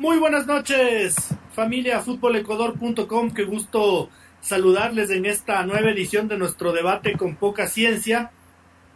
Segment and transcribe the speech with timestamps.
[0.00, 1.14] Muy buenas noches,
[1.52, 3.32] familia futbolecuador.com.
[3.32, 4.08] Qué gusto
[4.40, 8.30] saludarles en esta nueva edición de nuestro debate con poca ciencia.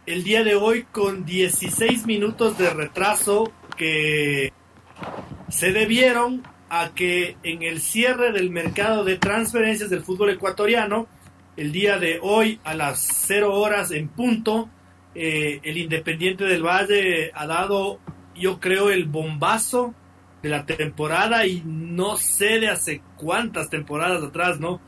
[0.07, 4.51] El día de hoy con 16 minutos de retraso que
[5.47, 11.05] se debieron a que en el cierre del mercado de transferencias del fútbol ecuatoriano,
[11.55, 14.69] el día de hoy a las 0 horas en punto,
[15.13, 17.99] eh, el Independiente del Valle ha dado,
[18.33, 19.93] yo creo, el bombazo
[20.45, 24.79] de la temporada y no sé de hace cuántas temporadas atrás, ¿no?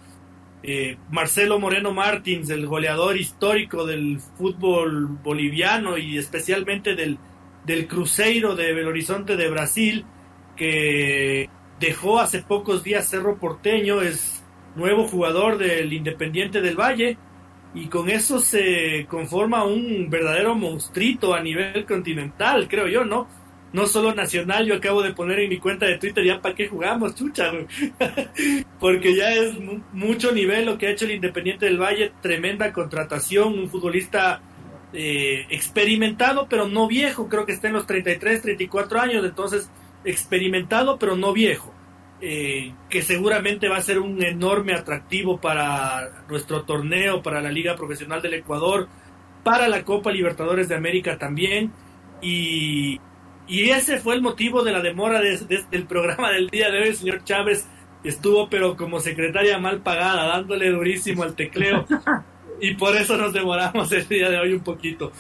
[0.62, 7.18] Eh, Marcelo Moreno Martins, el goleador histórico del fútbol boliviano y especialmente del,
[7.66, 10.06] del Cruzeiro de Belo Horizonte de Brasil,
[10.56, 14.44] que dejó hace pocos días Cerro Porteño, es
[14.76, 17.18] nuevo jugador del Independiente del Valle
[17.74, 23.28] y con eso se conforma un verdadero monstruito a nivel continental, creo yo, ¿no?
[23.74, 26.68] No solo nacional, yo acabo de poner en mi cuenta de Twitter ya para qué
[26.68, 27.52] jugamos, chucha,
[28.80, 29.56] porque ya es
[29.92, 34.42] mucho nivel lo que ha hecho el Independiente del Valle, tremenda contratación, un futbolista
[34.94, 39.70] eh, experimentado pero no viejo, creo que está en los 33, 34 años, entonces
[40.06, 41.74] experimentado pero no viejo.
[42.20, 47.76] Eh, que seguramente va a ser un enorme atractivo para nuestro torneo, para la Liga
[47.76, 48.88] Profesional del Ecuador,
[49.44, 51.72] para la Copa Libertadores de América también.
[52.20, 53.00] Y,
[53.48, 56.88] y ese fue el motivo de la demora del programa del día de hoy.
[56.90, 57.66] El señor Chávez
[58.04, 61.86] estuvo, pero como secretaria mal pagada, dándole durísimo al tecleo.
[62.62, 65.12] y por eso nos demoramos el día de hoy un poquito.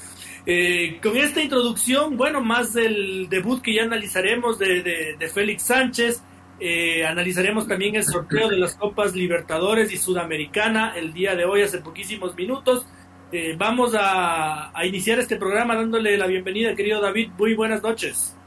[0.45, 5.63] Eh, con esta introducción, bueno, más del debut que ya analizaremos de, de, de Félix
[5.63, 6.21] Sánchez,
[6.59, 11.61] eh, analizaremos también el sorteo de las Copas Libertadores y Sudamericana el día de hoy,
[11.61, 12.85] hace poquísimos minutos.
[13.29, 17.31] Eh, vamos a, iniciar este programa dándole la bienvenida, querido David.
[17.37, 18.37] Muy buenas noches.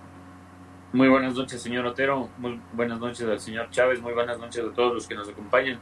[0.94, 2.30] Muy buenas noches, señor Otero.
[2.38, 4.00] Muy buenas noches al señor Chávez.
[4.00, 5.78] Muy buenas noches a todos los que nos acompañan.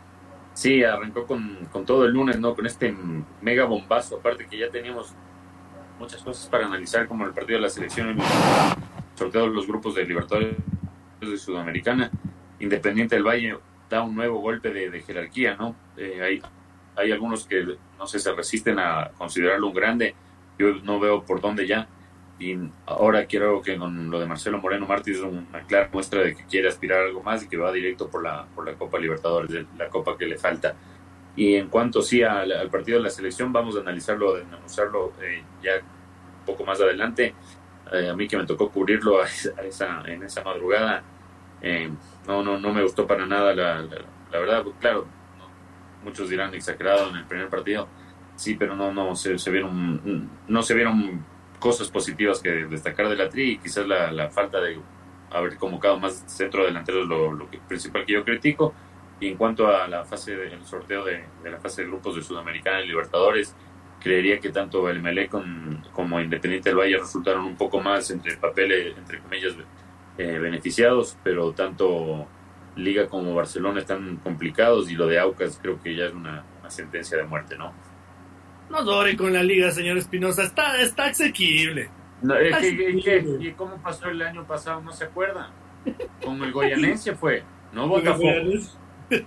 [0.53, 2.57] Sí, arrancó con, con todo el lunes, ¿no?
[2.57, 2.93] Con este
[3.41, 4.17] mega bombazo.
[4.17, 5.15] Aparte que ya teníamos
[6.01, 8.19] muchas cosas para analizar, como el partido de la selección, el
[9.15, 10.57] sorteo de los grupos de Libertadores
[11.21, 12.11] de Sudamericana,
[12.59, 15.77] Independiente del Valle da un nuevo golpe de, jerarquía, ¿no?
[15.97, 16.41] Eh,
[16.99, 17.65] hay algunos que
[17.99, 20.15] no sé, se resisten a considerarlo un grande,
[20.59, 21.89] yo no veo por dónde ya,
[22.39, 26.37] y ahora quiero que con lo de Marcelo Moreno Martí es una clara muestra de
[26.37, 28.99] que quiere aspirar a algo más y que va directo por la, por la Copa
[28.99, 30.75] Libertadores, la copa que le falta.
[31.35, 35.13] Y en cuanto sí al, al partido de la selección, vamos a analizarlo, a analizarlo
[35.21, 37.35] eh, ya un poco más adelante.
[37.93, 39.27] Eh, a mí que me tocó cubrirlo a
[39.65, 41.03] esa, en esa madrugada,
[41.61, 41.91] eh,
[42.27, 45.07] no, no, no me gustó para nada la, la, verdad, pues, claro,
[46.09, 47.89] muchos dirán exagerado en el primer partido,
[48.37, 51.25] sí, pero no, no se, se, vieron, no se vieron
[51.59, 54.79] cosas positivas que destacar de la tri y quizás la, la falta de
[55.31, 58.75] haber convocado más centro delantero es lo, lo que, principal que yo critico.
[59.21, 62.23] Y en cuanto a la fase del sorteo de, de, la fase de grupos de
[62.23, 63.55] Sudamericana y Libertadores,
[64.01, 68.37] creería que tanto el Melé con, como Independiente del Valle resultaron un poco más entre
[68.37, 69.55] papeles, entre comillas,
[70.17, 72.29] eh, beneficiados, pero tanto
[72.79, 76.71] Liga como Barcelona están complicados y lo de Aucas creo que ya es una, una
[76.71, 77.73] sentencia de muerte, ¿no?
[78.71, 81.91] No dore con la Liga, señor Espinosa, está, está asequible.
[82.23, 84.81] No, ¿Y cómo pasó el año pasado?
[84.81, 85.51] ¿No se acuerdan?
[86.25, 88.29] Con el Goyanense fue, no Botafogo.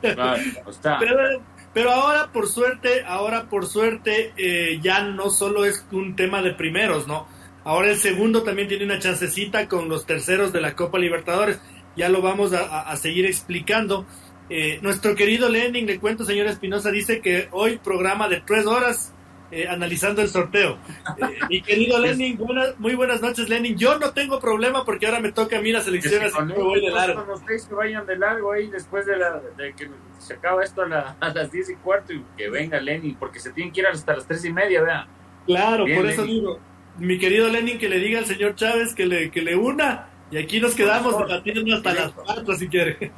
[0.02, 1.00] Claro, está.
[1.00, 1.42] Pero,
[1.74, 6.54] pero ahora por suerte, ahora por suerte eh, ya no solo es un tema de
[6.54, 7.28] primeros, ¿no?
[7.64, 11.60] Ahora el segundo también tiene una chancecita con los terceros de la Copa Libertadores.
[11.96, 14.06] Ya lo vamos a, a seguir explicando.
[14.54, 19.14] Eh, nuestro querido Lenin, le cuento, señor Espinosa, dice que hoy programa de tres horas
[19.50, 20.78] eh, analizando el sorteo.
[21.18, 23.78] Eh, mi querido Lenin, buenas, muy buenas noches, Lenin.
[23.78, 26.54] Yo no tengo problema porque ahora me toca a mí la selección, así que me
[26.56, 27.26] voy de largo.
[27.26, 29.90] Con ustedes que vayan de largo ahí después de, la, de que
[30.20, 33.40] se acaba esto a, la, a, las diez y cuarto y que venga Lenin, porque
[33.40, 35.08] se tienen que ir hasta las tres y media, vea.
[35.46, 36.40] Claro, Bien, por eso Lenin.
[36.42, 36.60] digo,
[36.98, 40.38] mi querido Lenin, que le diga al señor Chávez que le, que le una y
[40.38, 43.12] aquí nos quedamos debatiendo hasta las cuatro si quiere.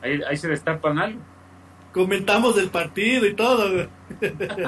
[0.00, 1.20] Ahí, ahí se destapan algo
[1.92, 3.86] comentamos del partido y todo.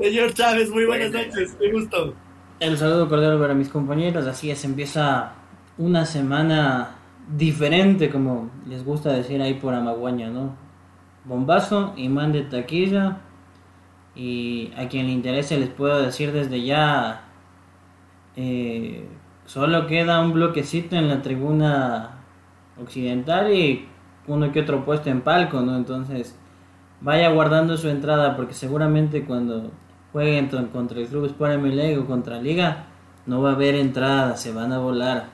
[0.00, 2.14] Señor Chávez, muy buenas noches, qué gusto.
[2.60, 5.32] El saludo cordial para mis compañeros, así es, empieza
[5.76, 6.96] una semana
[7.36, 10.56] diferente, como les gusta decir ahí por Amaguaña, ¿no?
[11.24, 13.18] Bombazo, imán de taquilla.
[14.16, 17.28] Y a quien le interese les puedo decir desde ya,
[18.34, 19.06] eh,
[19.48, 22.18] solo queda un bloquecito en la tribuna
[22.78, 23.88] occidental y
[24.26, 25.74] uno que otro puesto en palco, ¿no?
[25.74, 26.36] Entonces,
[27.00, 29.70] vaya guardando su entrada porque seguramente cuando
[30.12, 32.84] jueguen contra el Club Sport MLE o contra Liga,
[33.24, 35.30] no va a haber entrada, se van a volar.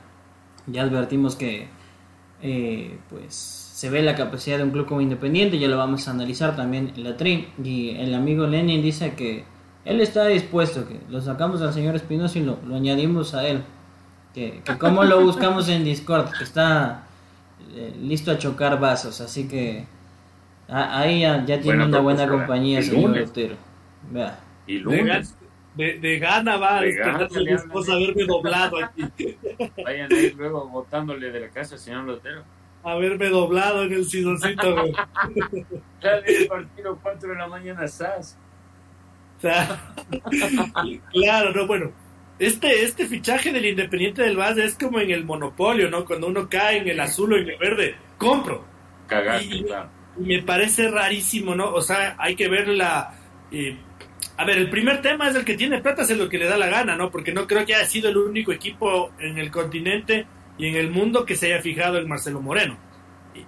[0.69, 1.69] Ya advertimos que
[2.41, 6.13] eh, pues se ve la capacidad de un club como Independiente, ya lo vamos a
[6.13, 7.49] analizar también en la TRI.
[7.65, 9.45] Y el amigo Lenin dice que
[9.85, 13.63] él está dispuesto, que lo sacamos al señor Espinosa y lo, añadimos a él.
[14.35, 17.05] Que, que como lo buscamos en Discord, que está
[17.75, 19.87] eh, listo a chocar vasos, así que
[20.69, 23.57] ahí ya, tiene una buena compañía, señor Lutero.
[24.11, 24.39] Vea.
[24.67, 25.37] Y lunes.
[25.75, 29.37] De, de, gana va a despertarse mi esposa a verme doblado aquí.
[29.85, 32.45] Vayan a ir luego botándole de la casa, señor Lotero.
[32.85, 34.95] A verme doblado en el sidoncito, güey.
[36.01, 38.39] Dale el partido 4 de la mañana, SAS.
[41.13, 41.91] claro, no, bueno.
[42.39, 46.05] Este, este fichaje del Independiente del Valle es como en el monopolio, ¿no?
[46.05, 48.65] Cuando uno cae en el azul o en el verde, compro.
[49.07, 49.91] Cagaste, claro.
[50.19, 51.73] Y me parece rarísimo, ¿no?
[51.73, 53.15] O sea, hay que ver la.
[53.53, 53.77] Eh,
[54.37, 56.57] a ver, el primer tema es el que tiene plata, es lo que le da
[56.57, 57.11] la gana, ¿no?
[57.11, 60.27] Porque no creo que haya sido el único equipo en el continente
[60.59, 62.77] y en el mundo que se haya fijado en Marcelo Moreno.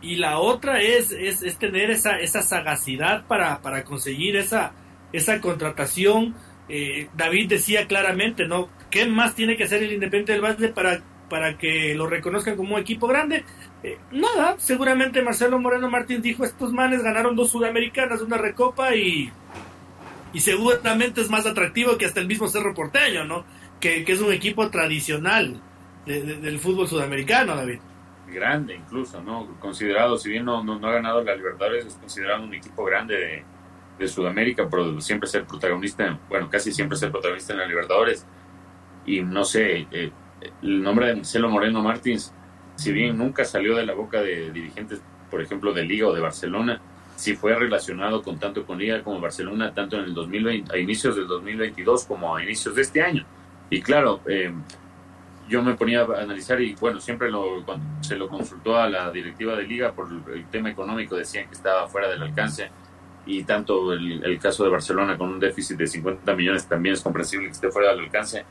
[0.03, 4.73] Y, la otra es, es, tener esa, esa sagacidad para, para conseguir esa,
[5.13, 6.35] esa contratación.
[6.69, 8.69] Eh, David decía claramente, ¿no?
[8.91, 12.75] ¿Qué más tiene que hacer el Independiente del Valle para, para que lo reconozcan como
[12.75, 13.45] un equipo grande?
[13.83, 19.31] Eh, nada, seguramente Marcelo Moreno Martín dijo, estos manes ganaron dos sudamericanas, una recopa y
[20.37, 23.47] y seguramente es más atractivo que hasta el mismo Cerro Porteño, ¿no?
[23.81, 25.63] Que, es un equipo tradicional
[26.05, 27.79] del fútbol sudamericano, David.
[28.29, 29.59] Grande incluso, ¿no?
[29.59, 33.45] Considerado, si bien no, no, ha ganado la Libertadores, es considerado un equipo grande de,
[34.07, 38.27] Sudamérica, pero siempre ser protagonista, bueno, casi siempre ser protagonista en la Libertadores.
[39.07, 40.11] Y no sé, eh,
[40.63, 42.33] el nombre de Marcelo Moreno Martins,
[42.77, 45.01] si bien nunca salió de la boca de dirigentes,
[45.31, 46.81] por ejemplo, de Liga o de Barcelona,
[47.17, 51.17] si fue relacionado con tanto con Liga como Barcelona, tanto en el 2020, a inicios
[51.17, 53.25] del 2022 como a inicios de este año.
[53.71, 54.53] Y claro, eh,
[55.49, 57.65] yo me ponía a analizar y bueno, siempre lo,
[58.01, 61.89] se lo consultó a la directiva de Liga por el, tema económico, decían que estaba
[61.89, 62.71] fuera del alcance
[63.27, 67.03] y tanto el, el, caso de Barcelona con un déficit de 50 millones también es
[67.03, 68.45] comprensible que esté fuera del alcance,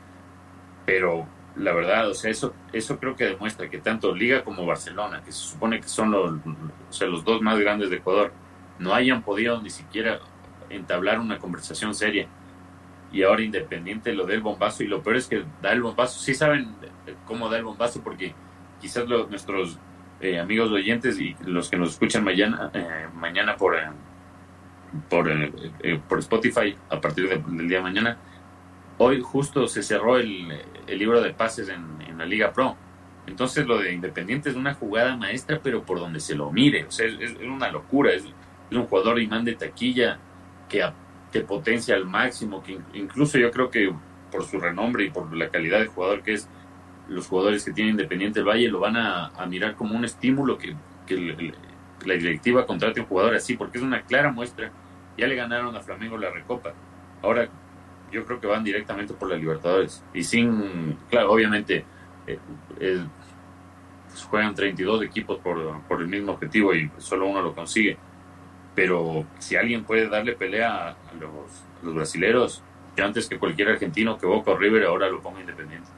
[0.84, 1.26] pero
[1.56, 5.32] la verdad, o sea, eso, eso creo que demuestra que tanto Liga como Barcelona, que
[5.32, 8.32] se supone que son los, o sea, los dos más grandes de Ecuador,
[8.78, 10.20] no hayan podido ni siquiera
[10.68, 12.28] entablar una conversación seria.
[13.12, 16.20] Y ahora Independiente lo del bombazo y lo peor es que da el bombazo.
[16.20, 16.74] Sí saben
[17.24, 18.34] cómo da el bombazo porque
[18.80, 19.78] quizás nuestros
[20.20, 23.88] eh, amigos oyentes y los que nos escuchan mañana, eh, mañana por, eh,
[25.08, 25.28] por,
[26.08, 28.18] por Spotify a partir del día de mañana,
[28.98, 30.48] hoy justo se cerró el,
[30.88, 32.76] libro de pases en, la Liga Pro.
[33.26, 36.90] Entonces lo de Independiente es una jugada maestra, pero por donde se lo mire, o
[36.90, 40.18] sea, es, una locura, es, es un jugador imán de taquilla
[40.68, 40.82] que,
[41.32, 43.92] que potencia al máximo, que incluso yo creo que
[44.30, 46.48] por su renombre y por la calidad de jugador que es,
[47.08, 50.74] los jugadores que tiene Independiente del Valle lo van a, mirar como un estímulo que,
[52.04, 54.70] la directiva contrate a un jugador así, porque es una clara muestra.
[55.16, 56.72] Ya le ganaron a Flamengo la Recopa.
[57.22, 57.48] Ahora
[58.12, 60.04] yo creo que van directamente por la Libertadores.
[60.14, 61.84] Y sin, claro, obviamente
[62.26, 62.38] eh,
[62.80, 63.04] eh,
[64.28, 67.96] juegan 32 equipos por, por el mismo objetivo y solo uno lo consigue
[68.76, 72.62] pero si alguien puede darle pelea a los, los brasileros,
[72.94, 75.88] que antes que cualquier argentino que Boca o River ahora lo ponga independiente.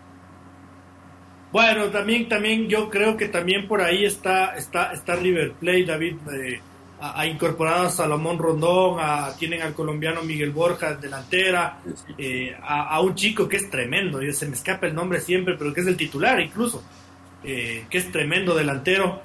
[1.51, 6.17] Bueno, también, también yo creo que también por ahí está, está, está River Plate, David
[6.33, 6.61] eh,
[7.01, 11.79] ha, incorporado a Salomón Rondón, a, tienen al colombiano Miguel Borja delantera,
[12.17, 15.81] eh, a, un chico que es tremendo, se me escapa el nombre siempre, pero que
[15.81, 16.83] es el titular incluso,
[17.45, 19.23] eh, que es tremendo delantero.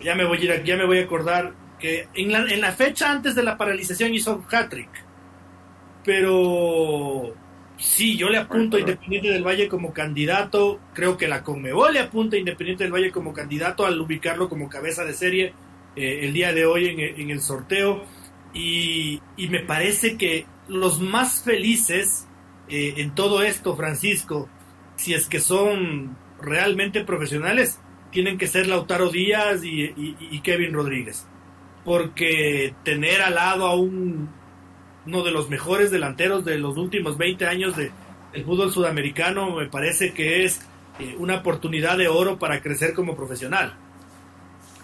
[0.00, 2.72] Ya me voy a ir, ya me voy a acordar, que en la, en la
[2.72, 4.90] fecha antes de la paralización hizo un hat-trick.
[6.04, 7.34] Pero
[7.76, 10.80] sí, yo le apunto a Independiente del Valle como candidato.
[10.94, 14.68] Creo que la Conmebol le apunta a Independiente del Valle como candidato al ubicarlo como
[14.68, 15.54] cabeza de serie
[15.96, 18.04] eh, el día de hoy en, el sorteo.
[18.54, 22.26] Y, me parece que los más felices
[22.68, 24.48] eh, en todo esto, Francisco,
[24.96, 27.78] si es que son realmente profesionales,
[28.10, 31.26] tienen que ser Lautaro Díaz y Kevin Rodríguez
[31.84, 34.28] porque tener al lado a un,
[35.06, 37.90] uno de los mejores delanteros de los últimos 20 años de,
[38.44, 40.62] fútbol sudamericano me parece que es
[40.98, 43.76] eh, una oportunidad de oro para crecer como profesional.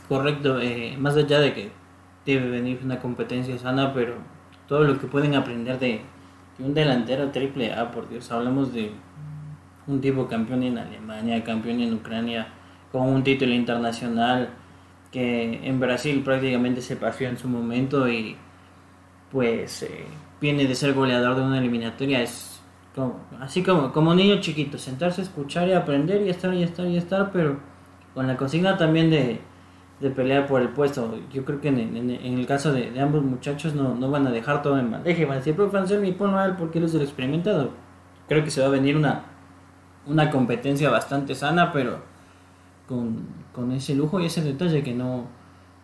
[0.09, 1.71] Correcto, eh, más allá de que
[2.25, 4.15] debe venir una competencia sana, pero
[4.67, 6.01] todo lo que pueden aprender de,
[6.59, 8.91] un delantero triple A, por Dios, hablamos de
[9.87, 12.49] un tipo campeón en Alemania, campeón en Ucrania,
[12.91, 14.51] con un título internacional
[15.13, 18.37] que en Brasil prácticamente se pasó en su momento y
[19.31, 20.05] pues eh,
[20.41, 22.61] viene de ser goleador de una eliminatoria, es
[22.95, 26.97] como, así como, como niño chiquito, sentarse, escuchar y aprender y estar y estar y
[26.97, 27.59] estar, pero
[28.15, 29.41] con la consigna también de,
[30.01, 31.19] de pelear por el puesto.
[31.33, 34.79] Yo creo que en, el caso de, ambos muchachos no, no, van a dejar todo
[34.79, 35.25] en bandeja.
[35.25, 37.71] Van a decir, profe Anselmi, ponlo a él porque él es el experimentado.
[38.29, 39.25] Creo que se va a venir una,
[40.07, 41.99] una competencia bastante sana, pero
[42.87, 45.27] con, con ese lujo y ese detalle que no,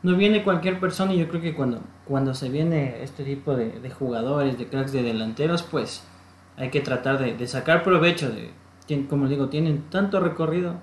[0.02, 1.12] no viene cualquier persona.
[1.14, 4.92] Y yo creo que cuando, cuando se viene este tipo de, de jugadores, de cracks,
[4.92, 6.06] de delanteros, pues
[6.56, 8.52] hay que tratar de, de sacar provecho de,
[9.08, 10.76] como digo, tienen tanto recorrido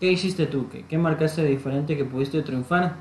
[0.00, 0.68] ¿Qué hiciste tú?
[0.68, 2.96] ¿Qué, qué marcaste de diferente que pudiste triunfar?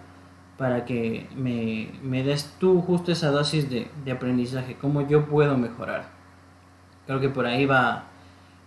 [0.57, 5.57] Para que me, me des tú justo esa dosis de, de, aprendizaje, cómo yo puedo
[5.57, 6.09] mejorar.
[7.05, 8.05] Creo que por ahí va,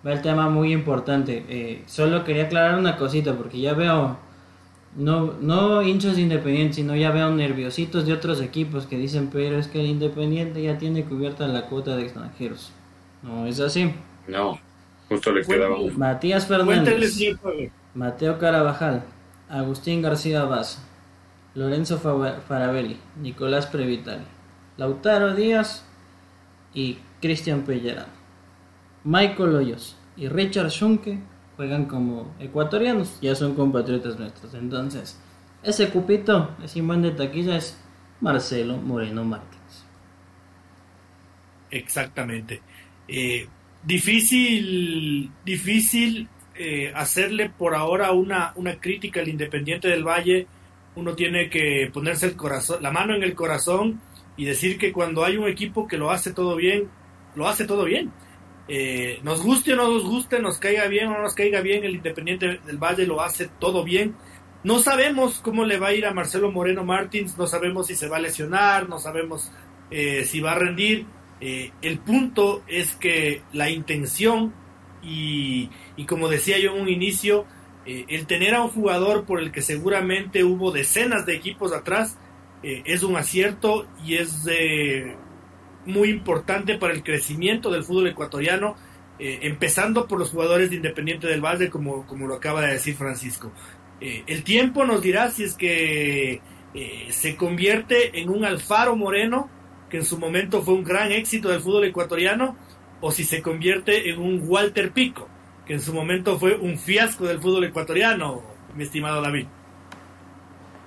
[0.06, 1.44] va el tema muy importante.
[1.48, 4.18] Eh, solo quería aclarar una cosita, porque ya veo,
[4.96, 9.68] no, no hinchas independientes, sino ya veo nerviositos de otros equipos que dicen, pero es
[9.68, 12.72] que el Independiente ya tiene cubierta la cuota de extranjeros.
[13.22, 13.94] No es así.
[14.26, 14.60] No,
[15.08, 17.18] justo le quedaba Matías Fernández.
[17.94, 19.04] Mateo Carabajal,
[19.48, 20.80] Agustín García Baza,
[21.54, 24.24] Lorenzo Farabelli, Nicolás Previtali,
[24.76, 25.84] Lautaro Díaz
[26.74, 28.12] y Cristian Pellerano.
[29.04, 31.18] Michael Hoyos y Richard Schunke
[31.56, 34.54] juegan como ecuatorianos, ya son compatriotas nuestros.
[34.54, 35.18] Entonces,
[35.62, 37.76] ese cupito, ese imán de taquilla es
[38.20, 39.84] Marcelo Moreno Martínez.
[41.70, 42.62] Exactamente.
[43.08, 43.48] Eh,
[43.82, 46.28] difícil, difícil
[46.60, 50.48] eh, hacerle por ahora una, una crítica al Independiente del Valle,
[50.96, 54.00] uno tiene que ponerse el corazón, la mano en el corazón
[54.36, 56.88] y decir que cuando hay un equipo que lo hace todo bien,
[57.36, 58.10] lo hace todo bien.
[58.66, 61.84] Eh, nos guste o no nos guste, nos caiga bien o no nos caiga bien,
[61.84, 64.16] el Independiente del Valle lo hace todo bien.
[64.64, 68.08] No sabemos cómo le va a ir a Marcelo Moreno Martins, no sabemos si se
[68.08, 69.52] va a lesionar, no sabemos
[69.92, 71.06] eh, si va a rendir.
[71.40, 74.52] el punto es que la intención
[75.02, 75.70] y,
[76.06, 77.46] como decía yo en un inicio,
[77.86, 82.18] eh, el tener a un jugador por el que seguramente hubo decenas de equipos atrás
[82.62, 84.46] eh, es un acierto y es
[85.86, 88.76] muy importante para el crecimiento del fútbol ecuatoriano,
[89.18, 92.94] eh, empezando por los jugadores de Independiente del Valle, como, como lo acaba de decir
[92.94, 93.52] Francisco.
[94.00, 96.40] el tiempo nos dirá si es que
[97.10, 99.50] se convierte en un Alfaro Moreno,
[99.88, 102.56] que en su momento fue un gran éxito del fútbol ecuatoriano,
[103.00, 105.28] o si se convierte en un Walter Pico,
[105.66, 108.42] que en su momento fue un fiasco del fútbol ecuatoriano,
[108.74, 109.46] mi estimado David.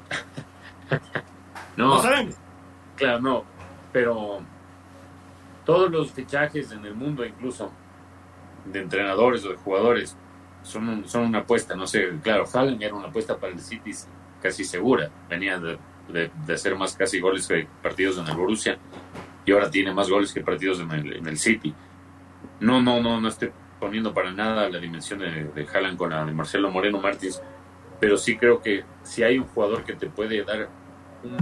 [1.77, 2.35] no, sabemos.
[2.95, 3.45] Claro, no,
[3.91, 4.41] pero
[5.65, 7.71] todos los fichajes en el mundo, incluso
[8.65, 10.15] de entrenadores o de jugadores,
[10.63, 11.75] son, son una apuesta.
[11.75, 13.91] No sé, claro, Fallen era una apuesta para el City
[14.41, 15.09] casi segura.
[15.29, 15.77] Venía de,
[16.09, 18.77] de, hacer más casi goles que partidos en el Borussia
[19.45, 21.73] y ahora tiene más goles que partidos en el, en el City.
[22.61, 26.23] No, no, no, no estoy poniendo para nada la dimensión de, de Haaland con la
[26.23, 27.41] de Marcelo Moreno Martins,
[27.99, 30.69] pero sí creo que si hay un jugador que te puede dar
[31.23, 31.37] un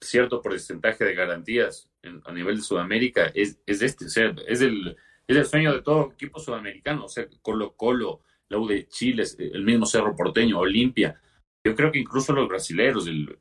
[0.00, 1.90] cierto porcentaje de garantías
[2.24, 4.96] a nivel de Sudamérica, es, es este, es el,
[5.26, 9.24] es el sueño de todo equipo sudamericano, o sea, Colo Colo, la U de Chile,
[9.38, 11.20] el mismo Cerro Porteño, Olimpia.
[11.64, 13.38] Yo creo que incluso los brasileros, el,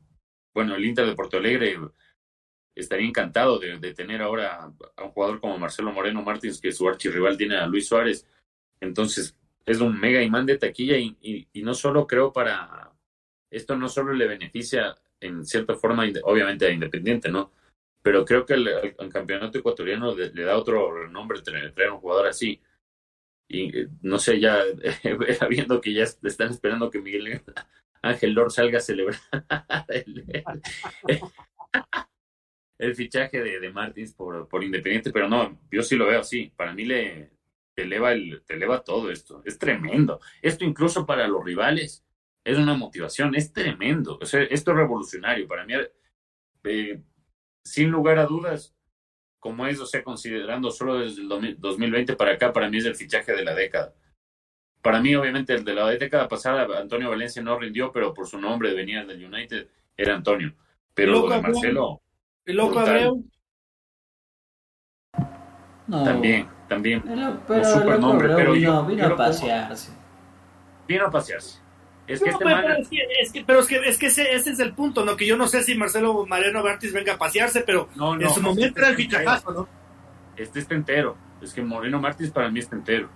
[0.53, 1.77] bueno, el Inter de Porto Alegre,
[2.81, 7.38] estaría encantado de, tener ahora a un jugador como Marcelo Moreno Martins, que su archirrival
[7.38, 8.27] tiene a Luis Suárez.
[8.79, 12.91] Entonces, es un mega imán de taquilla y, no solo creo para.
[13.51, 17.51] Esto no solo le beneficia en cierta forma, obviamente, a Independiente, ¿no?
[18.01, 22.62] Pero creo que el, campeonato ecuatoriano le, da otro nombre traer, traer un jugador así.
[23.48, 23.71] Y
[24.01, 24.63] no sé, ya
[25.50, 27.41] viendo que ya están esperando que Miguel
[28.01, 29.19] Ángel Lor salga a celebrar
[29.89, 30.25] el
[33.00, 36.51] fichaje de, de Martins por, por Independiente, pero no, yo sí lo veo así.
[36.56, 37.32] Para mí le
[37.79, 39.41] te eleva, el, te eleva todo esto.
[39.46, 40.20] Es tremendo.
[40.41, 42.06] Esto incluso para los rivales
[42.44, 44.20] es una motivación, es tremendo.
[44.22, 45.48] O sea, esto es revolucionario.
[45.48, 45.74] Para mí,
[46.65, 47.01] eh,
[47.63, 48.75] sin lugar a dudas,
[49.39, 52.96] como es, o sea, considerando solo desde el 2020 para acá, para mí es el
[52.96, 53.94] fichaje de la década.
[54.82, 58.39] Para mí, obviamente, el de la década pasada, Antonio Valencia no rindió, pero por su
[58.39, 60.53] nombre venía del United, era Antonio.
[60.94, 62.01] Pero lo de Marcelo,
[62.50, 63.24] ¿El loco Abreu?
[65.88, 67.01] También, también.
[67.03, 69.91] Pero, pero, supernombre, pero vino, vino a pasearse.
[70.88, 71.60] Vino a pasearse.
[72.08, 73.98] Es que No, este pero, man- pero es que, es que- pero es que, es
[74.00, 75.15] que ese, ese es el punto, ¿no?
[75.15, 78.29] Que yo no sé si Marcelo Mariano Bertis venga a pasearse, pero No, en no,
[78.29, 79.68] su este momento era el fichajazo, ¿no?
[80.36, 81.15] este está entero.
[81.41, 83.10] Es que Moreno Martins para mí está entero.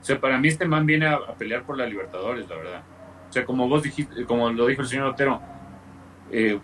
[0.00, 2.82] O sea, para mí este man viene a, a pelear por la Libertadores, la verdad.
[3.28, 5.40] O sea, como vos dijiste, como lo dijo el señor Otero,
[6.30, 6.58] eh,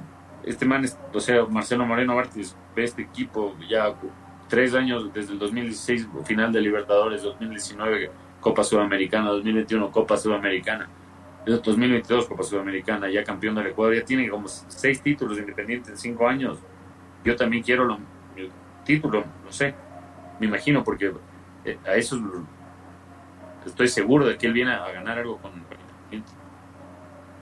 [0.49, 3.95] este man, o sea, Marcelo Moreno Martins ve este equipo ya
[4.49, 10.89] tres años desde el 2016, final de Libertadores, 2019, Copa Sudamericana, 2021, Copa Sudamericana,
[11.47, 16.29] 2022, Copa Sudamericana, ya campeón del Ecuador, ya tiene como seis títulos independientes en cinco
[16.29, 16.59] años.
[17.25, 17.99] Yo también quiero lo-
[18.37, 18.51] el
[18.85, 19.75] título, no sé,
[20.41, 21.13] me imagino, porque
[21.65, 22.17] eh, a eso
[23.67, 25.53] estoy seguro de que él viene a ganar algo con.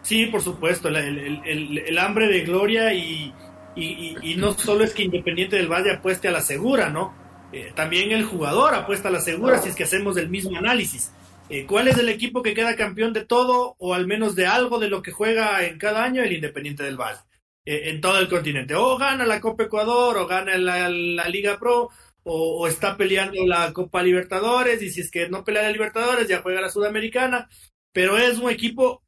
[0.07, 3.35] Sí, por supuesto, el, hambre de gloria y,
[3.75, 7.19] y- no solo es que Independiente del Valle apueste a la segura, ¿no?
[7.51, 11.13] Eh, también el jugador apuesta a la segura si es que hacemos el mismo análisis.
[11.49, 14.79] Eh, ¿Cuál es el equipo que queda campeón de todo o al menos de algo
[14.79, 16.23] de lo que juega en cada año?
[16.23, 17.21] El Independiente del Valle,
[17.65, 18.75] eh, en todo el continente.
[18.77, 21.91] O gana la Copa Ecuador, o gana la, la Liga Pro,
[22.23, 26.29] o, o está peleando la Copa Libertadores, y si es que no pelea la Libertadores,
[26.29, 27.49] ya juega la Sudamericana,
[27.93, 29.03] pero es un equipo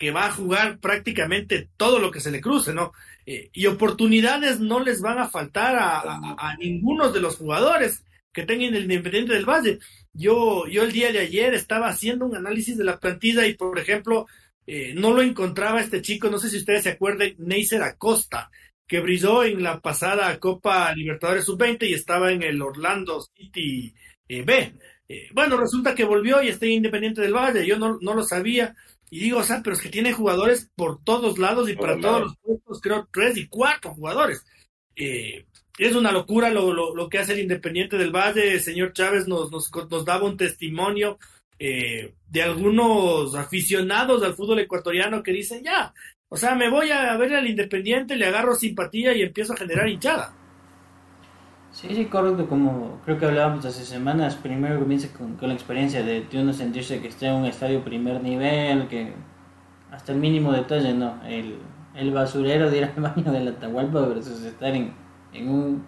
[0.00, 2.92] que va a jugar prácticamente todo lo que se le cruce, ¿no?
[3.26, 8.02] Eh, y oportunidades no les van a faltar a, a, ninguno de los jugadores
[8.32, 9.78] que tengan el Independiente del Valle.
[10.14, 13.78] Yo, yo el día de ayer estaba haciendo un análisis de la plantilla y, por
[13.78, 14.26] ejemplo,
[14.66, 18.50] eh, no lo encontraba este chico, no sé si ustedes se acuerdan, Neisser Acosta,
[18.86, 23.94] que brilló en la pasada Copa Libertadores Sub-20 y estaba en el Orlando City
[24.28, 24.72] eh, B.
[25.08, 28.22] Eh, bueno, resulta que volvió y está en Independiente del Valle, yo no, no lo
[28.22, 28.74] sabía.
[29.10, 32.00] Y digo, o sea, pero es que tiene jugadores por todos lados y Por para
[32.00, 34.44] todos los puestos, creo, tres y cuatro jugadores.
[34.96, 35.46] Eh,
[35.78, 38.52] es una locura lo, lo, lo que hace el Independiente del Valle.
[38.52, 41.18] El señor Chávez nos, nos, nos daba un testimonio
[41.58, 45.92] eh, de algunos aficionados al fútbol ecuatoriano que dicen, ya,
[46.28, 49.88] o sea, me voy a ver al Independiente, le agarro simpatía y empiezo a generar
[49.88, 50.34] hinchada.
[51.80, 56.26] Sí, sí, correcto, como creo que hablábamos hace semanas, primero comienza con, la experiencia de,
[56.34, 59.14] uno sentirse que está en un estadio primer nivel, que
[59.90, 61.56] hasta el mínimo detalle, no, el,
[61.94, 64.92] el basurero de ir al baño de la Atahualpa versus estar en,
[65.32, 65.82] en un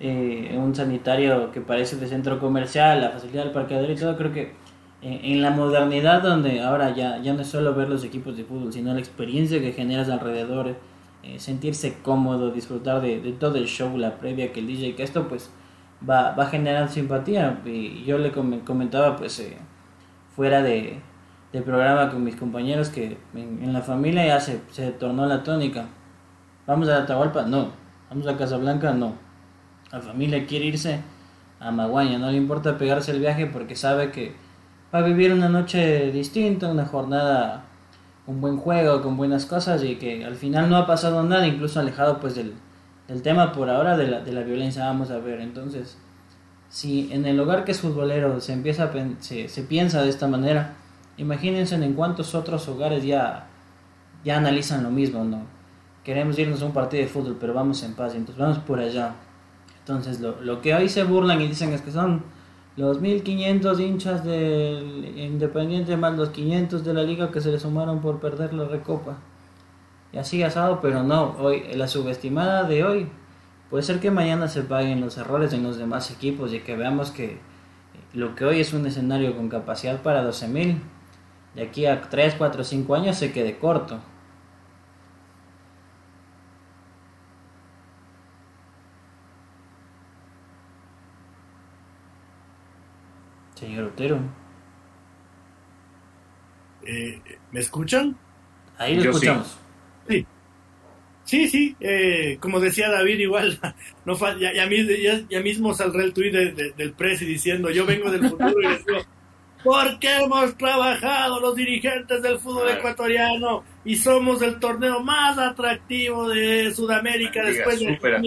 [0.00, 4.16] eh, en un sanitario que parece de centro comercial, la facilidad del parqueadero y todo,
[4.16, 4.54] creo que
[5.02, 8.72] en, la modernidad donde ahora ya, ya no es solo ver los equipos de fútbol,
[8.72, 10.74] sino la experiencia que generas alrededor,
[11.24, 15.02] eh, sentirse cómodo, disfrutar de, de todo el show, la previa que el DJ, que
[15.02, 15.50] esto pues
[16.08, 17.60] va, va a generar simpatía.
[17.64, 19.56] Y yo le com- comentaba pues eh,
[20.36, 20.98] fuera de,
[21.52, 25.42] del programa con mis compañeros que en, en la familia ya se, se tornó la
[25.42, 25.86] tónica.
[26.66, 27.42] ¿Vamos a Atahualpa?
[27.42, 27.68] No.
[28.10, 28.92] ¿Vamos a Casablanca?
[28.92, 29.14] No.
[29.92, 31.00] La familia quiere irse
[31.60, 34.34] a Maguaña, no le importa pegarse el viaje porque sabe que
[34.94, 37.64] va a vivir una noche distinta, una jornada
[38.26, 41.80] con buen juego, con buenas cosas y que al final no ha pasado nada, incluso
[41.80, 42.54] alejado pues del,
[43.08, 45.40] del tema por ahora de la, de la violencia, vamos a ver.
[45.40, 45.98] Entonces,
[46.68, 50.74] si en el hogar que es futbolero se empieza se, se piensa de esta manera,
[51.16, 53.46] imagínense en cuántos otros hogares ya,
[54.24, 55.42] ya analizan lo mismo, ¿no?
[56.02, 59.14] Queremos irnos a un partido de fútbol, pero vamos en paz, entonces vamos por allá.
[59.80, 62.22] Entonces, lo, lo que hoy se burlan y dicen es que son
[62.76, 68.00] los 1500 hinchas del Independiente más los 500 de la liga que se le sumaron
[68.00, 69.16] por perder la recopa.
[70.12, 73.08] Y así asado, pero no, hoy la subestimada de hoy
[73.70, 77.10] puede ser que mañana se paguen los errores en los demás equipos y que veamos
[77.10, 77.38] que
[78.12, 80.78] lo que hoy es un escenario con capacidad para 12.000,
[81.54, 83.98] de aquí a 3, 4, 5 años se quede corto.
[93.54, 94.18] Señor Otero,
[96.86, 97.18] Eh,
[97.50, 98.14] ¿Me escuchan?
[98.76, 99.26] ahí lo Yo sí.
[99.26, 99.58] escuchamos.
[101.26, 103.58] Sí, sí, eh, como decía David, igual,
[104.04, 107.70] no ya, ya, mis- ya- ya mismo saldrá el tuit de- de- del presi diciendo,
[107.70, 108.98] yo vengo del futuro y les digo,
[109.62, 116.70] porque hemos trabajado los dirigentes del fútbol ecuatoriano y somos el torneo más atractivo de
[116.74, 118.20] Sudamérica liga después de súper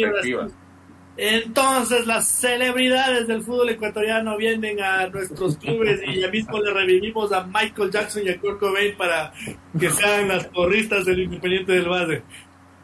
[1.17, 7.31] Entonces las celebridades del fútbol ecuatoriano vienen a nuestros clubes y ya mismo le revivimos
[7.31, 9.33] a Michael Jackson y a Kurt Cobain para
[9.79, 12.23] que sean las porristas del Independiente del Valle.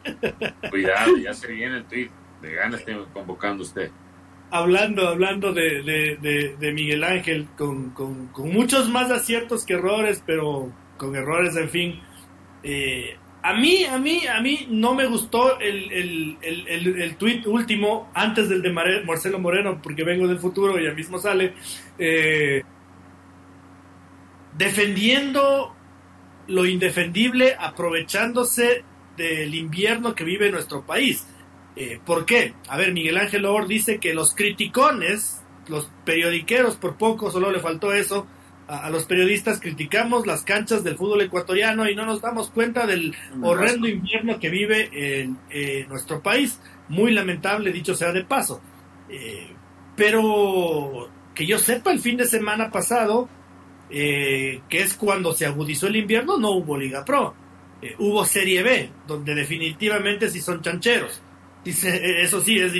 [0.70, 2.10] Cuidado, ya se viene el tweet.
[2.40, 3.92] De ganas estoy convocando usted.
[4.50, 9.74] hablando, hablando de, de, de, de Miguel Ángel, con, con, con muchos más aciertos que
[9.74, 12.00] errores, pero con errores, en fin.
[12.62, 17.16] Eh, a mí, a mí, a mí no me gustó el, el, el, el, el
[17.16, 21.52] tweet último, antes del de Marcelo Moreno, porque vengo del futuro y ya mismo sale,
[21.98, 22.62] eh,
[24.56, 25.76] defendiendo
[26.46, 28.82] lo indefendible aprovechándose
[29.14, 31.26] del invierno que vive nuestro país.
[31.76, 32.54] Eh, ¿Por qué?
[32.68, 37.60] A ver, Miguel Ángel Or dice que los criticones, los periodiqueros, por poco solo le
[37.60, 38.26] faltó eso,
[38.66, 43.14] a, los periodistas criticamos las canchas del fútbol ecuatoriano y no nos damos cuenta del
[43.42, 45.38] horrendo invierno que vive en,
[45.88, 46.60] nuestro país.
[46.88, 48.60] Muy lamentable, dicho sea de paso.
[49.08, 49.48] Eh,
[49.96, 53.28] pero que yo sepa, el fin de semana pasado,
[53.90, 57.34] eh, que es cuando se agudizó el invierno, no hubo Liga Pro.
[57.82, 61.22] Eh, hubo Serie B, donde definitivamente sí son chancheros.
[61.64, 62.72] Dice, eso sí, es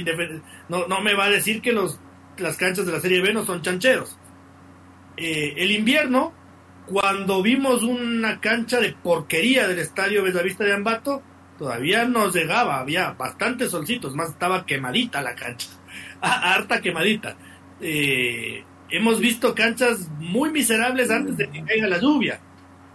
[0.68, 1.98] no, no me va a decir que los,
[2.36, 4.18] las canchas de la Serie B no son chancheros.
[5.16, 6.32] Eh, el invierno,
[6.86, 11.22] cuando vimos una cancha de porquería del estadio Bellavista de Ambato,
[11.58, 15.68] todavía nos llegaba, había bastantes solcitos, más estaba quemadita la cancha,
[16.20, 17.36] harta quemadita.
[17.80, 22.40] Eh, hemos visto canchas muy miserables antes de que caiga la lluvia.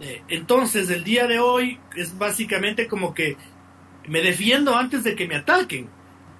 [0.00, 3.36] Eh, entonces, el día de hoy es básicamente como que
[4.08, 5.88] me defiendo antes de que me ataquen.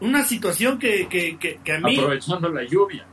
[0.00, 1.98] Una situación que, que, que a mí...
[1.98, 3.06] Aprovechando la lluvia.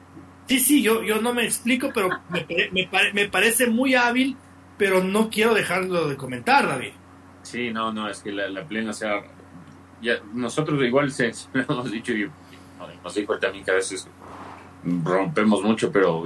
[0.47, 4.38] Sí, sí, yo, yo no me explico, pero me, me, parece muy hábil,
[4.77, 6.93] pero no quiero dejarlo de comentar, David.
[7.43, 9.23] Sí, no, no, es que la, plena, o sea,
[10.01, 12.29] ya, nosotros igual se, lo hemos dicho y
[13.03, 14.07] nos dijo también que a veces
[15.03, 16.23] rompemos mucho, pero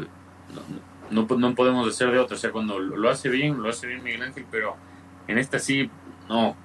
[1.10, 2.36] no, no, podemos hacer de otra.
[2.36, 4.76] O sea, cuando lo hace bien, lo hace bien Miguel Ángel, pero
[5.28, 5.90] en esta sí,
[6.30, 6.56] no.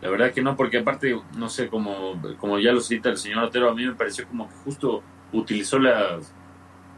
[0.00, 3.44] La verdad que no, porque aparte, no sé, como, como ya lo cita el señor
[3.44, 6.32] Otero, a mí me pareció como que justo utilizó las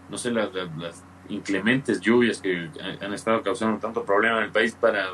[0.09, 0.51] no sé, las,
[1.29, 2.69] inclementes lluvias que
[3.01, 5.07] han estado causando tanto problema en el país para,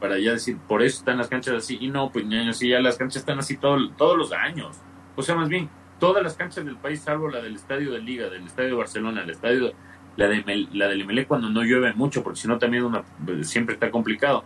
[0.00, 1.78] para ya decir, por eso están las canchas así.
[1.80, 4.76] Y no, pues niños, sí, ya las canchas están así todo, todos los años.
[5.16, 8.28] O sea, más bien, todas las canchas del país, salvo la del estadio de Liga,
[8.28, 9.72] del estadio de Barcelona, el estadio,
[10.16, 12.84] la, de, la del MLE cuando no llueve mucho, porque si no también
[13.42, 14.44] siempre está complicado.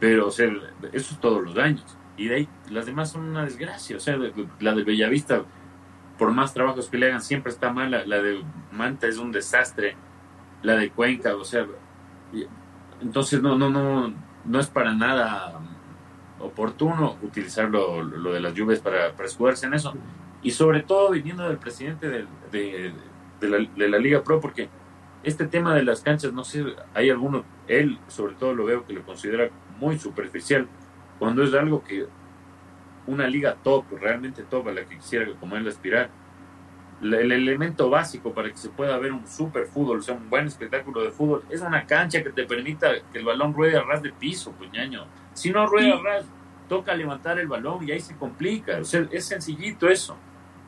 [0.00, 0.46] Pero, o sea,
[0.92, 1.84] eso es todos los años.
[2.16, 3.96] Y de ahí, las demás son una desgracia.
[3.96, 4.18] O sea,
[4.60, 5.44] la de Bellavista,
[6.18, 8.04] por más trabajos que le hagan, siempre está mala.
[8.04, 9.96] La de Manta es un desastre.
[10.62, 11.66] La de Cuenca, o sea,
[13.00, 14.12] entonces no, no, no,
[14.44, 15.60] no es para nada
[16.40, 19.94] oportuno utilizar lo, de las lluvias para, para, escudarse en eso.
[20.42, 22.26] Y sobre todo viniendo del presidente de,
[23.40, 24.68] la, de, la, Liga Pro, porque
[25.22, 28.92] este tema de las canchas, no sé, hay algunos, él sobre todo lo veo que
[28.92, 30.68] lo considera muy superficial,
[31.18, 32.06] cuando es algo que
[33.08, 36.10] una liga top, realmente top a la que quisiera como él aspirar.
[37.00, 40.46] El elemento básico para que se pueda ver un super fútbol, o sea, un buen
[40.46, 44.02] espectáculo de fútbol, es una cancha que te permita que el balón ruede a ras
[44.02, 45.06] de piso, puñaño.
[45.32, 46.24] Si no rueda a ras,
[46.68, 48.78] toca levantar el balón y ahí se complica.
[48.78, 50.16] O sea, es sencillito eso.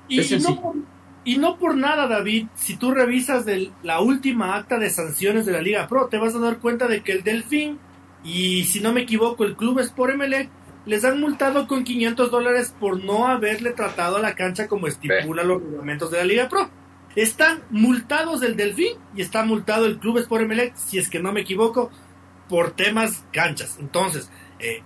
[0.09, 0.77] Y, no por,
[1.25, 3.45] y no por nada, David, si tú revisas
[3.83, 7.03] la última acta de sanciones de la Liga Pro, te vas a dar cuenta de
[7.03, 7.79] que el Delfín
[8.23, 10.51] y, si no me equivoco, el Club Sport Emelec
[10.91, 15.45] les han multado con 500 dólares por no haberle tratado a la cancha como estipula
[15.45, 16.69] los reglamentos de la Liga Pro.
[17.15, 21.31] Están multados el Delfín y está multado el Club Sport Emelec, si es que no
[21.31, 21.93] me equivoco,
[22.49, 23.77] por temas canchas.
[23.79, 24.83] Entonces, eh,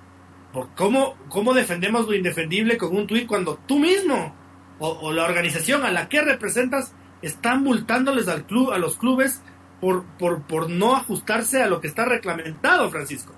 [0.52, 4.36] ¿por cómo, ¿cómo defendemos lo indefendible con un tuit cuando tú mismo
[4.78, 9.40] o, la organización a la que representas están multándoles al club, a los clubes
[9.80, 13.34] por, por, por no ajustarse a lo que está reglamentado, Francisco?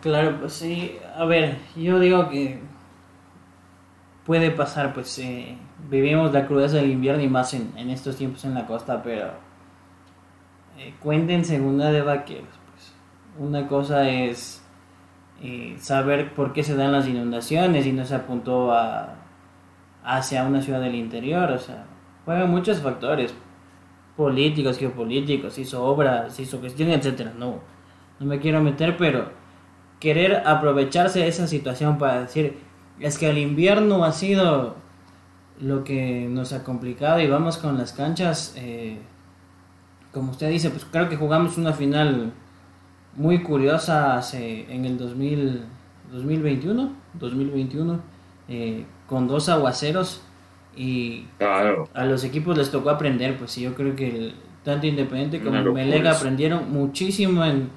[0.00, 0.98] Claro, pues sí.
[1.16, 2.60] A ver, yo digo que
[4.24, 5.56] puede pasar, pues eh,
[5.90, 9.32] vivimos la crudeza del invierno y más en, en estos tiempos en la costa, pero
[10.78, 12.48] eh, cuenten segunda de vaqueros.
[12.70, 12.94] Pues.
[13.38, 14.64] Una cosa es
[15.42, 19.16] eh, saber por qué se dan las inundaciones y no se apuntó a,
[20.04, 21.84] hacia una ciudad del interior, o sea,
[22.24, 23.34] juegan muchos factores
[24.16, 27.32] políticos, geopolíticos, hizo obras, hizo gestión, etcétera.
[27.38, 27.60] No,
[28.18, 29.39] no me quiero meter, pero
[30.00, 32.58] querer aprovecharse de esa situación para decir,
[32.98, 34.74] es que el invierno ha sido
[35.60, 38.98] lo que nos ha complicado y vamos con las canchas, eh,
[40.12, 42.32] como usted dice, pues creo que jugamos una final
[43.14, 45.64] muy curiosa hace, en el 2000,
[46.12, 48.00] 2021, 2021
[48.48, 50.22] eh, con dos aguaceros
[50.74, 54.32] y a los equipos les tocó aprender, pues yo creo que
[54.64, 57.70] tanto Independiente como Melega aprendieron muchísimo en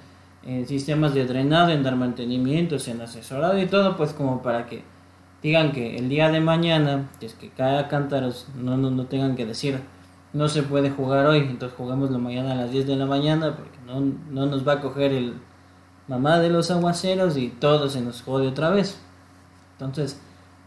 [0.45, 4.84] en sistemas de drenado, en dar mantenimientos, en asesorado y todo, pues como para que
[5.41, 9.36] digan que el día de mañana, que es que cada cántaros no, no, no tengan
[9.36, 9.79] que decir
[10.34, 13.77] no se puede jugar hoy, entonces la mañana a las 10 de la mañana porque
[13.86, 14.01] no,
[14.32, 15.36] no nos va a coger el
[16.08, 18.99] mamá de los aguaceros y todo se nos jode otra vez.
[19.73, 20.19] Entonces,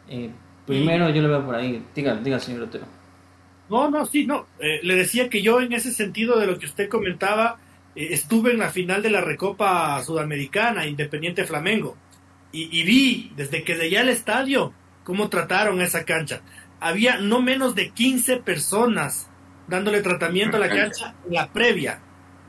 [0.08, 0.30] eh,
[0.66, 1.84] primero yo lo veo por ahí.
[1.94, 2.86] Diga, diga señor Otero.
[3.68, 4.46] No, no, sí, no.
[4.60, 7.58] Eh, le decía que yo en ese sentido de lo que usted comentaba,
[7.96, 11.96] estuve en la final de la Recopa Sudamericana, Independiente Flamengo,
[12.52, 14.72] y, vi desde que llegué al estadio
[15.04, 16.40] cómo trataron esa cancha.
[16.80, 19.28] Había no menos de 15 personas
[19.68, 22.00] dándole tratamiento a la cancha en la previa.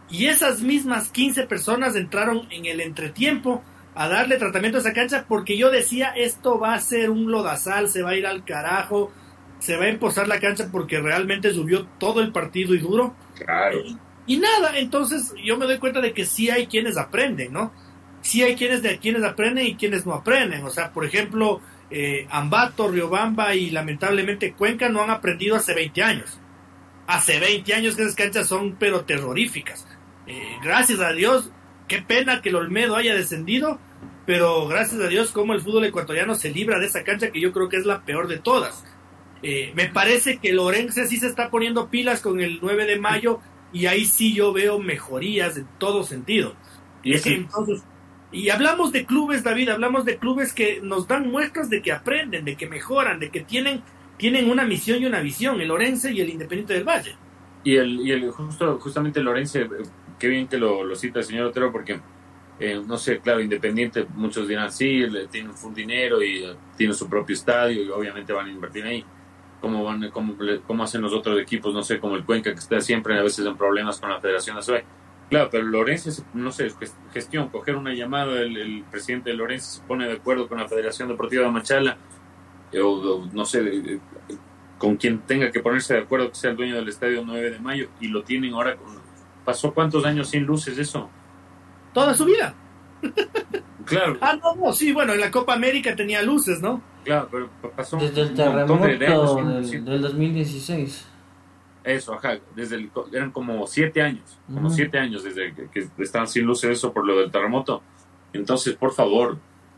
[0.09, 3.63] Y esas mismas 15 personas entraron en el entretiempo
[3.95, 7.89] a darle tratamiento a esa cancha porque yo decía, esto va a ser un lodazal,
[7.89, 9.11] se va a ir al carajo,
[9.59, 13.13] se va a emposar la cancha porque realmente subió todo el partido y duro.
[13.35, 13.79] Claro.
[13.79, 13.97] Y,
[14.35, 17.71] nada, entonces yo me doy cuenta de que sí hay quienes aprenden, ¿no?
[18.21, 20.65] Sí hay quienes de quienes aprenden y quienes no aprenden.
[20.65, 26.03] O sea, por ejemplo, eh, Ambato, Riobamba y lamentablemente Cuenca no han aprendido hace 20
[26.03, 26.39] años.
[27.07, 29.87] Hace 20 años que esas canchas son pero terroríficas.
[30.27, 31.51] Eh, gracias a Dios,
[31.87, 33.79] qué pena que el Olmedo haya descendido,
[34.25, 37.53] pero gracias a Dios como el fútbol ecuatoriano se libra de esa cancha que yo
[37.53, 38.83] creo que es la peor de todas.
[39.41, 43.39] Eh, me parece que Lorenzo sí se está poniendo pilas con el 9 de mayo
[43.73, 46.55] y ahí sí yo veo mejorías en todo sentido.
[47.03, 47.83] Y, entonces,
[48.31, 52.45] y hablamos de clubes, David, hablamos de clubes que nos dan muestras de que aprenden,
[52.45, 53.81] de que mejoran, de que tienen,
[54.17, 57.15] tienen una misión y una visión, el Lorense y el Independiente del Valle.
[57.63, 59.69] Y el, y el justo, justamente el Lorense, eh,
[60.19, 61.99] qué bien que lo, lo cita el señor Otero, porque
[62.59, 66.43] eh, no sé, claro, Independiente, muchos dirán, sí, tiene un dinero y
[66.75, 69.05] tiene su propio estadio y obviamente van a invertir ahí
[69.61, 72.79] cómo van, cómo, cómo hacen los otros equipos, no sé, como el Cuenca que está
[72.81, 74.83] siempre a veces en problemas con la Federación Nacional.
[75.29, 76.71] Claro, pero Lorenzo, no sé,
[77.11, 81.09] gestión, coger una llamada, el, presidente de Lorenzo se pone de acuerdo con la Federación
[81.09, 81.97] Deportiva de Machala,
[82.71, 83.99] eh, o, no sé,
[84.77, 87.59] con quien tenga que ponerse de acuerdo que sea el dueño del estadio 9 de
[87.59, 88.95] mayo, y lo tienen ahora con...
[89.43, 91.09] ¿Pasó cuántos años sin luces eso?
[91.93, 92.53] Toda su vida.
[93.87, 94.17] Claro.
[94.21, 96.81] Ah, no, no, sí, bueno, en la Copa América tenía luces, ¿no?
[97.05, 101.07] Claro, pero pasó Desde el terremoto del, 2016.
[101.85, 106.45] Eso, ajá, desde el, eran como siete años, como siete años desde que, estaban sin
[106.45, 107.81] luces eso por lo del terremoto.
[108.33, 109.37] Entonces, por favor,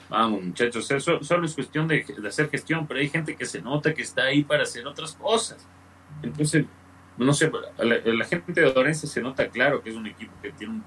[0.09, 3.93] vamos muchachos, eso solo es cuestión de, hacer gestión, pero hay gente que se nota
[3.93, 5.67] que está ahí para hacer otras cosas.
[6.23, 6.65] Entonces,
[7.15, 10.73] no sé, la, gente de Orense se nota claro que es un equipo que tiene
[10.73, 10.83] un,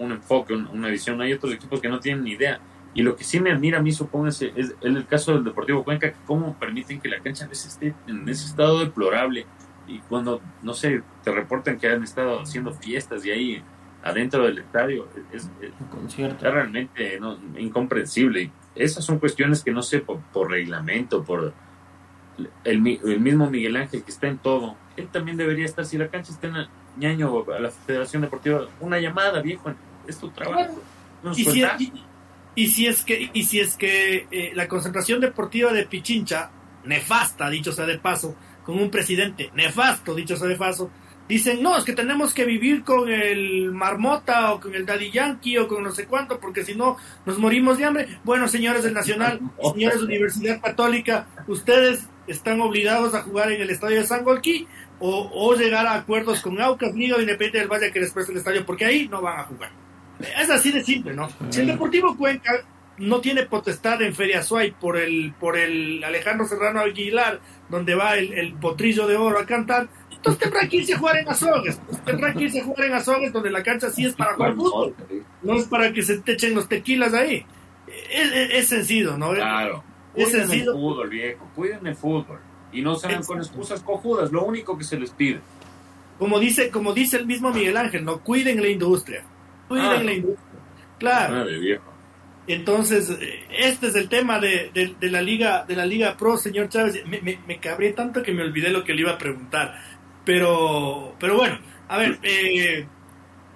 [0.00, 1.20] un enfoque, una visión.
[1.20, 2.60] Hay otros equipos que no tienen ni idea.
[2.92, 6.12] Y lo que sí me admira a mí, supongo, es, el caso del Deportivo Cuenca,
[6.26, 9.46] cómo permiten que la cancha a veces esté en ese estado deplorable.
[9.86, 13.62] Y cuando, no sé, te reportan que han estado haciendo fiestas y ahí
[14.02, 15.50] adentro del estadio, es,
[16.40, 17.20] realmente
[17.58, 18.42] incomprensible.
[18.42, 21.52] Y esas son cuestiones que no sé por, reglamento, por
[22.64, 24.76] el, mismo Miguel Ángel que está en todo.
[24.96, 28.98] Él también debería estar, si la cancha está en ñaño a la Federación Deportiva, una
[28.98, 29.72] llamada, viejo,
[30.10, 30.80] es tu trabajo.
[31.36, 31.92] y,
[32.54, 36.50] y si es que, y si es que eh, la concentración deportiva de Pichincha,
[36.84, 40.90] nefasta, dicho sea de paso, con un presidente nefasto, dicho sea de paso,
[41.28, 45.58] dicen, no, es que tenemos que vivir con el Marmota o con el Daddy Yankee
[45.58, 48.18] o con no sé cuánto, porque si no nos morimos de hambre.
[48.24, 49.40] Bueno, señores del Nacional,
[49.72, 54.66] señores de Universidad Católica, ustedes están obligados a jugar en el estadio de San Golquí
[54.98, 58.38] o, o llegar a acuerdos con Aucas, Liga Independiente del Valle que les preste el
[58.38, 59.70] estadio, porque ahí no van a jugar.
[60.40, 61.28] Es así de simple, ¿no?
[61.50, 62.64] Si el Deportivo Cuenca
[62.98, 68.16] no tiene potestad en Feria Suay por el, por el Alejandro Serrano Aguilar, donde va
[68.16, 71.80] el, potrillo de oro a cantar, entonces tendrá que irse a jugar en Azogues.
[72.04, 74.94] Tendrá que irse a jugar en Azogues, donde la cancha sí es para jugar fútbol.
[75.42, 77.46] No es para que se te echen los tequilas ahí.
[78.10, 79.32] Es, sencillo, ¿no?
[79.32, 79.82] Claro.
[80.14, 80.72] Es sencillo.
[80.72, 81.50] el fútbol, viejo.
[81.54, 82.38] Cuiden el fútbol.
[82.72, 85.40] Y no sean con excusas cojudas, lo único que se les pide.
[86.18, 89.24] Como dice, como dice el mismo Miguel Ángel, no cuiden la industria.
[89.70, 90.02] Ah.
[90.98, 91.46] Claro.
[92.46, 93.16] Entonces,
[93.50, 97.04] este es el tema de, la liga de la liga pro, señor Chávez.
[97.06, 99.74] Me, me, cabré tanto que me olvidé lo que le iba a preguntar.
[100.24, 102.86] Pero, pero bueno, a ver, eh,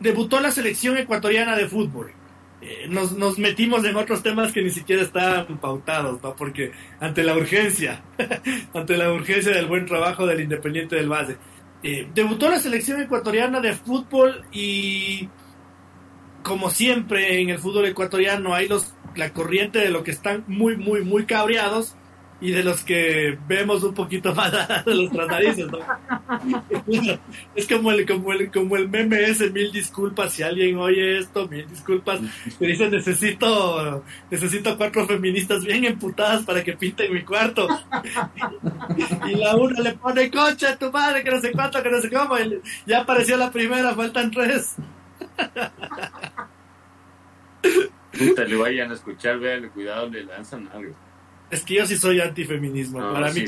[0.01, 2.13] debutó la selección ecuatoriana de fútbol.
[2.61, 7.37] Eh, nos, nos, metimos en otros temas que ni siquiera estaban pautados, porque ante la
[7.37, 8.03] urgencia,
[8.75, 11.37] ante la urgencia del buen trabajo del Independiente del Valle.
[11.83, 15.29] Eh, debutó la selección ecuatoriana de fútbol y
[16.45, 20.77] como siempre en el fútbol ecuatoriano hay los la corriente de los que están muy
[20.77, 21.97] muy muy cabreados
[22.41, 24.53] y de los que vemos un poquito más
[24.85, 25.79] de los tratadizos, ¿no?
[27.55, 31.49] es como el, como el, como el meme ese, mil disculpas si alguien oye esto,
[31.49, 32.21] mil disculpas.
[32.61, 37.67] Me dicen necesito, necesito cuatro feministas bien emputadas para que pinten mi cuarto.
[39.27, 42.01] Y la una le pone coche a tu madre, que no sé cuánto, que no
[42.01, 42.37] sé cómo.
[42.87, 44.77] ya apareció la primera, faltan tres.
[48.19, 50.95] Puta, le vayan a escuchar, vean, cuidado, le lanzan algo.
[51.51, 52.99] Es que yo sí soy antifeminismo.
[53.13, 53.45] para, mí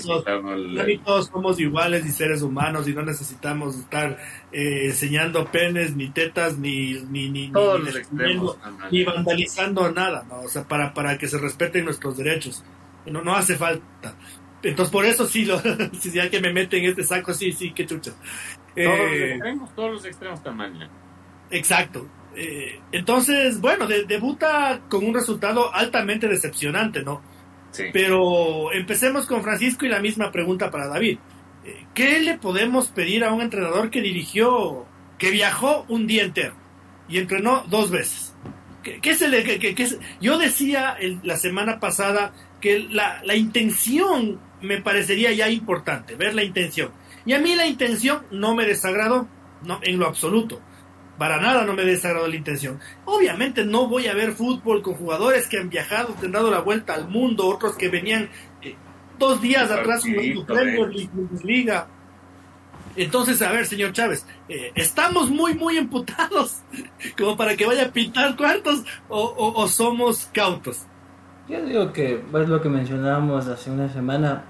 [0.99, 4.18] todos, somos iguales y seres humanos y no necesitamos estar
[4.53, 7.51] eh, enseñando penes, ni tetas, ni, ni, ni,
[8.90, 10.40] ni, vandalizando nada, ¿no?
[10.42, 12.62] O sea, para, para que se respeten nuestros derechos.
[13.07, 14.14] No, no hace falta.
[14.62, 15.59] Entonces, por eso sí, lo,
[16.01, 18.12] si ya que me meten en este saco, sí, sí, qué chucha.
[18.75, 20.88] Todos los eh, extremos, todos los extremos tamaño.
[21.51, 22.09] Exacto.
[22.37, 27.23] Eh, entonces, bueno, debuta con un resultado altamente decepcionante, ¿no?
[27.71, 27.85] Sí.
[27.93, 31.19] Pero empecemos con Francisco y la misma pregunta para David.
[31.65, 34.87] Eh, ¿Qué le podemos pedir a un entrenador que dirigió,
[35.19, 36.55] que viajó un día entero
[37.09, 38.35] y entrenó dos veces?
[39.03, 39.45] ¿Qué, se le,
[40.21, 46.45] Yo decía la semana pasada que la, la intención me parecería ya importante, ver la
[46.45, 46.93] intención.
[47.25, 49.29] Y a mí la intención no me desagradó,
[49.63, 50.61] no, en lo absoluto.
[51.18, 52.79] Para nada no me desagradó la intención.
[53.05, 56.61] Obviamente no voy a ver fútbol con jugadores que han viajado, que han dado la
[56.61, 58.29] vuelta al mundo, otros que venían
[58.62, 58.74] eh,
[59.18, 60.90] dos días atrás en Premier
[61.42, 61.88] Liga.
[62.96, 66.62] Entonces, a ver, señor Chávez, eh, ¿estamos muy, muy emputados
[67.18, 70.87] como para que vaya a pintar cuartos o, o somos cautos?
[71.48, 74.44] Yo digo que es lo que mencionábamos hace una semana.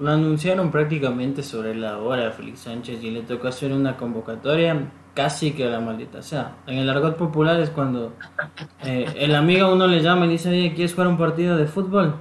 [0.00, 5.52] Lo anunciaron prácticamente sobre la hora Félix Sánchez y le tocó hacer una convocatoria casi
[5.52, 6.56] que la maldita sea.
[6.66, 8.14] En el argot popular es cuando
[8.82, 12.14] eh, el amigo uno le llama y dice, oye, ¿quieres jugar un partido de fútbol?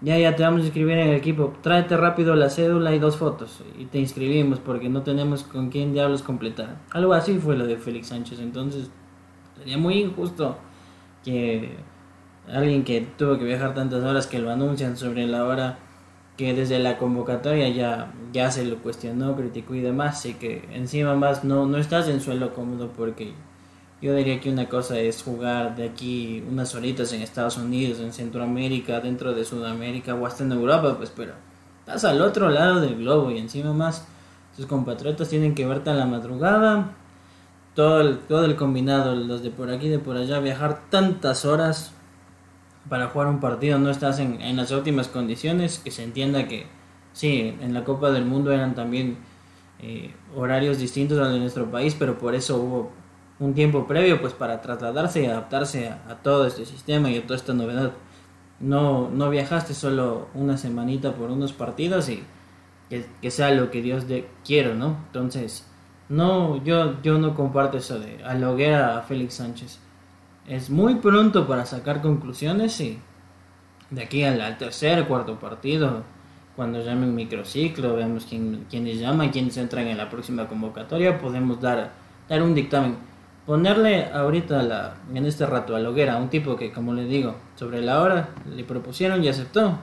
[0.00, 1.52] Ya, ya te vamos a inscribir en el equipo.
[1.62, 3.62] Tráete rápido la cédula y dos fotos.
[3.78, 6.78] Y te inscribimos porque no tenemos con quién diablos completar.
[6.90, 8.40] Algo así fue lo de Félix Sánchez.
[8.40, 8.90] Entonces,
[9.56, 10.58] sería muy injusto
[11.24, 11.76] que
[12.52, 15.78] alguien que tuvo que viajar tantas horas que lo anuncian sobre la hora
[16.42, 21.14] que desde la convocatoria ya, ya se lo cuestionó, criticó y demás, así que encima
[21.14, 23.32] más no, no estás en suelo cómodo porque
[24.00, 28.12] yo diría que una cosa es jugar de aquí unas horitas en Estados Unidos, en
[28.12, 31.34] Centroamérica, dentro de Sudamérica o hasta en Europa, pues pero
[31.78, 34.04] estás al otro lado del globo y encima más
[34.56, 36.90] tus compatriotas tienen que verte a la madrugada,
[37.76, 41.92] todo el, todo el combinado, los de por aquí, de por allá, viajar tantas horas
[42.88, 46.66] para jugar un partido no estás en, en las óptimas condiciones, que se entienda que
[47.12, 49.18] sí, en la Copa del Mundo eran también
[49.80, 52.90] eh, horarios distintos a los de nuestro país, pero por eso hubo
[53.38, 57.36] un tiempo previo pues para trasladarse y adaptarse a, todo este sistema y a toda
[57.36, 57.92] esta novedad.
[58.60, 62.22] No, no viajaste solo una semanita por unos partidos y
[62.88, 64.98] que, sea lo que Dios de, quiera, ¿no?
[65.06, 65.66] Entonces,
[66.08, 69.80] no, yo, yo no comparto eso de aloguer a Félix Sánchez
[70.46, 72.98] es muy pronto para sacar conclusiones y
[73.90, 76.02] de aquí al, tercer, cuarto partido,
[76.56, 81.60] cuando llame un microciclo, veamos quién, quiénes llaman, quiénes entran en la próxima convocatoria, podemos
[81.60, 81.92] dar,
[82.28, 82.96] dar un dictamen.
[83.46, 87.82] Ponerle ahorita la, en este rato a Loguera, un tipo que, como le digo, sobre
[87.82, 89.78] la hora le propusieron y aceptó.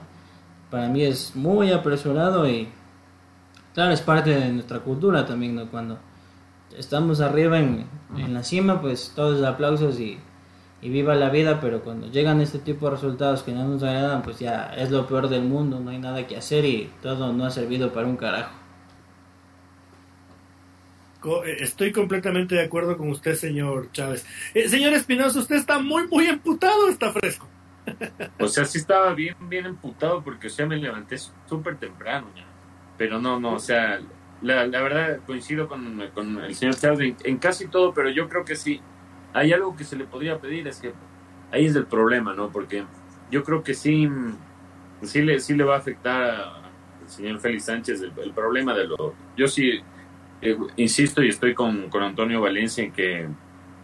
[0.70, 2.68] Para mí es muy apresurado y,
[3.74, 5.70] claro, es parte de nuestra cultura también, ¿no?
[5.70, 5.98] Cuando
[6.76, 10.18] estamos arriba en, en la cima, pues todos aplausos y
[10.82, 14.22] y viva la vida, pero cuando llegan este tipo de resultados que no nos agradan,
[14.22, 17.44] pues ya es lo peor del mundo, no hay nada que hacer y todo no
[17.44, 18.54] ha servido para un carajo.
[21.22, 24.24] Eh, estoy completamente de acuerdo con usted, señor Chávez.
[24.54, 27.46] Eh, señor Espinosa, usted está muy, muy emputado, está fresco.
[28.38, 32.44] O sea, sí estaba bien, bien emputado porque, o sea, me levanté súper temprano ya.
[32.96, 34.00] Pero no, no, o sea,
[34.40, 38.44] la, la verdad coincido con, con el señor Chávez en casi todo, pero yo creo
[38.44, 38.80] que sí
[39.32, 40.92] hay algo que se le podría pedir, es que
[41.52, 42.50] ahí es el problema, ¿no?
[42.50, 42.84] Porque
[43.30, 44.08] yo creo que sí,
[45.02, 46.22] sí, le, sí le va a afectar
[47.02, 49.14] al señor Félix Sánchez el, problema de lo...
[49.36, 49.80] Yo sí
[50.42, 53.28] eh, insisto y estoy con, con, Antonio Valencia en que,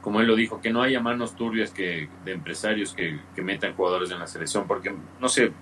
[0.02, 3.74] como él lo dijo, que no haya manos turbias que, de empresarios que, que metan
[3.74, 5.52] jugadores en la selección, porque, no sé,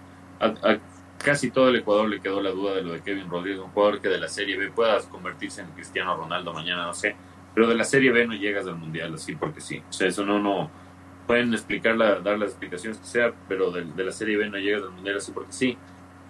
[0.40, 0.78] a,
[1.18, 4.00] casi todo el Ecuador le quedó la duda de lo de Kevin Rodríguez, un jugador
[4.00, 7.16] que de la Serie B pueda convertirse en Cristiano Ronaldo mañana, no sé
[7.54, 9.82] pero de la Serie B no llegas al Mundial así porque sí.
[9.88, 10.70] O sea, eso no, no,
[11.26, 14.90] pueden explicarla, dar las explicaciones que sea, pero de, la Serie B no llegas al
[14.90, 15.78] Mundial así porque sí.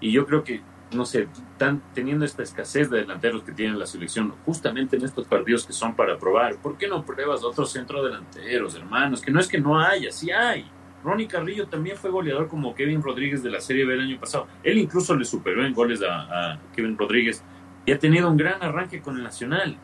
[0.00, 0.60] Y yo creo que,
[0.92, 5.26] no sé, tan, teniendo esta escasez de delanteros que tiene la selección, justamente en estos
[5.26, 9.20] partidos que son para probar, ¿por qué no pruebas otros centrodelanteros, hermanos?
[9.20, 10.70] Que no es que no haya, sí hay.
[11.02, 14.46] Ronnie Carrillo también fue goleador como Kevin Rodríguez de la Serie B el año pasado.
[14.62, 17.44] Él incluso le superó en goles a, a Kevin Rodríguez
[17.85, 19.77] y ha tenido un gran arranque con el Nacional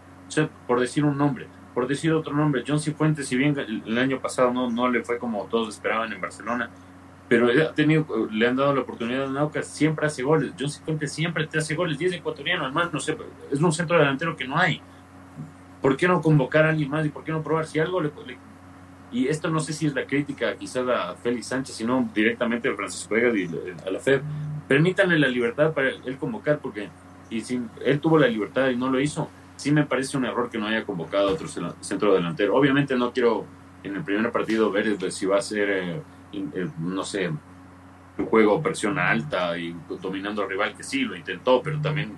[0.67, 4.53] por decir un nombre, por decir otro nombre, John Cifuentes, si bien el, año pasado
[4.53, 6.71] no, no le fue como todos esperaban en Barcelona,
[7.29, 10.53] pero ha tenido, le han dado la oportunidad a Nauca, siempre hace goles.
[10.59, 13.17] John Cifuentes siempre te hace goles, y es ecuatoriano, además, no sé,
[13.53, 14.81] es un centro delantero que no hay.
[15.81, 17.67] ¿Por qué no convocar a alguien más y por qué no probar?
[17.67, 18.11] Si algo le,
[19.13, 22.75] y esto no sé si es la crítica quizás a Félix Sánchez, sino directamente a
[22.75, 23.49] Francisco Vega y
[23.87, 24.21] a la FED,
[24.69, 26.89] permítanle la libertad para él convocar, porque
[27.31, 30.49] y si él tuvo la libertad y no lo hizo, sí me parece un error
[30.49, 31.47] que no haya convocado a otro
[31.81, 32.57] centro delantero.
[32.57, 33.45] Obviamente no quiero
[33.83, 36.03] en el primer partido ver si va a ser, eh,
[36.33, 41.63] eh, no sé, un juego presión alta y dominando al rival, que sí, lo intentó,
[41.63, 42.17] pero también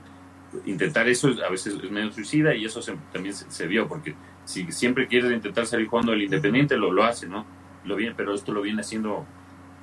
[0.66, 2.80] intentar eso a veces es medio suicida y eso
[3.12, 4.14] también se, vio, porque
[4.44, 7.44] si siempre quieres intentar salir jugando el Independiente, lo, lo hace, ¿no?
[7.84, 9.26] Lo viene, pero esto lo viene haciendo,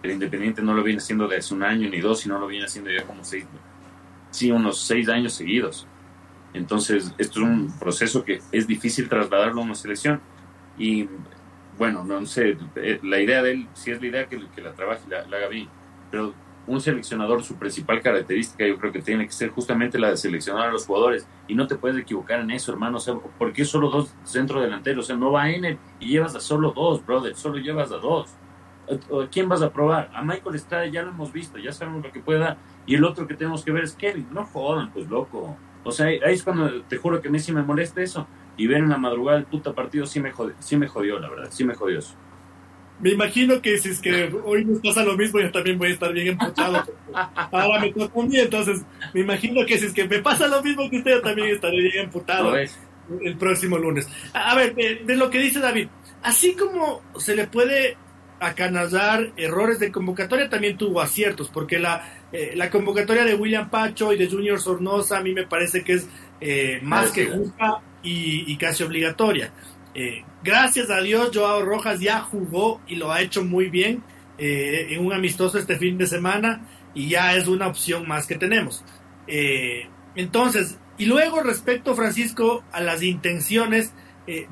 [0.01, 2.89] el Independiente no lo viene haciendo desde un año ni dos, sino lo viene haciendo
[2.89, 3.45] ya como seis,
[4.32, 5.86] sí, unos seis años seguidos.
[6.54, 10.20] Entonces, esto es un proceso que es difícil trasladarlo a una selección
[10.78, 11.08] y
[11.78, 14.74] bueno, no sé, eh, la idea de él, si es la idea que, que la
[14.74, 15.70] trabaje, la, la haga bien,
[16.12, 16.34] pero
[16.68, 20.70] un seleccionador, su principal característica yo creo que tiene que ser justamente la de seleccionar
[20.70, 23.89] a los jugadores y no te puedes equivocar en eso, hermano, o ¿por qué solo
[23.89, 25.06] dos centro delanteros?
[25.06, 27.97] O sea, no va en él y llevas a solo dos, brother, solo llevas a
[27.97, 28.30] dos.
[28.89, 30.10] ¿A quién vas a probar?
[30.14, 32.58] A Michael Estrada ya lo hemos visto, ya sabemos lo que puede dar.
[32.88, 34.28] Y el otro que tenemos que ver es Kevin.
[34.32, 35.56] No jodan, pues loco.
[35.84, 38.28] O sea, ahí es cuando te juro que a mí sí me molesta eso.
[38.58, 41.30] Y ver en la madrugada el puta partido sí me jodió, sí me jodió la
[41.30, 42.16] verdad, sí me jodió eso.
[43.00, 45.94] Me imagino que si es que hoy nos pasa lo mismo, yo también voy a
[45.94, 46.84] estar bien emputado.
[47.14, 48.82] Ahora me toca un día, entonces
[49.14, 51.80] me imagino que si es que me pasa lo mismo que usted, yo también estaré
[51.80, 54.10] bien emputado el próximo lunes.
[54.34, 55.88] A ver, de, lo que dice David,
[56.22, 57.98] así como se le puede
[58.42, 64.14] acanallar errores de convocatoria, también tuvo aciertos, porque la, eh, la convocatoria de William Pacho
[64.14, 66.08] y de Junior Sornosa a mí me parece que es
[66.40, 69.52] eh, más que justa y, casi obligatoria.
[69.96, 74.04] Eh, gracias a Dios, Joao Rojas ya jugó y lo ha hecho muy bien
[74.42, 78.86] en un amistoso este fin de semana y ya es una opción más que tenemos.
[79.28, 83.92] entonces, y luego respecto, Francisco, a las intenciones,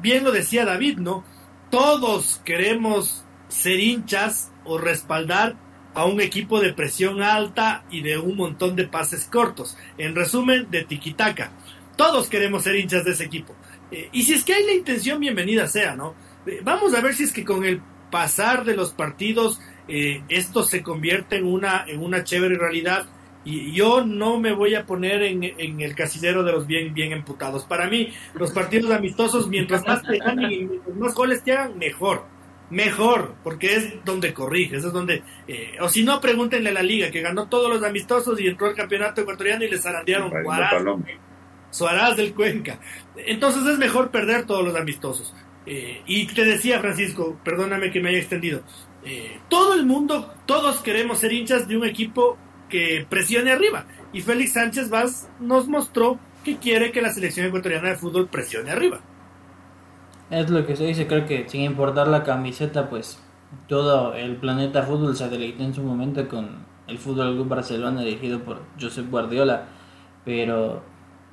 [0.01, 1.23] bien lo decía David, ¿no?
[1.71, 5.55] Todos queremos ser hinchas o respaldar
[5.97, 9.75] a un equipo de presión alta y de un montón de pases cortos.
[9.97, 11.51] En resumen, de tiquitaca.
[11.95, 13.55] Todos queremos ser hinchas de ese equipo.
[13.91, 16.13] Eh, y si es que hay la intención, bienvenida sea, ¿no?
[16.45, 17.81] Eh, vamos a ver si es que con el
[18.11, 23.07] pasar de los partidos eh, esto se convierte en una, en una chévere realidad.
[23.43, 27.63] Y yo no me voy a poner en, el casillero de los bien, bien emputados.
[27.63, 32.36] Para mí, los partidos amistosos, mientras más te y mientras más goles te hagan, mejor
[32.69, 37.11] mejor, porque es donde corriges, es donde, eh, o si no, pregúntenle a la liga,
[37.11, 40.31] que ganó todos los amistosos y entró al campeonato ecuatoriano y le zarandearon
[41.69, 42.79] Suárez del Cuenca.
[43.15, 45.33] Entonces es mejor perder todos los amistosos.
[45.65, 48.63] Eh, y te decía, Francisco, perdóname que me haya extendido,
[49.03, 52.37] eh, todo el mundo, todos queremos ser hinchas de un equipo
[52.69, 53.85] que presione arriba.
[54.13, 58.71] Y Félix Sánchez Vaz nos mostró que quiere que la selección ecuatoriana de fútbol presione
[58.71, 59.01] arriba.
[60.29, 63.19] Es lo que se dice, creo que sin importar la camiseta, pues
[63.67, 68.39] todo el planeta fútbol se deleitó en su momento con el Fútbol Club Barcelona dirigido
[68.39, 69.65] por Josep Guardiola,
[70.25, 70.81] pero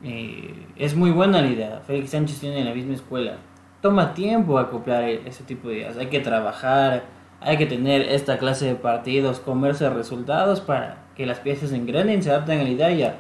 [0.03, 1.83] eh, es muy buena la idea.
[1.87, 3.39] Félix Sánchez tiene la misma escuela.
[3.81, 5.97] Toma tiempo acoplar ese tipo de ideas.
[5.97, 7.05] Hay que trabajar,
[7.41, 12.31] hay que tener esta clase de partidos, comerse resultados para que las piezas engrenen, se
[12.31, 13.17] adapten a la idea y ya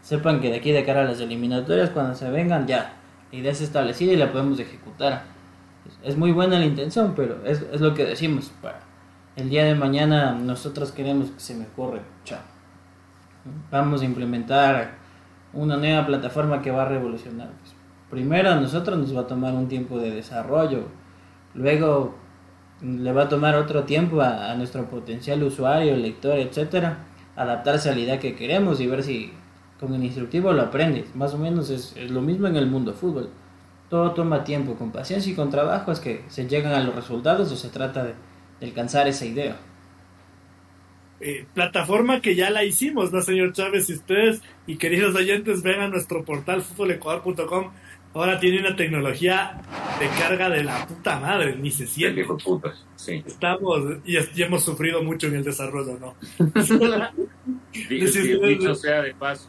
[0.00, 2.94] sepan que de aquí de cara a las eliminatorias, cuando se vengan, ya
[3.32, 5.22] idea es establecida y la podemos ejecutar.
[6.02, 8.50] Es muy buena la intención, pero es, es lo que decimos.
[8.62, 8.80] Para
[9.36, 12.00] el día de mañana nosotros queremos que se mejore.
[12.24, 12.40] Chao.
[13.70, 14.96] Vamos a implementar
[15.52, 17.48] una nueva plataforma que va a revolucionar.
[17.60, 17.74] Pues,
[18.10, 20.88] primero a nosotros nos va a tomar un tiempo de desarrollo.
[21.54, 22.16] Luego
[22.82, 26.98] le va a tomar otro tiempo a, a nuestro potencial usuario, lector, etcétera,
[27.36, 29.32] adaptarse a la idea que queremos y ver si
[29.78, 31.14] con el instructivo lo aprendes.
[31.14, 33.30] Más o menos es, lo mismo en el mundo fútbol.
[33.88, 37.50] Todo toma tiempo, con paciencia y con trabajo es que se llegan a los resultados
[37.52, 38.14] o se trata de,
[38.60, 39.56] alcanzar esa idea.
[41.20, 43.88] Eh, plataforma que ya la hicimos, ¿no, señor Chávez?
[43.90, 47.70] Y ustedes y queridos oyentes ven a nuestro portal futbolecuador.com,
[48.14, 49.60] ahora tiene una tecnología
[49.98, 52.26] de carga de la puta madre, ni se siente.
[52.94, 53.24] Sí.
[53.26, 56.14] Estamos, y, hemos sufrido mucho en el desarrollo, ¿no?
[57.88, 59.48] dicho sea de paso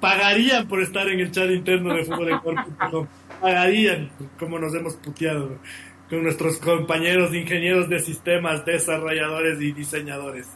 [0.00, 2.40] pagarían por estar en el chat interno de fútbol
[3.40, 5.58] Pagarían, como nos hemos puteado
[6.08, 10.48] con nuestros compañeros ingenieros de sistemas, desarrolladores y diseñadores.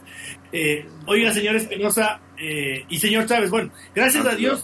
[0.51, 4.61] Eh, oiga, señor Espinosa eh, y señor Chávez, bueno, gracias a Dios,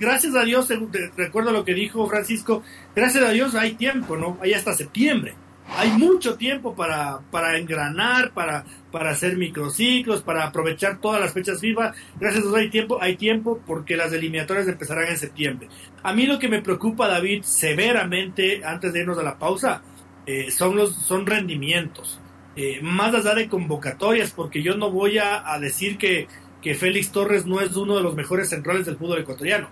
[0.00, 0.68] gracias a Dios,
[1.16, 2.62] recuerdo lo que dijo Francisco,
[2.96, 4.38] gracias a Dios hay tiempo, ¿no?
[4.40, 5.34] Hay hasta septiembre
[5.68, 11.60] hay mucho tiempo para, para engranar, para, para hacer microciclos, para aprovechar todas las fechas
[11.60, 11.92] FIFA.
[12.20, 15.68] Gracias a Dios hay tiempo, hay tiempo porque las eliminatorias empezarán en septiembre.
[16.02, 19.82] A mí lo que me preocupa, David, severamente, antes de irnos a la pausa,
[20.26, 22.20] eh, son los son rendimientos.
[22.56, 26.28] Eh, más allá de convocatorias, porque yo no voy a, decir que,
[26.62, 29.68] que Félix Torres no es uno de los mejores centrales del fútbol ecuatoriano.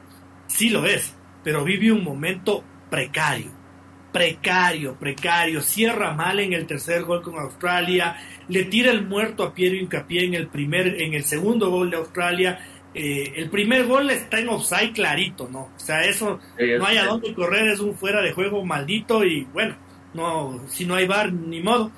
[0.48, 1.14] Sí lo es,
[1.44, 3.61] pero vive un momento precario.
[4.12, 5.60] Precario, precario.
[5.60, 8.16] Cierra mal en el tercer gol con Australia.
[8.48, 11.96] Le tira el muerto a Piero Incapié en el primer, en el segundo gol de
[11.96, 12.58] Australia.
[12.94, 15.70] Eh, el primer gol está en offside clarito, ¿no?
[15.74, 16.38] O sea, eso
[16.78, 19.76] no hay a dónde correr, es un fuera de juego maldito y bueno,
[20.12, 21.90] no, si no hay bar, ni modo.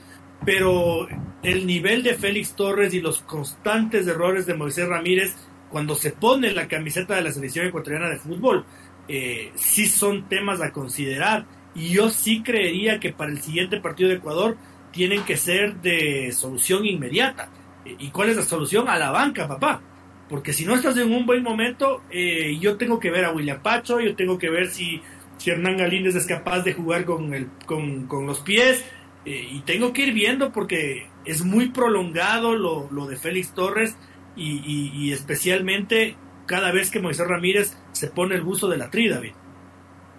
[0.45, 1.09] Pero
[1.43, 5.35] el nivel de Félix Torres y los constantes errores de Moisés Ramírez
[5.75, 8.65] cuando se pone la camiseta de la selección ecuatoriana de fútbol,
[9.09, 11.47] eh, sí son temas a considerar.
[11.75, 14.57] Y yo sí creería que para el siguiente partido de Ecuador
[14.93, 17.49] tienen que ser de solución inmediata.
[17.85, 18.89] ¿Y cuál es la solución?
[18.89, 19.83] A la banca, papá.
[20.29, 23.61] Porque si no estás en un buen momento, eh, yo tengo que ver a William
[23.61, 25.03] Pacho, yo tengo que ver si,
[25.45, 28.85] Hernán Galíndez es capaz de jugar con, el, con, con los pies.
[29.27, 33.97] Eh, y tengo que ir viendo porque es muy prolongado lo, lo de Félix Torres
[34.37, 36.17] y, especialmente
[36.47, 39.33] cada vez que Moisés Ramírez se pone el buzo de la tri, David.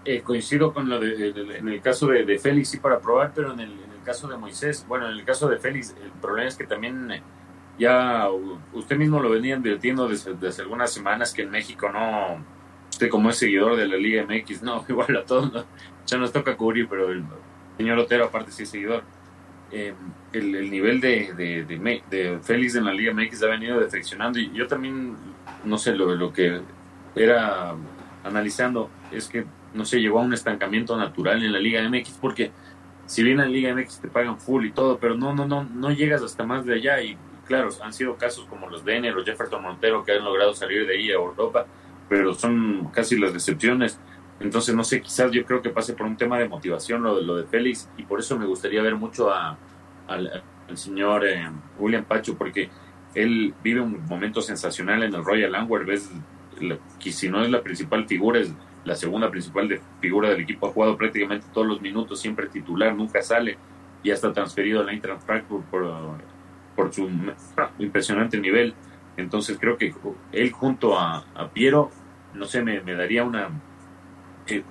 [0.07, 3.59] Eh, coincido con lo de, en el caso de, Félix sí para probar, pero en
[3.59, 6.55] el, en el, caso de Moisés, bueno, en el caso de Félix, el problema es
[6.55, 7.23] que también eh,
[7.79, 8.29] ya
[8.73, 12.37] usted mismo lo venía advirtiendo desde, desde, algunas semanas que en México no,
[12.91, 15.65] usted como es seguidor de la Liga MX, no, igual a todos,
[16.05, 17.23] ya nos toca cubrir, pero el
[17.77, 19.01] señor Otero aparte sí es seguidor.
[19.71, 19.95] Eh,
[20.33, 25.17] el, nivel de, de, Félix en la Liga MX ha venido defeccionando y yo también,
[25.63, 26.61] no sé, lo, lo que
[27.15, 27.73] era
[28.23, 29.45] analizando es que,
[29.75, 32.51] no sé, llegó a un estancamiento natural en la Liga MX porque
[33.05, 35.63] si bien en la Liga MX te pagan full y todo, pero no, no, no,
[35.63, 39.15] no llegas hasta más de allá y claro, han sido casos como los de Ener
[39.15, 41.65] o Jefferson Montero que han logrado salir de ahí a Europa,
[42.09, 43.99] pero son casi las decepciones.
[44.39, 47.23] Entonces, no sé, quizás yo creo que pase por un tema de motivación lo de,
[47.23, 49.57] lo de Félix y por eso me gustaría ver mucho a,
[50.07, 52.69] al, señor eh, William Pacho porque
[53.13, 56.11] él vive un momento sensacional en el Royal Antwerp, es
[56.99, 58.51] si no es la principal figura, es
[58.85, 62.95] la segunda principal de, figura del equipo, ha jugado prácticamente todos los minutos, siempre titular,
[62.95, 63.57] nunca sale
[64.03, 65.85] y hasta transferido al Eintracht Frankfurt por,
[66.75, 67.09] por su
[67.79, 68.73] impresionante nivel.
[69.17, 69.93] Entonces creo que
[70.31, 71.89] él junto a, a Piero,
[72.33, 73.49] no sé, me, me daría una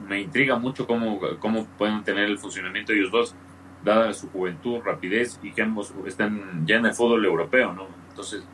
[0.08, 3.34] me intriga mucho cómo, cómo pueden tener el funcionamiento ellos dos,
[3.82, 7.88] dada su juventud, rapidez y que ambos están ya en el fútbol europeo, ¿no?
[8.10, 8.46] Entonces,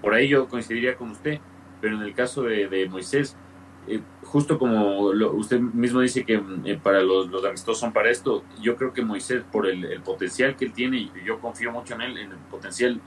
[0.00, 1.38] por ahí yo coincidiría con usted,
[1.80, 3.36] pero en el caso de, Moisés,
[3.86, 4.00] eh,
[4.34, 8.74] justo como usted mismo dice que eh, para los, los, amistosos son para esto, yo
[8.74, 12.18] creo que Moisés, por el, potencial que él tiene, y yo confío mucho en él,
[12.18, 13.00] en el potencial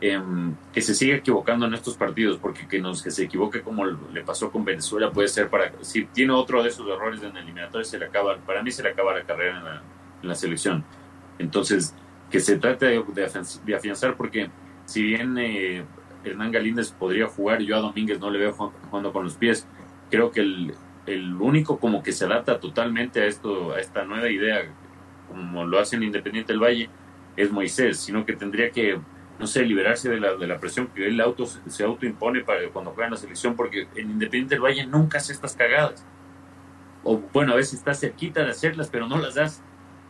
[0.00, 3.84] Em, que se siga equivocando en estos partidos, porque que, nos, que se equivoque como
[3.84, 7.84] le pasó con Venezuela puede ser para, si tiene otro de esos errores en el
[7.84, 9.82] se le acaba, para mí se le acaba la carrera
[10.22, 10.84] en la, selección.
[11.40, 11.96] Entonces,
[12.30, 14.50] que se trate de, afianzar, porque
[14.84, 15.84] si bien eh,
[16.22, 19.66] Hernán Galíndez podría jugar, yo a Domínguez no le veo jugando con los pies,
[20.10, 20.74] creo que el,
[21.06, 24.62] el único como que se adapta totalmente a esto, a esta nueva idea,
[25.28, 26.90] como lo hacen Independiente del Valle,
[27.36, 28.98] es Moisés, sino que tendría que
[29.38, 32.90] no sé, liberarse de la, de la presión que él auto, se autoimpone para cuando
[32.90, 36.04] juega en la selección, porque en Independiente del Valle nunca hace estas cagadas.
[37.04, 39.62] O bueno, a veces está cerquita de hacerlas, pero no las das.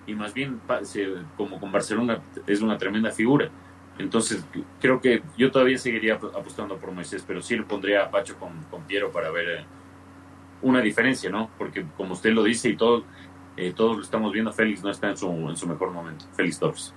[0.07, 0.61] Y más bien,
[1.37, 3.51] como con Barcelona, es una tremenda figura.
[3.99, 4.43] Entonces,
[4.81, 8.63] creo que yo todavía seguiría apostando por Moisés, pero sí le pondría a Pacho con,
[8.71, 9.65] con Piero para ver eh,
[10.63, 11.51] una diferencia, ¿no?
[11.59, 13.05] Porque como usted lo dice y todo,
[13.57, 16.27] eh, todos lo estamos viendo, Félix no está en su, en su mejor momento.
[16.37, 16.95] Félix Torres.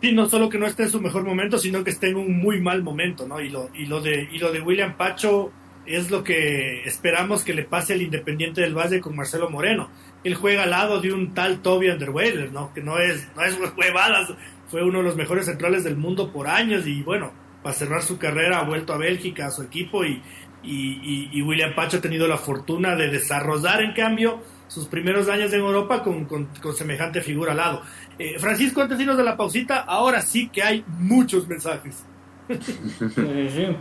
[0.00, 2.38] Sí, no solo que no esté en su mejor momento, sino que esté en un
[2.38, 3.40] muy mal momento, ¿no?
[3.40, 5.50] Y lo, y lo, de, y lo de William Pacho
[5.86, 9.90] es lo que esperamos que le pase al Independiente del Valle con Marcelo Moreno.
[10.22, 12.72] Él juega al lado de un tal Toby Underweiler, ¿no?
[12.72, 14.34] Que no es, no es huevadas,
[14.68, 18.18] fue uno de los mejores centrales del mundo por años y bueno, para cerrar su
[18.18, 20.22] carrera ha vuelto a Bélgica, a su equipo y,
[20.62, 25.52] y, y William Pacho ha tenido la fortuna de desarrollar en cambio sus primeros años
[25.52, 27.82] en Europa con, con, semejante figura al lado.
[28.18, 32.04] Eh, Francisco, antes de irnos de la pausita, ahora sí que hay muchos mensajes.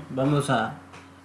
[0.10, 0.80] Vamos a,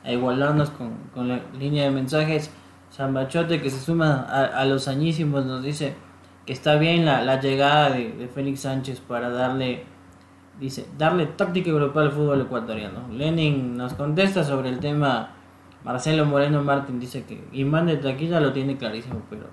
[0.04, 2.50] igualarnos con, la línea de mensajes.
[2.90, 5.94] Sambachote que se suma a, los añísimos nos dice
[6.44, 9.86] que está bien la, la llegada de, de, Félix Sánchez para darle
[10.60, 13.08] dice darle táctica europea al fútbol ecuatoriano.
[13.10, 15.30] Lenin nos contesta sobre el tema
[15.84, 19.46] Marcelo Moreno Martín dice que Imán de Taquilla lo tiene clarísimo, pero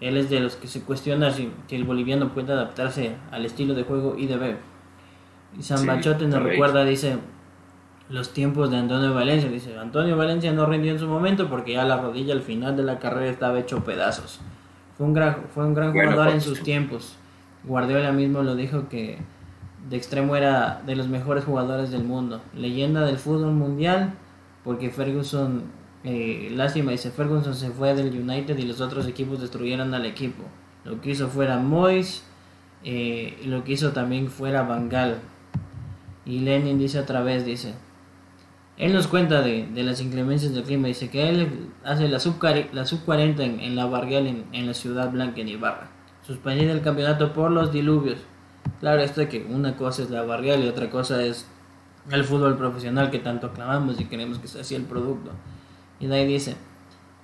[0.00, 3.84] él es de los que se cuestiona si, el boliviano puede adaptarse al estilo de
[3.84, 4.56] juego y de ver.
[5.58, 7.16] Y San Bachote nos recuerda, dice,
[8.08, 9.48] los tiempos de Antonio Valencia.
[9.48, 12.82] Dice, Antonio Valencia no rindió en su momento porque ya la rodilla al final de
[12.82, 14.40] la carrera estaba hecho pedazos.
[14.96, 17.16] Fue un gran, fue un gran jugador en sus tiempos.
[17.64, 19.18] Guardiola mismo lo dijo que
[19.88, 22.40] de extremo era de los mejores jugadores del mundo.
[22.54, 24.14] Leyenda del fútbol mundial
[24.64, 25.64] porque Ferguson,
[26.02, 30.42] eh, lástima, dice Ferguson se fue del United y los otros equipos destruyeron al equipo.
[30.84, 32.24] Lo que hizo fuera Moyes,
[32.82, 35.18] eh, lo que hizo también fuera Bangal.
[36.26, 37.74] Y Lenin dice otra vez, dice,
[38.76, 40.88] él nos cuenta de, las inclemencias del clima.
[40.88, 42.42] Dice que él hace la sub,
[42.72, 45.90] la sub 40 en, la Barrial, en, la ciudad blanca en Ibarra.
[46.22, 48.18] Suspendida el campeonato por los diluvios.
[48.80, 51.46] Claro, esto es que una cosa es la Barrial y otra cosa es
[52.10, 55.30] el fútbol profesional que tanto aclamamos y queremos que sea así el producto.
[56.00, 56.56] Y de ahí dice,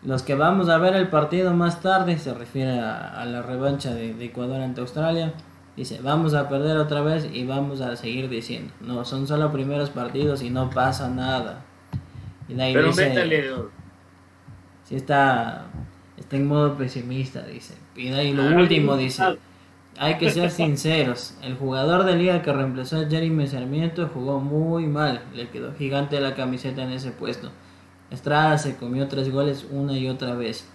[0.03, 4.24] los que vamos a ver el partido más tarde, se refiere a, la revancha de
[4.24, 5.35] Ecuador ante Australia,
[5.76, 8.70] Dice, vamos a perder otra vez y vamos a seguir diciendo.
[8.81, 11.62] No, son solo primeros partidos y no pasa nada.
[12.49, 13.51] Y de ahí Pero métale.
[14.85, 15.66] Si está,
[16.18, 17.76] está en modo pesimista, dice.
[17.97, 19.39] Y de ahí lo último dice,
[20.01, 21.36] hay que ser sinceros.
[21.42, 25.22] El jugador de liga que reemplazó a Jeremy Sarmiento jugó muy mal.
[25.32, 27.53] Le quedó gigante la camiseta en ese puesto.
[28.11, 30.68] Estrada se comió tres goles una y otra vez.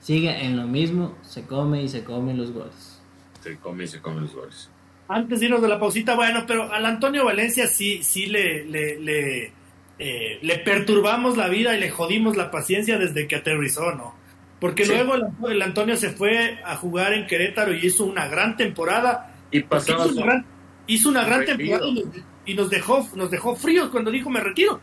[0.00, 2.98] Sigue en lo mismo, se come y se come los goles
[3.42, 4.70] se come y se come los goles.
[5.08, 8.98] Antes de irnos de la pausita, bueno, pero al Antonio Valencia sí, sí le, le,
[9.00, 9.52] le,
[9.98, 14.14] eh, le perturbamos la vida y le jodimos la paciencia desde que aterrizó, ¿no?
[14.60, 15.14] Porque luego
[15.48, 19.34] el, Antonio se fue a jugar en Querétaro y hizo una gran temporada.
[19.50, 20.46] Y pasaba hizo, una gran,
[20.86, 21.86] hizo una gran temporada
[22.44, 24.80] y nos, dejó, nos dejó fríos cuando dijo me retiro.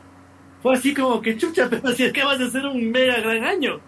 [0.62, 3.44] Fue así como que chucha, pero si es que vas a hacer un mega gran
[3.44, 3.80] año.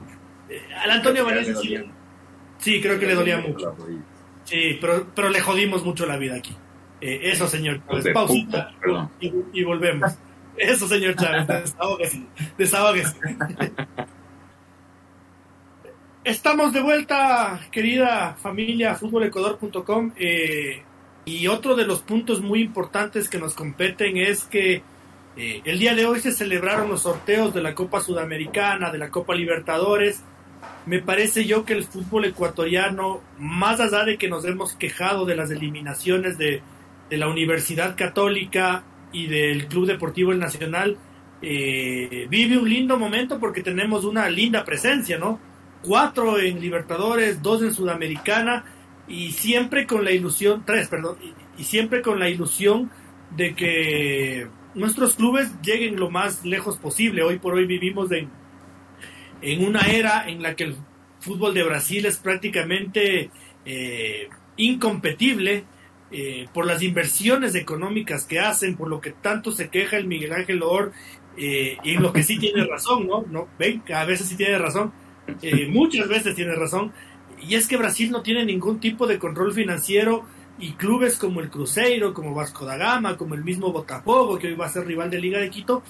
[0.50, 1.78] Eh, al Antonio Valencia sí,
[2.58, 3.76] sí, creo que le dolía mucho.
[4.44, 6.56] Sí, pero, pero le jodimos mucho la vida aquí.
[7.00, 8.14] Eh, eso, señor Chávez.
[8.14, 8.72] Pausita
[9.20, 10.12] y, volvemos.
[10.58, 11.48] Eso, señor Chávez.
[11.48, 12.24] Desahógese.
[12.58, 13.16] Desahógese.
[16.28, 20.12] Estamos de vuelta, querida familia, futbolecuador.com.
[20.18, 20.82] Eh,
[21.24, 24.82] y otro de los puntos muy importantes que nos competen es que
[25.38, 29.10] eh, el día de hoy se celebraron los sorteos de la Copa Sudamericana, de la
[29.10, 30.22] Copa Libertadores
[30.86, 35.36] me parece yo que el fútbol ecuatoriano, más allá de que nos hemos quejado de
[35.38, 36.62] las eliminaciones de,
[37.10, 40.98] la Universidad Católica y del Club Deportivo El Nacional,
[41.42, 45.40] eh, vive un lindo momento porque tenemos una linda presencia, ¿no?
[45.88, 48.66] Cuatro en Libertadores, dos en Sudamericana
[49.08, 51.18] y siempre con la ilusión, tres, perdón,
[51.58, 52.92] y, siempre con la ilusión
[53.38, 57.24] de que nuestros clubes lleguen lo más lejos posible.
[57.24, 58.30] Hoy por hoy vivimos en
[59.42, 60.76] en una era en la que el
[61.22, 63.32] fútbol de Brasil es prácticamente
[63.66, 64.28] eh,
[64.58, 65.64] incompetible
[66.12, 70.34] eh, por las inversiones económicas que hacen, por lo que tanto se queja el Miguel
[70.34, 70.92] Ángel Or,
[71.38, 73.24] eh, y en lo que sí tiene razón, ¿no?
[73.30, 73.48] ¿No?
[73.58, 74.92] Ven, a veces sí tiene razón,
[75.70, 76.92] muchas veces tiene razón,
[77.42, 80.26] y es que Brasil no tiene ningún tipo de control financiero
[80.60, 84.56] y clubes como el Cruzeiro, como Vasco da Gama, como el mismo Botafogo, que hoy
[84.56, 85.84] va a ser rival de Liga de Quito,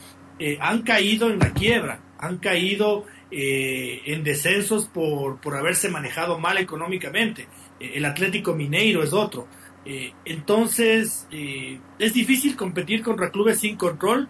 [0.60, 6.58] han caído en la quiebra, han caído eh, en descensos por, por, haberse manejado mal
[6.58, 7.48] económicamente.
[7.80, 9.48] Eh, el Atlético Mineiro es otro.
[9.86, 14.28] Eh, entonces, es difícil competir contra clubes sin control.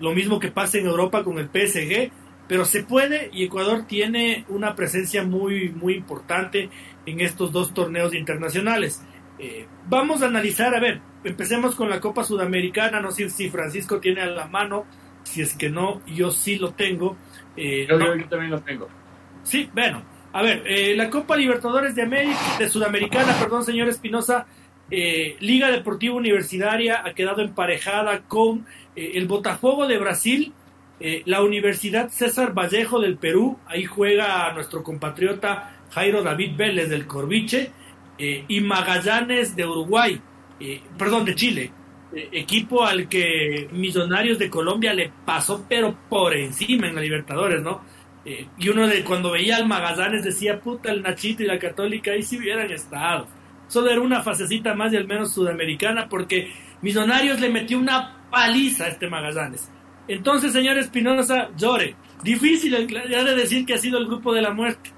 [0.00, 2.10] lo mismo que pasa en Europa con el PSG,
[2.48, 6.70] pero se puede y Ecuador tiene una presencia muy, muy importante
[7.06, 9.02] en estos dos torneos internacionales.
[9.88, 14.22] vamos a analizar, a ver, empecemos con la Copa Sudamericana, no sé si Francisco tiene
[14.22, 14.86] a la mano,
[15.22, 17.16] si es que no, yo sí lo tengo.
[17.56, 18.88] Eh, yo, también lo tengo.
[19.42, 20.02] Sí, bueno.
[20.32, 24.46] A ver, eh, la Copa Libertadores de América, de Sudamericana, perdón, señor Espinosa,
[24.90, 30.52] eh, Liga Deportiva Universitaria ha quedado emparejada con el Botafogo de Brasil,
[31.00, 37.70] la Universidad César Vallejo del Perú, ahí juega nuestro compatriota Jairo David Vélez del Corviche,
[38.18, 40.20] y Magallanes de Uruguay,
[40.96, 41.72] perdón, de Chile,
[42.10, 47.60] eh, equipo al que Millonarios de Colombia le pasó pero por encima en la Libertadores,
[47.62, 47.82] ¿no?
[48.24, 52.12] Eh, y uno de cuando veía al Magallanes decía, puta, el Nachito y la Católica
[52.12, 53.28] ahí si hubieran estado.
[53.66, 58.84] Solo era una fasecita más y al menos sudamericana porque Millonarios le metió una paliza
[58.84, 59.70] a este Magallanes.
[60.08, 61.94] Entonces, señor Espinosa, llore.
[62.22, 64.90] Difícil ya de decir que ha sido el grupo de la muerte.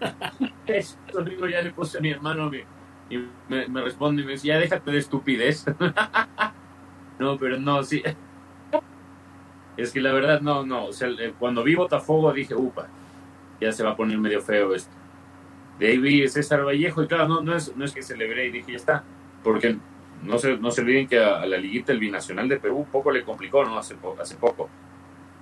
[0.66, 2.50] Eso digo, ya le puse a mi hermano
[3.08, 3.18] y
[3.48, 5.64] me, responde y me dice, ya déjate de estupidez.
[7.18, 8.02] no, pero no, sí.
[9.76, 10.86] es que la verdad, no, no.
[10.86, 11.08] O sea,
[11.38, 12.88] cuando vi Botafogo dije, upa,
[13.60, 14.94] ya se va a poner medio feo esto.
[15.78, 18.50] De ahí vi César Vallejo y claro, no, no, es, no es que celebré y
[18.50, 19.04] dije, ya está.
[19.44, 19.76] Porque
[20.26, 23.22] no se, no se olviden que a, la liguita el binacional de Perú poco le
[23.22, 23.78] complicó, ¿no?
[23.78, 24.68] Hace, hace poco.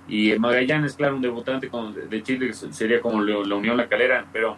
[0.07, 1.69] Y Magallanes, claro, un debutante
[2.09, 4.55] de Chile sería como la Unión La Calera, pero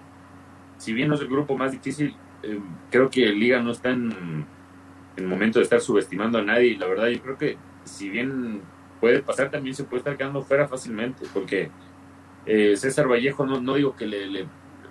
[0.78, 2.60] si bien no es el grupo más difícil, eh,
[2.92, 4.46] creo que Liga no está en,
[5.16, 6.78] el momento de estar subestimando a nadie.
[6.78, 8.62] La verdad, yo creo que si bien
[9.00, 11.72] puede pasar también se puede estar quedando fuera fácilmente, porque
[12.46, 14.44] eh, César Vallejo no, no digo que le,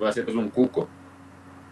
[0.03, 0.89] va a hacer un cuco,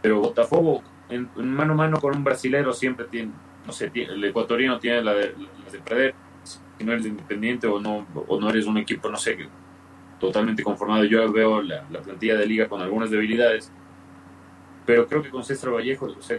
[0.02, 3.32] pero Botafogo en, mano a mano con un brasilero siempre tiene,
[3.66, 5.34] no sé, el ecuatoriano tiene la de,
[5.72, 9.38] de perder, si no eres independiente o no, o no eres un equipo, no sé,
[10.20, 11.04] totalmente conformado.
[11.04, 13.70] Yo veo la, la plantilla de liga con algunas debilidades,
[14.86, 16.38] pero creo que con César Vallejo, o sea,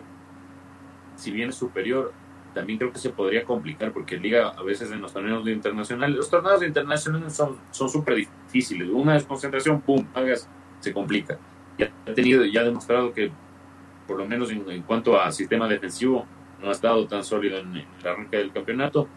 [1.15, 2.13] si bien es superior,
[2.55, 6.29] también creo que se podría complicar porque Liga a veces en los torneos internacionales, los
[6.29, 7.33] torneos internacionales
[7.71, 8.89] son súper difíciles.
[8.89, 10.49] Una desconcentración, pum, hagas,
[10.79, 11.37] se complica.
[11.77, 13.29] Ya ha tenido, ya ha demostrado que
[14.07, 16.25] por lo menos en, cuanto a sistema defensivo
[16.61, 19.07] no ha estado tan sólido en el arranque del campeonato,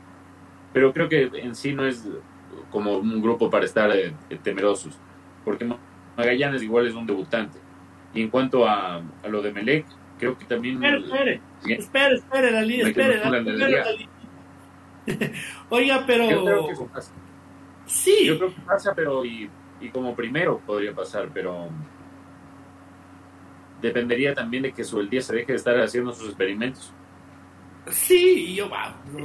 [0.73, 2.07] pero creo que en sí no es
[2.71, 4.99] como un grupo para estar eh, temerosos,
[5.45, 5.69] porque
[6.17, 7.59] Magallanes igual es un debutante.
[8.15, 9.87] Y en cuanto a, a lo de Melec,
[10.19, 10.83] creo que también...
[10.83, 14.09] Espere, espere, espere, espere, Dalí, espere, Dalí,
[15.71, 16.31] Oiga, pero...
[16.31, 17.13] Yo creo que eso pasa.
[17.87, 18.27] Sí.
[18.27, 19.49] Yo creo que pasa, pero y,
[19.81, 21.69] y como primero podría pasar, pero
[23.81, 26.93] dependería también de que su el día se deje de estar haciendo sus experimentos.
[27.91, 28.71] Sí, yo,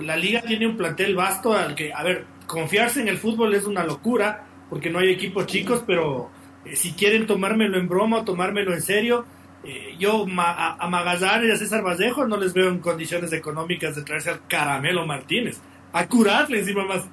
[0.01, 3.66] la liga tiene un plantel vasto al que, a ver, confiarse en el fútbol es
[3.66, 6.30] una locura, porque no hay equipos chicos, pero
[6.66, 9.26] eh, si quieren tomármelo en broma o tomármelo en serio,
[9.64, 13.95] eh, yo a, a, Magallanes y a César Vallejo no les veo en condiciones económicas
[13.95, 15.61] de traerse al Caramelo Martínez.
[15.93, 17.07] A curarle encima más.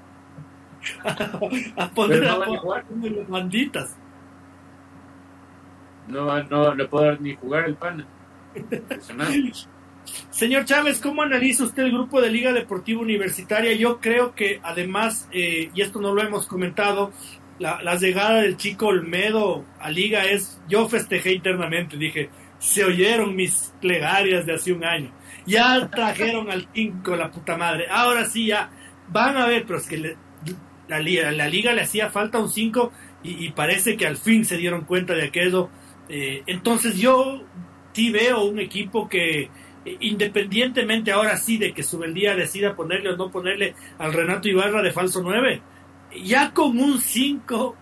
[1.76, 3.96] a, poner a, jugar las banditas.
[6.09, 8.07] No, no le puedo ni jugar el pan.
[10.31, 13.73] Señor Chávez, ¿cómo analiza usted el grupo de Liga Deportiva Universitaria?
[13.75, 17.13] Yo creo que además, eh, y esto no lo hemos comentado,
[17.59, 22.31] la, la, llegada del chico Olmedo a Liga es, yo festejé internamente, dije,
[22.61, 25.13] se oyeron mis plegarias de hace un año.
[25.47, 27.87] Ya trajeron al 5, la puta madre.
[27.91, 28.71] Ahora sí, ya
[29.09, 30.17] van a ver, pero es que
[30.89, 32.93] la, liga, la liga le hacía falta un 5
[33.23, 35.71] y, parece que al fin se dieron cuenta de aquello.
[36.09, 37.43] Eh, entonces yo
[37.93, 39.51] sí veo un equipo que
[40.01, 41.82] independientemente ahora sí de que
[42.12, 45.62] día decida ponerle o no ponerle al Renato Ibarra de falso 9,
[46.24, 47.76] ya con un 5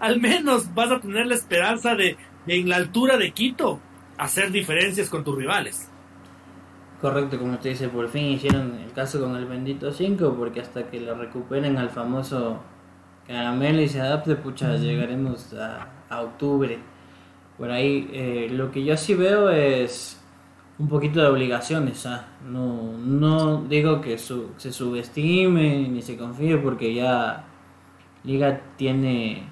[0.00, 3.80] al menos vas a tener la esperanza de en la altura de Quito
[4.18, 5.88] hacer diferencias con tus rivales.
[7.00, 10.88] Correcto, como usted dice, por fin hicieron el caso con el bendito 5, porque hasta
[10.88, 12.60] que lo recuperen al famoso
[13.26, 16.78] caramelo y se adapte, pucha, llegaremos a, octubre.
[17.58, 20.23] Por ahí, eh, lo que yo sí veo es
[20.78, 22.06] un poquito de obligaciones.
[22.06, 22.26] ¿ah?
[22.46, 27.44] No, no digo que se subestime ni se confíe, porque ya
[28.24, 29.48] Liga tiene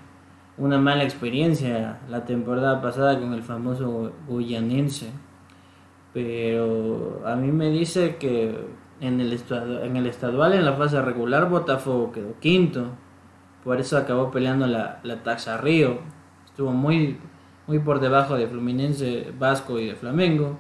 [0.59, 5.11] una mala experiencia la temporada pasada con el famoso guyanense.
[6.13, 8.55] Pero a mí me dice que
[9.01, 9.39] en el,
[9.83, 12.87] en el estadual, en la fase regular, Botafogo quedó quinto.
[13.65, 16.01] Por eso acabó peleando la, la taxa Río.
[16.45, 17.19] Estuvo muy,
[17.67, 20.59] muy por debajo de Fluminense, Vasco y de Flamengo.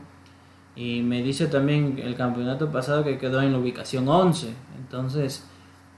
[0.75, 4.55] Y me dice también el campeonato pasado que quedó en la ubicación 11.
[4.79, 5.45] Entonces,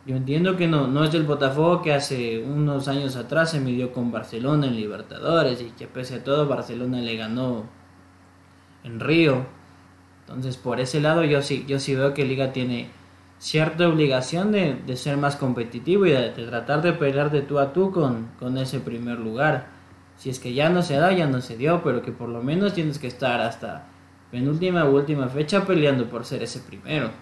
[0.06, 3.92] yo entiendo que no, no es el Botafogo que hace unos años atrás se midió
[3.92, 7.64] con Barcelona en Libertadores y que pese a todo Barcelona le ganó
[8.82, 9.46] en Río.
[10.20, 12.88] Entonces por ese lado yo sí, yo sí veo que Liga tiene
[13.38, 17.90] cierta obligación de, ser más competitivo y de, tratar de pelear de tú a tú
[17.90, 19.68] con, con ese primer lugar.
[20.18, 22.42] Si es que ya no se da, ya no se dio, pero que por lo
[22.42, 23.86] menos tienes que estar hasta
[24.34, 27.12] penúltima u última fecha peleando por ser ese primero.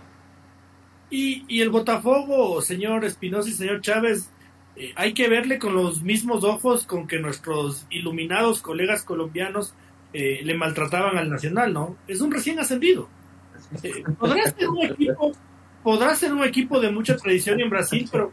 [1.11, 4.31] Y, el Botafogo, señor Espinosa y señor Chávez,
[4.77, 9.75] eh, hay que verle con los mismos ojos con que nuestros iluminados colegas colombianos
[10.15, 11.99] eh, le maltrataban al Nacional, ¿no?
[12.09, 13.11] Es un recién ascendido.
[13.83, 15.33] Eh, podrá ser un equipo,
[15.83, 18.33] podrá ser un equipo de mucha tradición en Brasil, pero,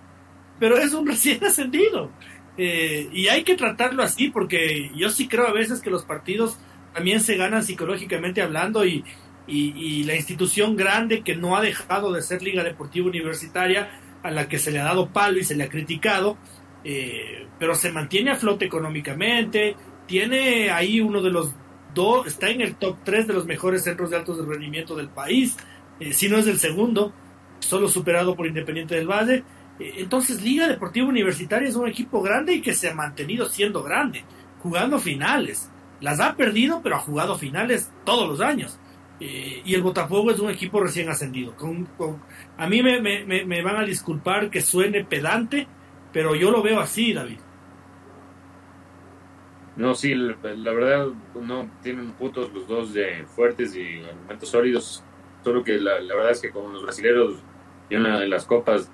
[0.58, 2.12] pero es un recién ascendido.
[2.58, 6.58] y hay que tratarlo así, porque yo sí creo a veces que los partidos
[6.94, 9.04] también se ganan psicológicamente hablando y,
[9.48, 13.90] y, la institución grande que no ha dejado de ser Liga Deportiva Universitaria,
[14.22, 16.38] a la que se le ha dado palo y se le ha criticado,
[16.84, 19.76] eh, pero se mantiene a flote económicamente,
[20.06, 21.54] tiene ahí uno de los
[21.94, 25.58] dos, está en el top 3 de los mejores centros de altos rendimiento del país,
[26.00, 27.14] eh, si no es el segundo,
[27.60, 29.44] solo superado por Independiente del Valle.
[29.80, 33.84] Eh, entonces, Liga Deportiva Universitaria es un equipo grande y que se ha mantenido siendo
[33.84, 34.24] grande,
[34.62, 35.70] jugando finales.
[36.02, 38.80] Las ha perdido, pero ha jugado finales todos los años.
[39.20, 41.54] Eh, y el Botafogo es un equipo recién ascendido.
[42.58, 45.68] a mí me, me, van a disculpar que suene pedante,
[46.14, 47.40] pero yo lo veo así, David.
[49.76, 50.36] No, sí, la,
[50.74, 55.04] verdad no tienen puntos los dos de fuertes y argumentos sólidos.
[55.44, 57.36] Solo que la, verdad es que con los brasileños
[57.90, 58.92] y una de las copas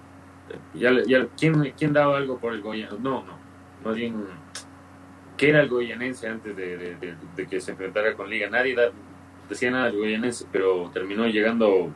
[0.73, 2.89] ya, ya, ¿quién, ¿quién daba algo por el Goya?
[2.99, 3.37] No, no,
[3.83, 4.25] más bien,
[5.37, 7.15] ¿qué era el goyanense antes de,
[7.49, 8.49] que se enfrentara con Liga?
[8.49, 8.75] Nadie
[9.49, 11.91] decía nada del goyanense, pero terminó llegando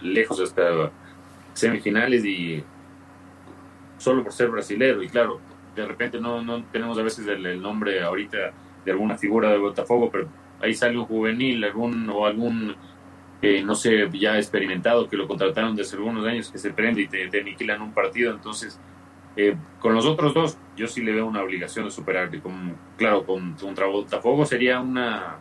[0.00, 0.90] lejos hasta
[1.54, 2.62] semifinales y
[3.98, 5.40] solo por ser brasilero y claro,
[5.76, 8.52] de repente no, no tenemos a veces el, nombre ahorita
[8.84, 10.28] de alguna figura de Botafogo, pero
[10.60, 12.74] ahí sale un juvenil algún o algún
[13.40, 17.08] eh, no sé, ya experimentado que lo contrataron desde algunos años que se prende y
[17.08, 18.78] te, aniquilan un partido, entonces
[19.36, 23.24] eh, con los otros dos yo sí le veo una obligación de superarle, con, claro,
[23.24, 25.38] con, contra Botafogo sería una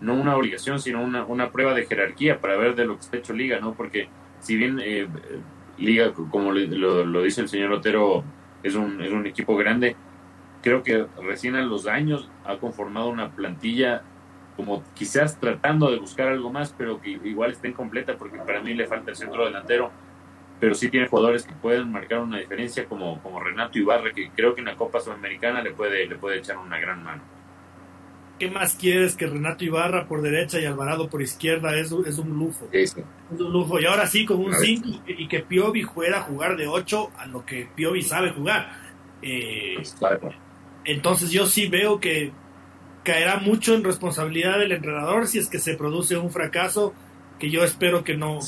[0.00, 3.18] no una obligación, sino una, una prueba de jerarquía para ver de lo que está
[3.18, 3.74] hecho Liga, ¿no?
[3.74, 4.08] Porque
[4.40, 5.06] si bien eh,
[5.78, 8.24] Liga, como lo, dice el señor Otero,
[8.62, 9.96] es un, es un equipo grande,
[10.62, 14.02] creo que recién a los años ha conformado una plantilla
[14.56, 18.74] como quizás tratando de buscar algo más, pero que igual está incompleta porque para mí
[18.74, 19.90] le falta el centro delantero,
[20.60, 24.54] pero sí tiene jugadores que pueden marcar una diferencia como, como Renato Ibarra, que creo
[24.54, 27.22] que en la Copa Sudamericana le puede, le puede echar una gran mano.
[28.40, 31.76] ¿qué más quieres que Renato Ibarra por derecha y Alvarado por izquierda?
[31.76, 32.68] Es, es un lujo.
[32.72, 32.96] Es
[33.28, 33.78] un lujo.
[33.78, 37.26] Y ahora sí, con un 5 y, que Piovi fuera a jugar de 8 a
[37.26, 38.72] lo que Piovi sabe jugar.
[39.20, 39.94] Eh, pues,
[40.86, 42.32] entonces yo sí veo que
[43.04, 46.94] caerá mucho en responsabilidad del entrenador si es que se produce un fracaso
[47.38, 48.38] que yo espero que no,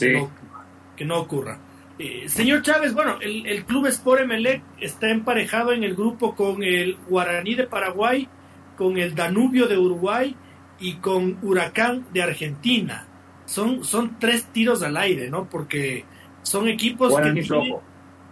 [0.97, 1.59] que, no ocurra.
[2.03, 6.65] Eh, señor Chávez, bueno, el, el Club Sport Emelec está emparejado en el grupo con
[6.65, 8.29] el Guaraní de Paraguay,
[8.77, 10.35] con el Danubio de Uruguay
[10.81, 13.07] y con Huracán de Argentina.
[13.45, 15.49] Son, son tres tiros al aire, ¿no?
[15.49, 16.05] Porque
[16.43, 17.79] son equipos que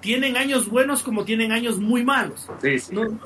[0.01, 2.49] tienen, años buenos como tienen años muy malos.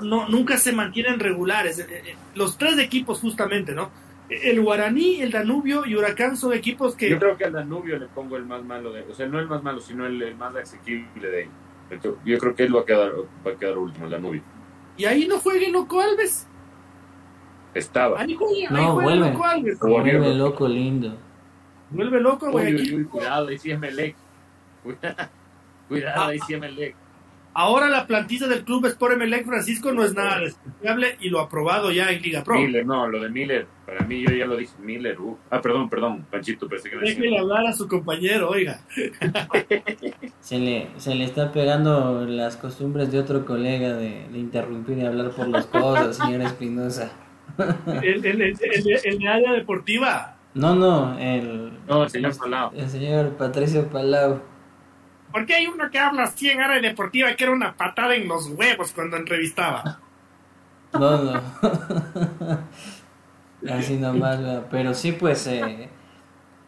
[0.02, 1.78] No, nunca se mantienen regulares.
[1.78, 3.90] Eh, eh, los tres equipos justamente, ¿no?
[4.28, 7.10] El Guaraní, el Danubio y Huracán son equipos que...
[7.10, 9.46] Yo creo que al Danubio le pongo el más malo, de, o sea, no el
[9.46, 11.42] más malo, sino el, más asequible de
[11.90, 12.16] ellos.
[12.24, 13.12] Yo creo que él va a quedar,
[13.46, 14.42] va a quedar último, el Danubio.
[14.96, 16.48] Y ahí no juegue Loco Alves.
[17.74, 18.24] Estaba.
[18.70, 19.32] no, vuelve.
[19.80, 21.18] Vuelve loco, lindo.
[21.90, 23.04] Vuelve loco, güey.
[23.04, 24.16] cuidado, ahí sí es Melec.
[25.88, 26.96] Cuidado, ahí sí es Melec.
[27.52, 31.92] Ahora la plantilla del club Sport Melec Francisco no es nada despreciable y lo aprobado
[31.92, 32.56] ya en Liga Pro.
[32.56, 33.66] Miller, no, lo de Miller,
[34.04, 35.36] mí yo ya lo dije, Miller, uh.
[35.50, 38.80] ah, perdón, perdón, Panchito, pensé que Déjele hablar a su compañero, oiga.
[40.40, 45.06] se, le, se le está pegando las costumbres de otro colega de, de interrumpir y
[45.06, 47.12] hablar por los cosas, señor Espinosa
[48.02, 48.42] el, el,
[49.04, 50.36] el, área deportiva.
[50.54, 52.72] No, no, el, no, el señor Palau.
[52.74, 54.40] El señor Patricio Palau.
[55.32, 58.28] ¿Por qué hay uno que habla así en área deportiva que era una patada en
[58.28, 59.98] los huevos cuando entrevistaba?
[60.92, 61.42] No, no.
[63.70, 64.40] Así nomás,
[64.70, 65.46] pero sí, pues.
[65.46, 65.88] Eh,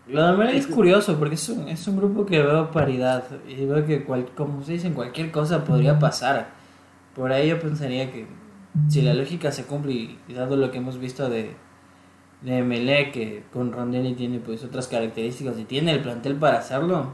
[0.09, 3.85] lo de es curioso porque es un, es un grupo que veo paridad y veo
[3.85, 6.49] que, cual, como se dicen, cualquier cosa podría pasar.
[7.15, 8.27] Por ahí yo pensaría que
[8.89, 11.57] si la lógica se cumple y, dado lo que hemos visto de,
[12.43, 17.13] de Melé, que con Rondelli tiene pues otras características y tiene el plantel para hacerlo,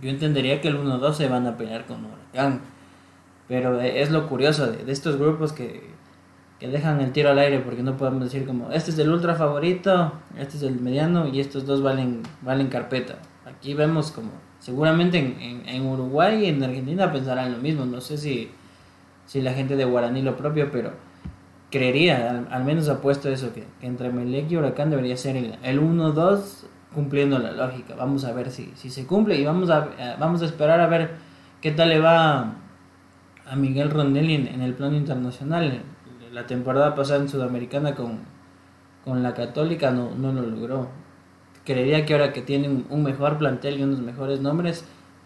[0.00, 2.60] yo entendería que el 1-2 se van a pelear con Huracán.
[3.48, 5.90] Pero es lo curioso de, estos grupos que,
[6.58, 9.34] que, dejan el tiro al aire porque no podemos decir como este es el ultra
[9.34, 13.16] favorito, este es el mediano y estos dos valen, valen carpeta.
[13.46, 17.86] Aquí vemos como seguramente en, en, Uruguay y en Argentina pensarán lo mismo.
[17.86, 18.50] No sé si
[19.28, 20.92] si la gente de Guaraní lo propio, pero
[21.70, 27.38] creería, al, menos apuesto eso, que, entre Melec y Huracán debería ser el, 1-2 cumpliendo
[27.38, 27.94] la lógica.
[27.94, 31.10] Vamos a ver si, si se cumple y vamos a, vamos a esperar a ver
[31.60, 32.54] qué tal le va
[33.46, 35.82] a Miguel Rondelli en, el plano internacional.
[36.32, 38.20] La temporada pasada en Sudamericana con,
[39.04, 40.90] con la Católica no, no lo logró.
[41.64, 44.84] Creería que ahora que tienen un mejor plantel y unos mejores nombres,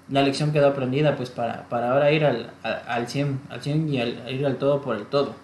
[0.09, 4.01] la lección quedó aprendida pues para, para ahora ir al, al, 100, al 100 y
[4.01, 5.35] al, ir al todo por el todo.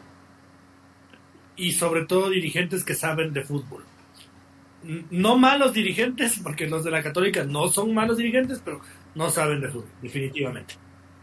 [1.57, 3.85] Y sobre todo dirigentes que saben de fútbol.
[5.11, 8.81] No malos dirigentes, porque los de la católica no son malos dirigentes, pero
[9.15, 10.75] no saben de fútbol, definitivamente.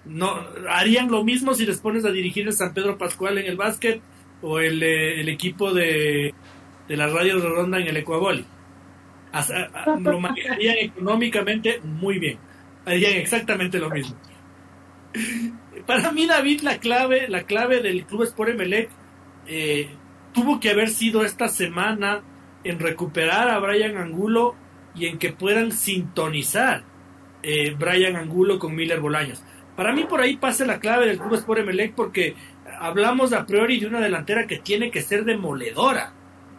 [0.03, 0.35] No,
[0.69, 4.01] harían lo mismo si les pones a dirigir el San Pedro Pascual en el básquet
[4.45, 6.33] o el, eh, el equipo de,
[6.87, 8.45] de las radios de ronda en el Ecuaboli.
[9.99, 12.37] Lo manejarían económicamente muy bien
[12.85, 14.15] harían exactamente lo mismo.
[15.85, 18.89] Para mí, David, la clave, la clave del Club Sport Emelec
[19.47, 19.89] eh,
[20.33, 22.21] tuvo que haber sido esta semana
[22.63, 24.55] en recuperar a Brian Angulo
[24.95, 26.83] y en que puedan sintonizar
[27.43, 29.43] eh, Brian Angulo con Miller Bolaños.
[29.75, 32.35] Para mí por ahí pasa la clave del Club Sport Emelec porque
[32.79, 36.13] hablamos a priori de una delantera que tiene que ser demoledora,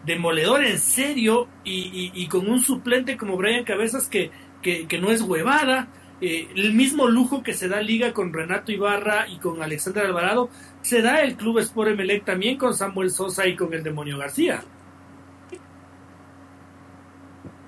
[0.04, 4.30] demoledora en serio y, con un suplente como Brian Cabezas que,
[4.62, 5.88] que, no es huevada,
[6.20, 10.48] eh, el mismo lujo que se da Liga con Renato Ibarra y con Alexander Alvarado,
[10.80, 14.62] se da el Club Sport Emelec también con Samuel Sosa y con el Demonio García.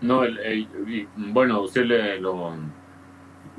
[0.01, 0.23] No,
[1.17, 2.21] bueno, usted le,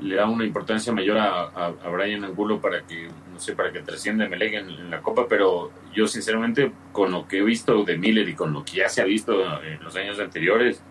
[0.00, 3.80] le da una importancia mayor a, a, Brian Angulo para que, no sé, para que
[3.80, 8.28] trascienda Emelec en, la Copa, pero yo sinceramente, con lo que he visto de Miller
[8.28, 10.82] y con lo que ya se ha visto en los años anteriores,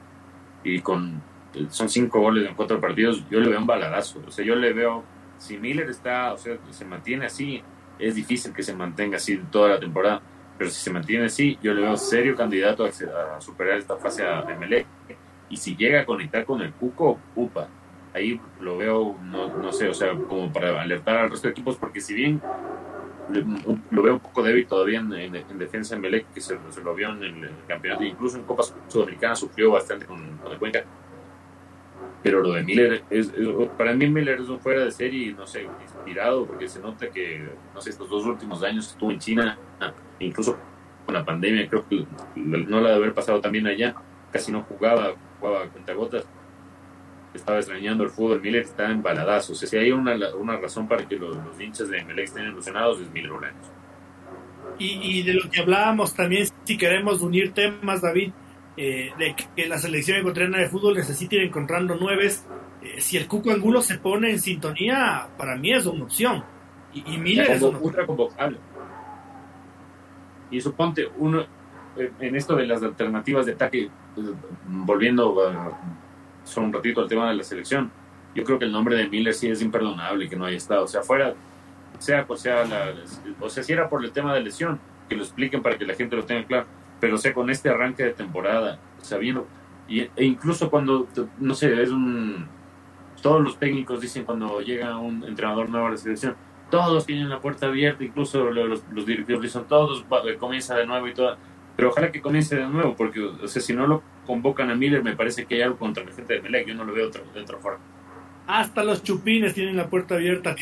[0.64, 1.22] y con
[1.70, 4.22] son cinco goles en cuatro partidos, yo le veo un baladazo.
[4.28, 5.03] O sea, yo le veo,
[5.38, 7.62] si Miller está, o sea, se mantiene así,
[7.97, 10.22] es difícil que se mantenga así toda la temporada.
[10.57, 14.55] Pero si se mantiene así, yo le veo serio candidato a, superar esta fase de
[14.55, 14.86] Melec.
[15.49, 17.68] Y si llega a conectar con el Cuco, upa.
[18.14, 21.76] Ahí lo veo, no, no sé, o sea, como para alertar al resto de equipos,
[21.78, 22.41] porque si bien
[23.91, 27.24] lo veo un poco débil todavía en, defensa en Melec, que se, lo vio en
[27.24, 30.84] el, campeonato, incluso en Copa Sudamericana sufrió bastante con, con el Cuenca.
[32.24, 33.32] Pero lo de Miller, es,
[33.78, 37.47] para mí Miller es un fuera de serie, no sé, inspirado, porque se nota que,
[37.74, 39.57] no sé, estos dos últimos años estuvo en China,
[40.20, 40.57] incluso
[41.05, 42.05] con la pandemia, creo que
[42.36, 43.95] no la de haber pasado también allá,
[44.32, 46.28] casi no jugaba, jugaba a gotas
[47.34, 50.88] estaba extrañando el fútbol, Miller está en baladazos, o sea, si hay una, una razón
[50.88, 53.72] para que los, hinchas de Miller estén ilusionados, es Miller Bolaños.
[54.78, 58.32] Y, y de lo que hablábamos también, si queremos unir temas, David,
[58.82, 62.46] eh, de que la selección ecuatoriana de fútbol necesita ir encontrando nueves.
[62.82, 66.46] Eh, si el Cuco Angulo se pone en sintonía, para mí es una opción.
[66.94, 68.58] Y, y Miller es una ultra convocable.
[70.50, 71.42] Y suponte, uno,
[71.98, 73.90] eh, en esto de las alternativas de ataque,
[74.66, 75.36] volviendo
[76.50, 77.91] solo un ratito al tema de la selección,
[78.36, 80.84] yo creo que el nombre de Miller sí es imperdonable que no haya estado.
[80.84, 81.34] O sea, fuera,
[81.97, 82.93] sea, o sea, la,
[83.39, 85.95] o sea, si era por el tema de lesión, que lo expliquen para que la
[85.95, 86.68] gente lo tenga claro
[87.00, 89.47] pero sé, con este arranque de temporada, sabiendo,
[89.88, 91.08] y, e incluso cuando,
[91.39, 92.47] no sé, es un...
[93.22, 96.36] Todos los técnicos dicen cuando llega un entrenador nuevo a la selección,
[96.70, 100.06] todos tienen la puerta abierta, incluso los, los directivos dicen, todos
[100.39, 101.36] comienza de nuevo y todo.
[101.76, 105.04] Pero ojalá que comience de nuevo, porque o sea, si no lo convocan a Miller,
[105.04, 107.42] me parece que hay algo contra la gente de Melec, yo no lo veo de
[107.42, 107.80] otra forma.
[108.46, 110.56] Hasta los chupines tienen la puerta abierta.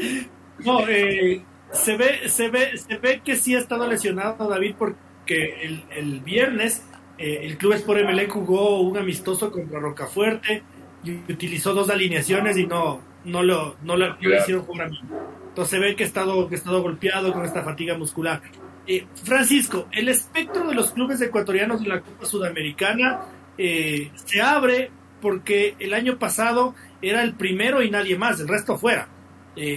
[0.64, 1.42] no, eh,
[1.72, 5.84] se ve, se ve, se ve que sí ha estado lesionado David porque que el,
[5.90, 6.84] el viernes
[7.18, 10.62] eh, el Club Sport MLE jugó un amistoso contra Rocafuerte
[11.04, 15.00] y utilizó dos alineaciones y no, no lo, no lo, hicieron jugar a mí.
[15.48, 18.40] Entonces se ve que ha estado, que ha estado golpeado con esta fatiga muscular.
[18.86, 23.20] Eh, Francisco, el espectro de los clubes ecuatorianos de la Copa Sudamericana
[23.56, 28.76] eh, se abre porque el año pasado era el primero y nadie más, el resto
[28.76, 29.08] fuera.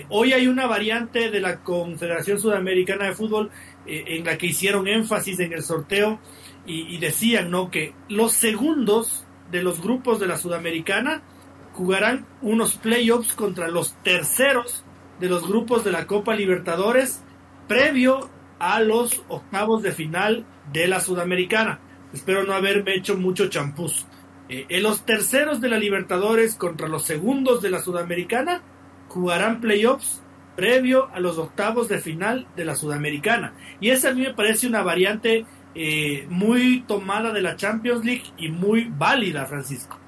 [0.10, 3.51] hoy hay una variante de la Confederación Sudamericana de Fútbol
[3.88, 6.20] eh, en la que hicieron énfasis en el sorteo
[6.66, 7.70] y, decían ¿no?
[7.70, 11.22] que los segundos de los grupos de la Sudamericana
[11.74, 14.84] jugarán unos playoffs contra los terceros
[15.20, 17.22] de los grupos de la Copa Libertadores
[17.68, 21.80] previo a los octavos de final de la Sudamericana.
[22.14, 24.06] Espero no haberme hecho mucho champús.
[24.47, 28.62] Eh, en los terceros de la Libertadores contra los segundos de la Sudamericana
[29.08, 30.22] jugarán playoffs
[30.56, 33.53] previo a los octavos de final de la Sudamericana.
[33.80, 38.24] Y esa a mí me parece una variante eh, muy tomada de la Champions League
[38.38, 39.99] y muy válida, Francisco.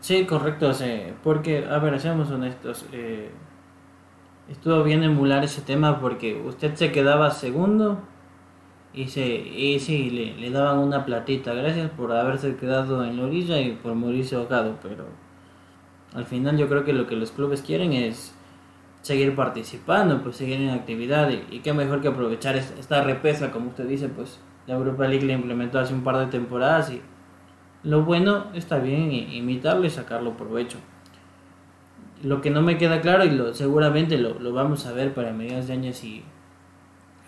[0.00, 0.72] Sí, correcto,
[1.22, 3.30] porque, a ver, seamos honestos, eh,
[4.50, 7.98] estuvo bien emular ese tema porque usted se quedaba segundo
[8.92, 13.60] y, se, y sí, le, daban una platita, gracias por haberse quedado en la orilla
[13.60, 15.06] y por morirse ahogado, pero
[16.14, 18.34] al final yo creo que lo que los clubes quieren es
[19.02, 23.86] seguir participando, pues seguir en actividad y, qué mejor que aprovechar esta, repesa, como usted
[23.86, 27.02] dice, pues la Europa League la implementó hace un par de temporadas y
[27.82, 30.78] lo bueno está bien imitarlo y sacarlo provecho.
[32.24, 35.32] Lo que no me queda claro y lo, seguramente lo, lo vamos a ver para
[35.32, 36.24] mediados de año si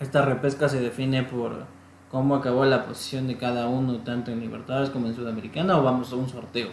[0.00, 1.66] esta repesca se define por
[2.10, 6.12] cómo acabó la posición de cada uno tanto en Libertadores como en Sudamericana o vamos
[6.12, 6.68] a un sorteo.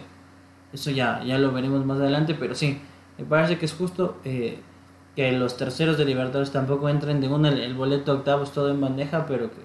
[0.72, 2.80] Eso ya, ya lo veremos más adelante, pero sí,
[3.18, 4.18] me parece que es justo.
[4.24, 4.58] Eh,
[5.14, 9.26] que los terceros de Libertadores tampoco entren de una el boleto octavos todo en bandeja,
[9.26, 9.60] pero que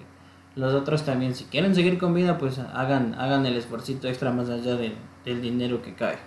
[0.54, 4.48] los otros también, si quieren seguir con vida, pues hagan, hagan el esfuerzo extra más
[4.48, 6.18] allá del dinero que cae.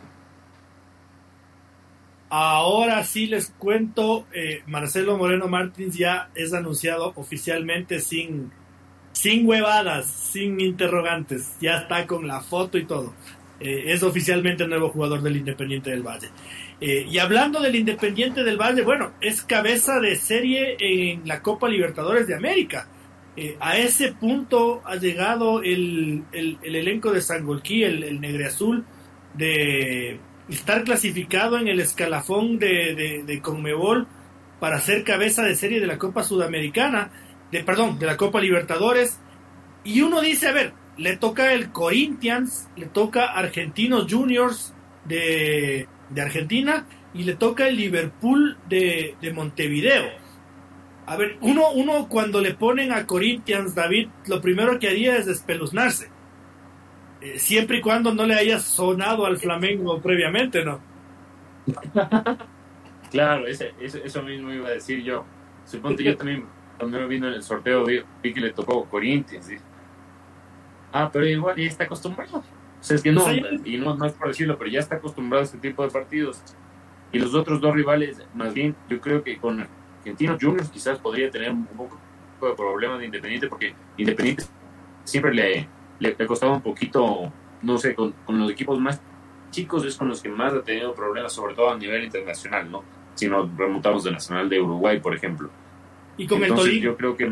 [2.35, 8.51] Ahora sí les cuento, eh, Marcelo Moreno Martins ya es anunciado oficialmente sin,
[9.11, 13.13] sin huevadas, sin interrogantes, ya está con la foto y todo.
[13.59, 16.29] Eh, es oficialmente el nuevo jugador del Independiente del Valle.
[16.81, 21.69] Eh, y hablando del Independiente del Valle, bueno, es cabeza de serie en la Copa
[21.69, 22.87] Libertadores de América.
[23.59, 28.85] A ese punto ha llegado el, el, elenco de Sangolquí, el, el Negre Azul,
[29.35, 30.19] de
[30.49, 34.07] estar clasificado en el escalafón de, de, Conmebol
[34.59, 37.11] para ser cabeza de serie de la Copa Sudamericana,
[37.51, 39.19] de perdón, de la Copa Libertadores.
[39.83, 44.73] Y uno dice, a ver, le toca el Corinthians, le toca Argentinos Juniors
[45.05, 50.23] de, de Argentina y le toca el Liverpool de, de Montevideo.
[51.05, 55.27] A ver, uno, uno cuando le ponen a Corinthians, David, lo primero que haría es
[55.27, 56.12] espeluznarse.
[57.23, 60.81] Eh, siempre y cuando no le haya sonado al Flamengo previamente, ¿no?
[63.11, 65.23] claro, ese, eso mismo iba a decir yo.
[65.63, 66.45] Suponte yo también,
[66.77, 69.51] cuando me vino en el sorteo, vi, que le tocó Corinthians.
[70.91, 72.39] Ah, pero igual ya está acostumbrado.
[72.39, 72.43] O
[72.81, 75.45] sea, es que no, y no, no es por decirlo, pero ya está acostumbrado a
[75.45, 76.43] este tipo de partidos.
[77.13, 79.65] Y los otros dos rivales, más bien, yo creo que con
[79.99, 81.97] Argentinos Juniors quizás podría tener un poco
[82.41, 84.43] de problemas de Independiente, porque Independiente
[85.05, 85.69] siempre le,
[86.03, 87.31] le, ha costado un poquito,
[87.61, 89.01] no sé, con, los equipos más
[89.51, 92.83] chicos es con los que más ha tenido problemas, sobre todo a nivel internacional, ¿no?
[93.13, 95.49] Si nos remontamos de Nacional de Uruguay, por ejemplo.
[96.17, 96.83] Y con el Tolima.
[96.83, 97.31] Yo creo que.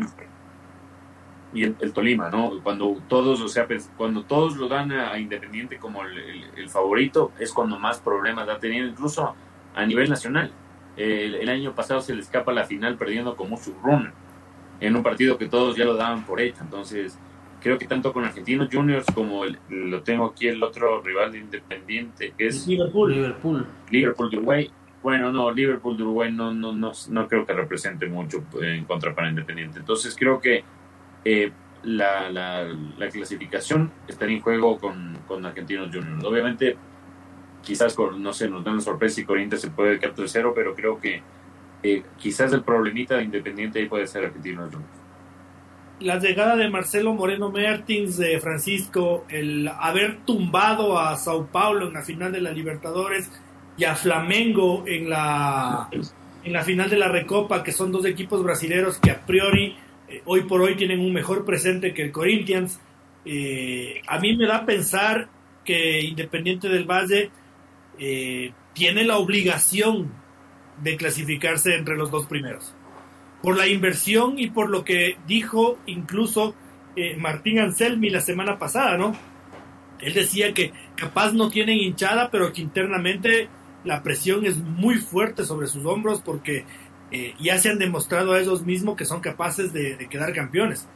[1.54, 2.62] Y el, Tolima, ¿no?
[2.62, 7.52] Cuando todos, o sea, pues, cuando todos lo dan a, Independiente como el, favorito, es
[7.52, 9.34] cuando más problemas ha tenido, incluso
[9.74, 10.52] a nivel nacional.
[10.96, 14.12] El, año pasado se le escapa la final perdiendo como su run
[14.80, 16.62] en un partido que todos ya lo daban por hecho.
[16.62, 17.18] Entonces,
[17.62, 22.34] creo que tanto con Argentinos Juniors como lo tengo aquí el otro rival de Independiente,
[22.36, 23.12] que es Liverpool.
[23.12, 23.66] Liverpool.
[23.90, 24.70] Liverpool de Uruguay.
[25.02, 29.14] Bueno, no, Liverpool de Uruguay no, no, no, no creo que represente mucho en contra
[29.14, 29.78] para Independiente.
[29.78, 30.64] Entonces creo que
[31.24, 31.52] eh,
[31.84, 32.64] la, la,
[32.96, 36.24] la, clasificación estaría en juego con, con Argentinos Juniors.
[36.24, 36.76] Obviamente,
[37.62, 41.00] quizás, no sé, nos dan la sorpresa y Corinthians se puede quedar tercero, pero creo
[41.00, 41.22] que
[41.82, 45.01] eh, quizás el problemita de Independiente ahí puede ser Argentinos Juniors
[46.02, 51.94] la llegada de Marcelo Moreno Mertins, de Francisco, el haber tumbado a Sao Paulo en
[51.94, 53.30] la final de la Libertadores
[53.76, 55.88] y a Flamengo en la,
[56.44, 59.76] en la final de la Recopa, que son dos equipos brasileños que a priori
[60.08, 62.80] eh, hoy por hoy tienen un mejor presente que el Corinthians,
[63.24, 65.28] eh, a mí me da a pensar
[65.64, 67.30] que Independiente del Valle
[67.98, 70.12] eh, tiene la obligación
[70.82, 72.74] de clasificarse entre los dos primeros
[73.42, 76.54] por la inversión y por lo que dijo incluso
[76.94, 79.16] eh, Martín Anselmi la semana pasada, ¿no?
[80.00, 83.48] Él decía que capaz no tienen hinchada, pero que internamente
[83.84, 86.64] la presión es muy fuerte sobre sus hombros porque
[87.10, 90.88] eh, ya se han demostrado a ellos mismos que son capaces de, quedar campeones.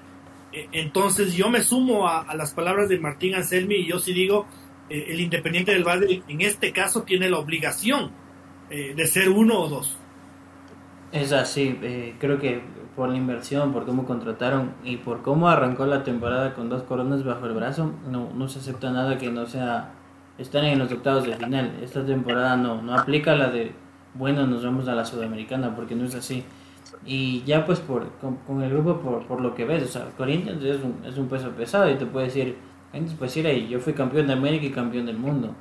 [0.53, 4.47] Eh, entonces yo me sumo a, las palabras de Martín Anselmi y yo sí digo,
[4.89, 8.13] el Independiente del Valle en este caso tiene la obligación
[8.71, 9.99] de ser uno o dos.
[11.13, 12.63] Es así, eh, creo que
[12.97, 17.25] por la inversión, por cómo contrataron y por cómo arrancó la temporada con dos coronas
[17.25, 19.93] bajo el brazo, no, no se acepta nada que no sea
[20.39, 21.73] estar en los octavos de final.
[21.83, 23.73] Esta temporada no, no aplica la de,
[24.15, 26.45] bueno, nos vamos a la sudamericana, porque no es así.
[27.05, 30.63] Y ya pues por, con, el grupo, por, por, lo que ves, o sea, Corinthians
[30.65, 32.57] es un, es un peso pesado y te puede decir,
[33.19, 35.55] pues ir ahí, yo fui campeón de América y campeón del mundo.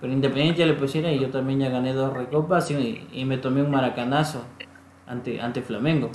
[0.00, 3.62] Pero Independiente ya le pusiera y yo también ya gané dos recopas y me tomé
[3.62, 4.44] un maracanazo
[5.12, 6.10] ante, ante Flamengo.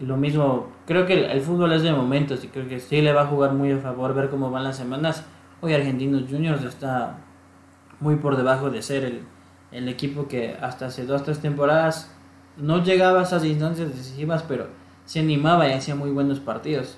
[0.00, 3.22] Lo mismo, creo que el, fútbol es de momentos y creo que sí le va
[3.22, 5.26] a jugar muy a favor ver cómo van las semanas.
[5.60, 7.18] Hoy Argentinos Juniors está
[7.98, 9.22] muy por debajo de ser el,
[9.72, 12.14] el equipo que hasta hace dos tres temporadas
[12.56, 14.68] no llegaba a esas instancias decisivas, pero
[15.04, 16.96] se animaba y hacía muy buenos partidos.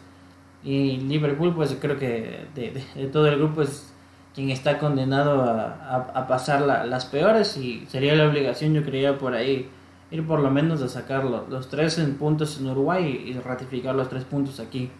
[0.62, 3.92] Y Liverpool, pues creo que de, todo el grupo es
[4.32, 9.34] quien está condenado a, a, pasar las peores y sería la obligación, yo creía, por
[9.34, 9.68] ahí
[10.12, 14.24] ir por lo menos a sacar los, tres puntos en Uruguay y ratificar los tres
[14.24, 14.90] puntos aquí.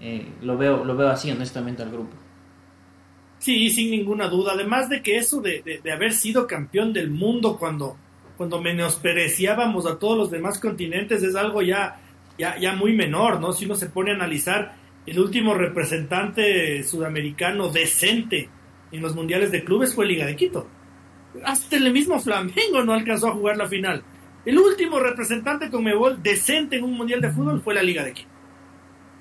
[0.00, 2.14] Eh, lo veo lo veo así honestamente al grupo.
[3.38, 4.52] Sí, sin ninguna duda.
[4.52, 7.96] Además de que eso de, de, haber sido campeón del mundo cuando,
[8.36, 12.00] cuando menospreciábamos a todos los demás continentes es algo ya,
[12.38, 13.52] ya, ya muy menor, ¿no?
[13.52, 18.48] Si uno se pone a analizar el último representante sudamericano decente
[18.90, 20.66] en los mundiales de clubes fue Liga de Quito.
[21.44, 24.04] Hasta el mismo Flamengo no alcanzó a jugar la final.
[24.44, 28.12] El último representante con Mebol decente en un mundial de fútbol fue la Liga de
[28.12, 28.30] Quito.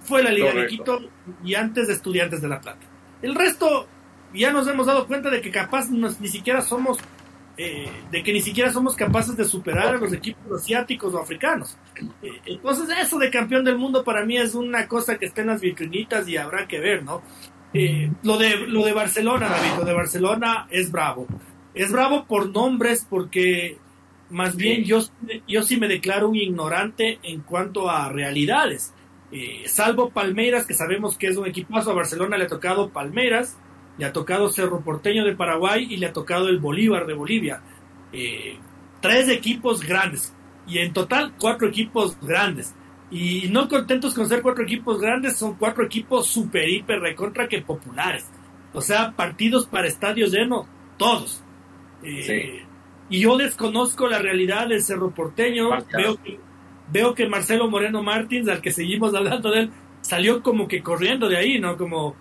[0.02, 1.00] Fue la Liga de Quito
[1.44, 2.86] y antes de Estudiantes de La Plata.
[3.22, 3.88] El resto
[4.34, 6.98] ya nos hemos dado cuenta de que capaz ni siquiera somos
[7.56, 11.78] eh, de que ni siquiera somos capaces de superar a los equipos asiáticos o africanos.
[12.24, 15.48] Eh, entonces eso de campeón del mundo para mí es una cosa que está en
[15.48, 17.22] las vitrinitas y habrá que ver, ¿no?
[17.72, 21.28] Eh, lo de lo de Barcelona, David, lo de Barcelona es bravo.
[21.76, 23.78] Es bravo por nombres porque
[24.30, 25.00] más bien yo,
[25.48, 28.94] yo sí me declaro un ignorante en cuanto a realidades.
[29.32, 33.58] Eh, salvo Palmeiras, que sabemos que es un equipazo, a Barcelona le ha tocado Palmeiras,
[33.98, 37.62] le ha tocado Cerro Porteño de Paraguay y le ha tocado el Bolívar de Bolivia.
[38.12, 38.58] Eh,
[39.02, 40.34] tres equipos grandes
[40.68, 42.74] y en total cuatro equipos grandes.
[43.12, 47.62] Y no contentos con ser cuatro equipos grandes, son cuatro equipos super, hiper, recontra que
[47.62, 48.26] populares.
[48.74, 50.66] O sea, partidos para estadios llenos,
[50.98, 51.44] todos.
[52.02, 52.66] Eh,
[53.10, 55.70] y yo desconozco la realidad del Cerro Porteño.
[55.96, 56.40] Veo que,
[56.92, 59.72] veo que Marcelo Moreno Martins, al que seguimos hablando de él,
[60.02, 61.78] salió como que corriendo de ahí, ¿no?
[61.78, 62.16] Como,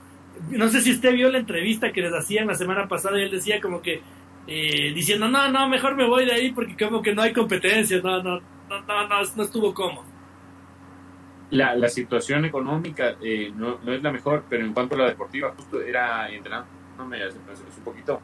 [0.50, 3.30] no sé si usted vio la entrevista que les hacían la semana pasada y él
[3.30, 4.02] decía como que,
[4.46, 8.00] eh, diciendo, no, no, mejor me voy de ahí porque como que no hay competencia,
[8.02, 10.04] no, no, no, no, no estuvo cómodo.
[11.50, 15.08] La, la situación económica eh, no, no, es la mejor, pero en cuanto a la
[15.08, 18.22] deportiva, justo era entrenándome hace, un poquito,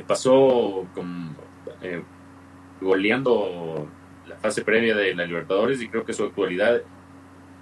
[0.00, 1.36] pasó con,
[1.82, 2.02] eh,
[2.80, 3.86] goleando
[4.26, 6.82] la fase previa de la Libertadores y creo que su actualidad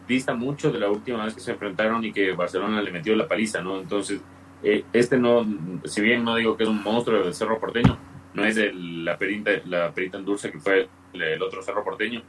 [0.06, 3.28] dista mucho de la última vez que se enfrentaron y que Barcelona le metió la
[3.28, 3.80] paliza, ¿no?
[3.80, 4.20] Entonces,
[4.62, 5.46] eh, este no,
[5.84, 7.96] si bien no digo que es un monstruo del Cerro Porteño,
[8.34, 11.84] no es el, la perita la perita en dulce que fue el, el otro Cerro
[11.84, 12.22] Porteño,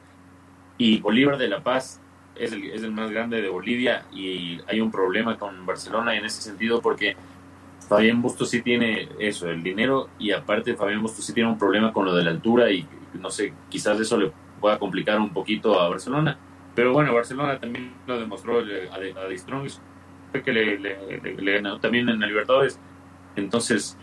[0.77, 2.01] y Bolívar de La Paz
[2.35, 6.25] es el, es el más grande de Bolivia y hay un problema con Barcelona en
[6.25, 7.15] ese sentido porque
[7.91, 11.91] Fabián Bustos sí tiene eso, el dinero y aparte Fabián Bustos sí tiene un problema
[11.91, 14.31] con lo de la altura y no sé, quizás eso le
[14.61, 16.37] pueda complicar un poquito a Barcelona.
[16.73, 19.67] Pero bueno, Barcelona también lo demostró a, a Strong,
[20.31, 22.79] que le, ganó también en el Libertadores.
[23.35, 23.97] Entonces,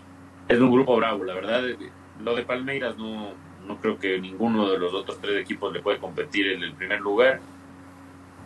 [0.48, 1.62] es un grupo bravo, la verdad.
[2.22, 3.30] Lo de Palmeiras no,
[3.66, 7.00] no creo que ninguno de los otros tres equipos le puede competir en el primer
[7.00, 7.40] lugar.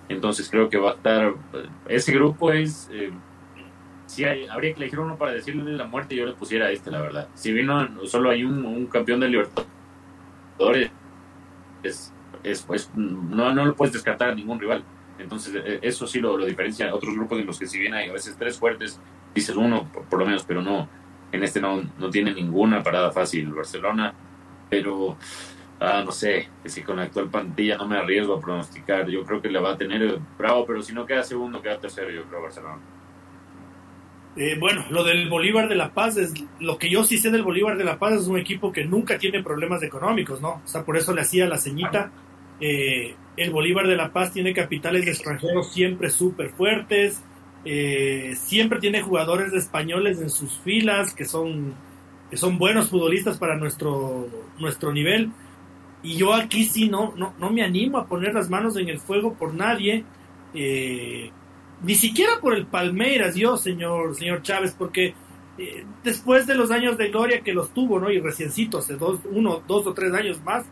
[0.08, 1.34] Entonces creo que va a estar.
[1.88, 2.88] Ese grupo es.
[2.92, 3.10] Eh,
[4.12, 7.28] si habría que elegir uno para decirle la muerte, yo le pusiera este, la verdad.
[7.34, 10.90] Si vino, solo hay un, campeón de Libertadores,
[11.82, 12.12] es,
[12.42, 14.84] es, pues, no, no lo puedes descartar a ningún rival.
[15.18, 17.94] Entonces, eh, eso sí lo, lo diferencia a otros grupos en los que, si bien
[17.94, 19.00] hay a veces tres fuertes,
[19.34, 20.88] dices uno por, lo menos, pero no.
[21.32, 24.12] En este no, no tiene ninguna parada fácil Barcelona,
[24.68, 25.16] pero
[25.84, 29.08] Ah, no sé, si con la actual plantilla no me arriesgo a pronosticar.
[29.08, 32.08] Yo creo que le va a tener bravo, pero si no queda segundo, queda tercero,
[32.08, 32.78] yo creo, Barcelona.
[34.34, 37.42] Eh, bueno, lo del Bolívar de La Paz, es, lo que yo sí sé del
[37.42, 40.62] Bolívar de La Paz es un equipo que nunca tiene problemas económicos, ¿no?
[40.64, 42.10] O sea, por eso le hacía la ceñita.
[42.60, 47.22] Eh, el Bolívar de La Paz tiene capitales extranjeros siempre súper fuertes,
[47.64, 51.74] eh, siempre tiene jugadores españoles en sus filas que son,
[52.30, 54.28] que son buenos futbolistas para nuestro,
[54.58, 55.30] nuestro nivel.
[56.02, 58.98] Y yo aquí sí no, no, no me animo a poner las manos en el
[58.98, 60.04] fuego por nadie.
[60.54, 61.30] Eh,
[61.82, 65.14] ni siquiera por el Palmeiras, yo, señor, señor Chávez, porque
[65.58, 68.10] eh, después de los años de gloria que los tuvo, ¿no?
[68.10, 70.64] Y reciencitos, de dos, uno, dos o tres años más,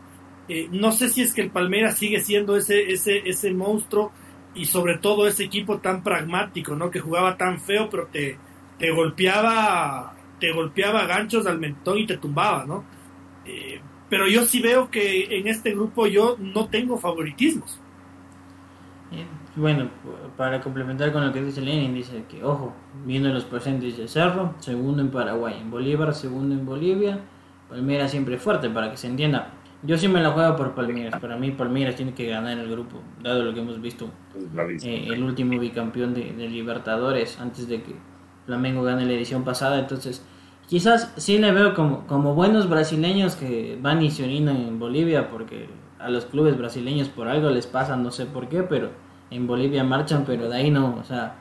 [0.47, 4.11] eh, no sé si es que el Palmeiras sigue siendo ese, ese, ese monstruo
[4.55, 6.89] y sobre todo ese equipo tan pragmático, ¿no?
[6.89, 8.37] Que jugaba tan feo, pero te,
[8.79, 13.01] te golpeaba, te golpeaba ganchos al mentón y te tumbaba, ¿no?
[14.07, 17.80] pero yo sí veo que en este grupo yo no tengo favoritismos.
[19.55, 19.89] Bueno,
[20.37, 22.73] para complementar con lo que dice Lenin, dice que, ojo,
[23.05, 27.19] viendo los presentes de Cerro, segundo en Paraguay, en Bolívar, segundo en Bolivia,
[27.69, 29.53] Palmeiras siempre fuerte, para que se entienda.
[29.83, 33.01] Yo sí me la juego por Palmeiras, para mí Palmeiras tiene que ganar el grupo,
[33.21, 34.09] dado lo que hemos visto,
[34.83, 37.95] eh, el último bicampeón de, de Libertadores, antes de que
[38.45, 40.23] Flamengo gane la edición pasada, entonces
[40.71, 45.29] Quizás sí le veo como, como buenos brasileños que van y se orinan en Bolivia
[45.29, 45.67] porque
[45.99, 48.89] a los clubes brasileños por algo les pasa, no sé por qué, pero
[49.31, 51.35] en Bolivia marchan, pero de ahí no, o sea,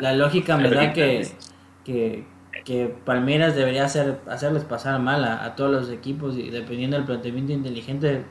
[0.00, 1.26] la lógica me da que,
[1.84, 2.24] que,
[3.04, 8.24] Palmeiras debería hacer, hacerles pasar mal a, todos los equipos y dependiendo del planteamiento inteligente,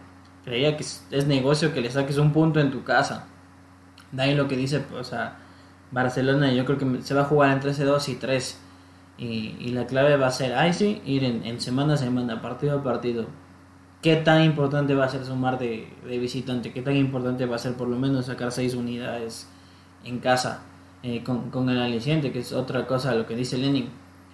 [0.45, 3.27] creía que es, negocio que le saques un punto en tu casa.
[4.11, 5.37] De ahí lo que dice, o sea,
[5.91, 8.61] Barcelona yo creo que se va a jugar entre ese 2 y 3
[9.17, 12.83] y, la clave va a ser ahí sí, ir en, semana a semana, partido a
[12.83, 13.25] partido.
[14.01, 16.73] ¿Qué tan importante va a ser sumar de, de visitante?
[16.73, 19.47] ¿Qué tan importante va a ser por lo menos sacar seis unidades
[20.03, 20.63] en casa
[21.03, 22.31] eh, con, el aliciente?
[22.31, 23.89] Que es otra cosa lo que dice Lenin.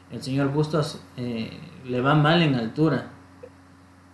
[0.09, 1.51] El señor Bustos eh,
[1.85, 3.09] le va mal en altura.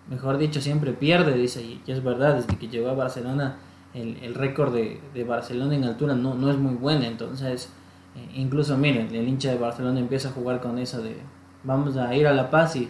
[0.09, 1.61] Mejor dicho, siempre pierde, dice.
[1.61, 3.57] Y es verdad, desde que llegó a Barcelona,
[3.93, 7.05] el, récord de, de Barcelona en altura no, no es muy bueno.
[7.05, 7.69] Entonces
[8.15, 11.17] eh, incluso, miren, el hincha de Barcelona empieza a jugar con eso de
[11.63, 12.89] vamos a ir a La Paz y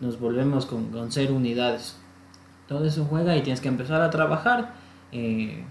[0.00, 1.96] nos volvemos con, con cero unidades.
[2.68, 4.74] Todo eso juega y tienes que empezar a trabajar.
[5.12, 5.64] Eh,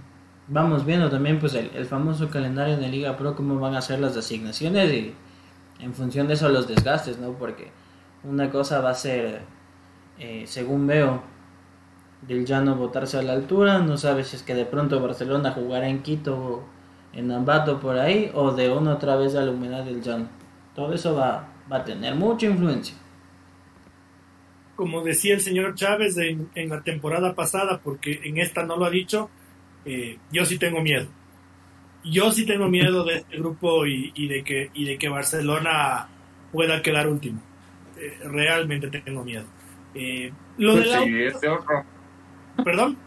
[0.48, 4.16] vamos viendo también pues el, famoso calendario de Liga Pro, cómo van a ser las
[4.16, 5.14] asignaciones y
[5.80, 7.32] en función de eso los desgastes, ¿no?
[7.34, 7.72] Porque
[8.24, 9.42] una cosa va a ser,
[10.20, 11.22] eh, según veo,
[12.22, 15.88] del llano botarse a la altura, no sabes si es que de pronto Barcelona jugará
[15.88, 16.64] en Quito
[17.14, 20.28] en Ambato por ahí o de una otra vez a la humedad del llano.
[20.76, 22.96] todo eso va, va a tener mucha influencia.
[24.76, 28.86] Como decía el señor Chávez en, en la temporada pasada, porque en esta no lo
[28.86, 29.30] ha dicho,
[29.86, 31.08] eh, yo sí tengo miedo.
[32.04, 36.08] Yo sí tengo miedo de este grupo y, y de, que, y de que Barcelona
[36.52, 37.42] pueda quedar último.
[37.98, 39.46] Eh, realmente tengo miedo.
[39.94, 41.04] Eh, lo de la...
[41.04, 41.84] y de este otro.
[42.64, 42.98] ¿Perdón?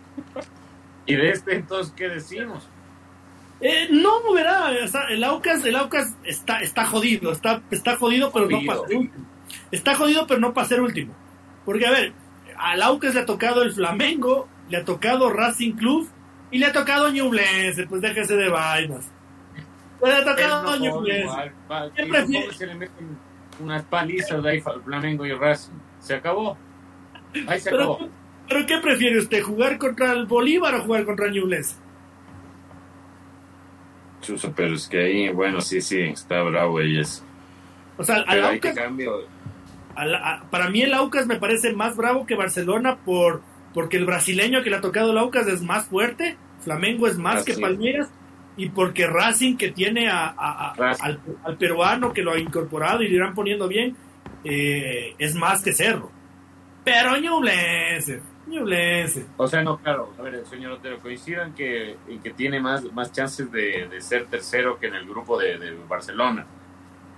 [1.07, 2.69] ¿Y de este entonces qué decimos?
[3.61, 8.31] Eh, no, verá, o sea, el Aucas, el Aucas está, está jodido, está, está jodido,
[8.33, 9.27] pero no para ser último.
[9.71, 11.15] Está jodido, pero no para ser último.
[11.69, 12.15] Porque, a ver,
[12.57, 16.09] al Aucas le ha tocado el Flamengo, le ha tocado Racing Club
[16.51, 19.11] y le ha tocado Ñublense, pues déjese de vainas.
[20.03, 21.53] Le ha tocado no Ñublense.
[21.95, 23.19] que se le meten
[23.61, 25.75] unas palizas de ahí al Flamengo y Racing.
[26.01, 26.57] Se acabó.
[27.47, 28.09] Ahí se Pero, acabó.
[28.49, 31.77] pero ¿qué prefiere usted, jugar contra el Bolívar o jugar contra Ñublense?
[34.23, 37.23] Chuso, pero es que ahí, bueno, sí, sí, está bravo y es.
[37.99, 39.38] O sea, al Pero te Aucas, cambio.
[40.05, 43.43] A- para mí el Aucas me parece más bravo que Barcelona por
[43.75, 47.45] porque el brasileño que le ha tocado el Aucas es más fuerte, Flamengo es más
[47.45, 47.55] que.
[47.55, 48.09] Palmeiras
[48.57, 51.05] y porque Racing que tiene a- a- a- Racing.
[51.05, 53.95] al, al peruano que lo ha incorporado y le irán poniendo bien
[54.45, 56.11] eh, es más que Cerro.
[56.85, 59.27] Pero Ñublense, Ñublense.
[59.37, 62.83] O sea, no, claro, a ver, señor Otero, coincido en que, en que tiene más,
[62.93, 66.47] más chances de, de ser tercero que en el grupo de, de Barcelona.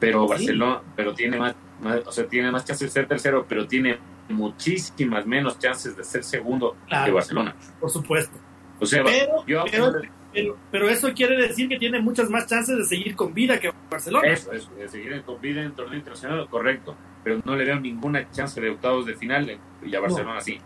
[0.01, 0.29] Pero Sí.
[0.31, 3.99] Barcelona, pero tiene más, más- o sea, tiene más chances de ser tercero, pero tiene
[4.31, 7.07] muchísimas menos chances de ser segundo Claro.
[7.07, 7.55] que Barcelona.
[7.79, 8.37] Por supuesto.
[8.81, 9.93] O sea, Pero, yo pero,
[10.33, 13.71] pero, pero eso quiere decir que tiene muchas más chances de seguir con vida que
[13.91, 14.29] Barcelona.
[14.29, 16.97] Eso, eso, de seguir con vida en el torneo internacional, correcto.
[17.23, 20.59] Pero no le veo ninguna chance de octavos de final y a Barcelona sí.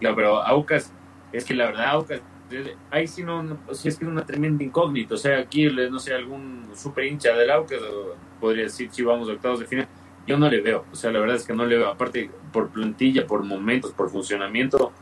[0.00, 0.92] Claro, pero Aucas,
[1.32, 4.26] es que la verdad, Aucas, eh, ahí sí no, no- sí es que es una
[4.26, 5.14] tremenda incógnita.
[5.14, 9.28] O sea, aquí, no sé, algún super hincha del Aucas o podría decir si vamos
[9.28, 9.86] a octavos de final.
[10.26, 10.84] Yo no le veo.
[10.92, 11.88] O sea, la verdad es que no le veo.
[11.88, 14.92] Aparte, por plantilla, por momentos, por funcionamiento,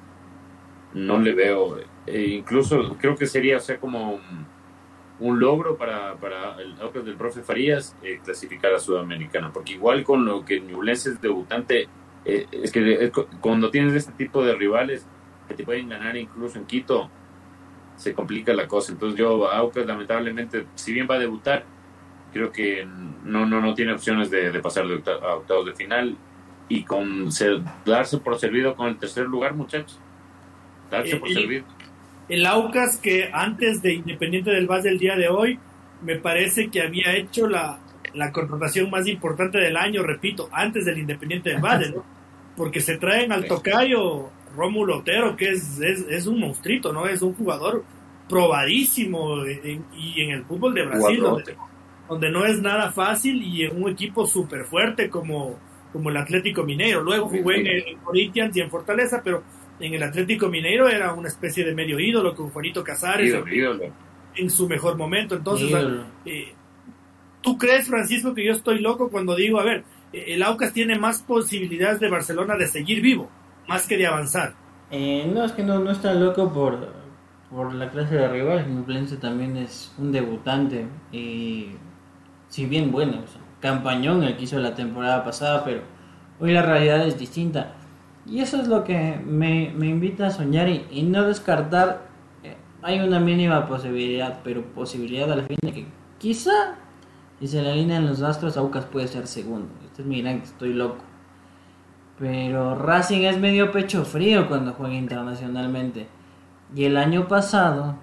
[0.94, 1.78] no le veo.
[2.06, 4.20] Eh, incluso creo que sería, o sea, como
[5.20, 10.04] un, logro para, para el Aucas del profe Farías eh, clasificar a Sudamericana, porque igual
[10.04, 11.88] con lo que Ñublense es debutante,
[12.24, 15.06] eh, es que eh, cu- cuando tienes este tipo de rivales
[15.46, 17.10] que te pueden ganar incluso en Quito,
[17.96, 18.92] se complica la cosa.
[18.92, 21.64] Entonces yo, Aucas lamentablemente, si bien va a debutar,
[22.32, 22.86] creo que
[23.24, 26.16] no, no, no tiene opciones de, de pasar de octa- a octavos de final
[26.68, 29.98] y con ser- darse por servido con el tercer lugar, muchachos.
[30.90, 31.64] Darse Eh, por servido.
[32.28, 35.58] El Aucas que antes de Independiente del Valle del día de hoy,
[36.02, 37.78] me parece que había hecho la,
[38.14, 42.04] la contratación más importante del año, repito, antes del Independiente del Valle, ¿no?
[42.56, 47.06] porque se traen al tocayo Rómulo Otero, que es, es, es un monstruito, ¿no?
[47.06, 47.84] Es un jugador
[48.28, 51.56] probadísimo en- y en el fútbol de Brasil, donde.
[52.08, 55.58] Donde no es nada fácil y en un equipo súper fuerte como,
[55.92, 57.02] como el Atlético Mineiro.
[57.02, 59.42] Luego jugó en el Corinthians y en Fortaleza, pero
[59.80, 63.84] en el Atlético Mineiro era una especie de medio ídolo con Juanito Casares Ídolo, ídolo.
[64.36, 65.34] en su mejor momento.
[65.36, 66.04] Entonces, Ídolo.
[66.24, 66.52] eh,
[67.42, 71.22] ¿tú crees, Francisco, que yo estoy loco cuando digo, a ver, el Aucas tiene más
[71.22, 73.30] posibilidades de Barcelona de seguir vivo,
[73.68, 74.54] más que de avanzar?
[74.90, 76.92] Eh, no, es que no, no está loco por,
[77.50, 78.66] por la clase de rival.
[78.74, 80.86] Ñublense también es un debutante.
[81.12, 81.68] Y
[82.48, 83.18] si bien bueno,
[83.60, 85.82] campañón el que hizo la temporada pasada, pero
[86.40, 87.74] hoy la realidad es distinta.
[88.26, 92.02] Y eso es lo que me, me invita a soñar y, no descartar.
[92.44, 95.86] eh, hay una mínima posibilidad, pero posibilidad al fin de que
[96.18, 96.76] quizá,
[97.40, 99.68] si se le alinean los astros, Aucas puede ser segundo.
[99.84, 100.98] Ustedes me que estoy loco.
[102.18, 106.08] Pero Racing es medio pecho frío cuando juega internacionalmente.
[106.74, 107.96] Y el año pasado,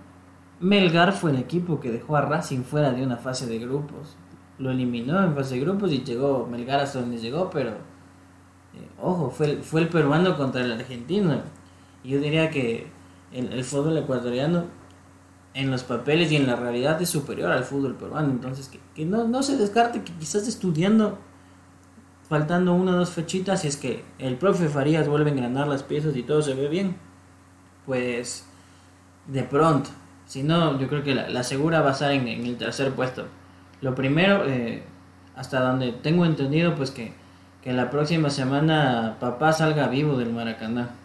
[0.60, 4.18] Melgar fue el equipo que dejó a Racing fuera de una fase de grupos.
[4.58, 9.30] Lo eliminó en fase de grupos y llegó Melgar hasta donde llegó, pero eh, ojo,
[9.30, 11.42] fue el, fue el peruano contra el argentino.
[12.04, 12.88] Yo diría que
[13.34, 14.66] el, el fútbol ecuatoriano
[15.54, 18.30] en los papeles y en la realidad es superior al fútbol peruano.
[18.30, 21.18] Entonces, que, que no, no se descarte que quizás estudiando
[22.28, 25.84] faltando una o dos fechitas, si es que el profe Farías vuelve a engranar las
[25.84, 26.98] piezas y todo se ve bien,
[27.86, 28.46] pues
[29.28, 29.90] de pronto.
[30.26, 33.26] Si no, yo creo que la, la segura va a estar en el tercer puesto.
[33.86, 34.82] Lo primero, eh,
[35.36, 37.14] hasta donde tengo entendido, pues que,
[37.64, 40.96] que la próxima semana papá salga vivo del Maracaná.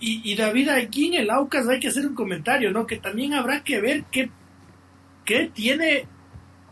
[0.00, 2.86] Y, y David, aquí en el Aucas hay que hacer un comentario, ¿no?
[2.86, 4.30] Que también habrá que ver qué,
[5.24, 6.06] qué tiene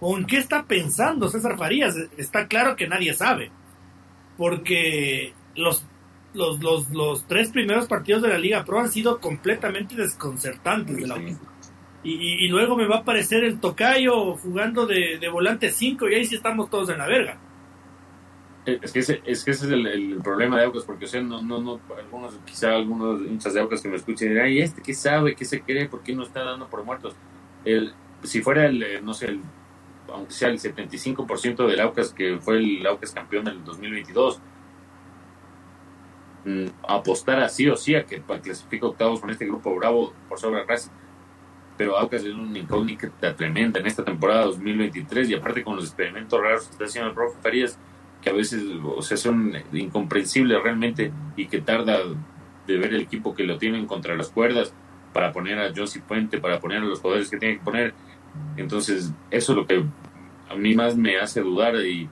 [0.01, 1.95] o en qué está pensando César Farías.
[2.19, 3.51] Está claro que nadie sabe.
[4.37, 5.87] Porque los,
[6.35, 11.07] los, los, los tres primeros partidos de la Liga Pro han sido completamente desconcertantes de
[11.07, 11.39] la Aucas.
[12.09, 16.37] Y, luego me va a aparecer el tocayo jugando de, volante 5 y ahí sí
[16.37, 17.39] estamos todos en la verga.
[18.65, 21.21] Eh, es que ese, es, que ese es el, problema de Aucas, porque o sea,
[21.21, 24.83] no, no, no, algunos, quizá algunos hinchas de Aucas que me escuchen dirán, ¿y este
[24.83, 27.15] qué sabe, qué se cree, por qué no está dando por muertos?
[27.65, 27.93] El,
[28.23, 29.41] si fuera el, eh, no sé, el,
[30.13, 34.41] aunque sea el 75% del Aucas, que fue el Aucas campeón del 2022,
[36.45, 40.65] mm, apostar así o sí a que clasifique octavos con este grupo bravo por sobre
[40.65, 40.93] Racing.
[41.77, 46.41] Pero Aucas es una incógnita tremenda en esta temporada 2023 y aparte con los experimentos
[46.41, 47.79] raros que está haciendo el profe Farías,
[48.23, 51.99] que a veces o sea, son incomprensibles realmente y que tarda
[52.67, 54.73] de ver el equipo que lo tienen contra las cuerdas
[55.13, 57.95] para poner a Josie Puente, para poner a los jugadores que tiene que poner.
[58.57, 59.85] Entonces, eso es lo que
[60.49, 62.09] a mí más me hace dudar y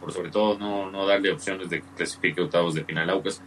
[0.00, 3.42] por sobre todo no, no darle opciones de que clasifique octavos de final Aucas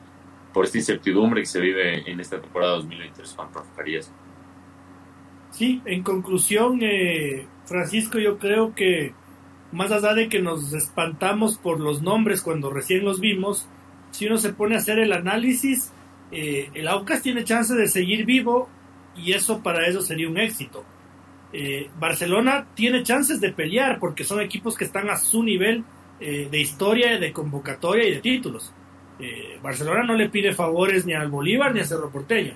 [0.53, 4.11] por esta incertidumbre que se vive en esta temporada 2023 con Profe Farías.
[5.53, 9.13] Sí, en conclusión, eh, Francisco, yo creo que
[9.71, 13.67] más allá de que nos espantamos por los nombres cuando recién los vimos,
[14.09, 15.91] si uno se pone a hacer el análisis,
[16.31, 18.67] eh, el Aucas tiene chance de seguir vivo
[19.15, 20.83] y eso para ellos sería un éxito.
[21.53, 25.85] Eh, Barcelona tiene chances de pelear porque son equipos que están a su nivel
[26.19, 28.71] de historia, de convocatoria y de títulos.
[29.61, 32.53] Barcelona no le pide favores ni al Bolívar ni a Cerro Porteño.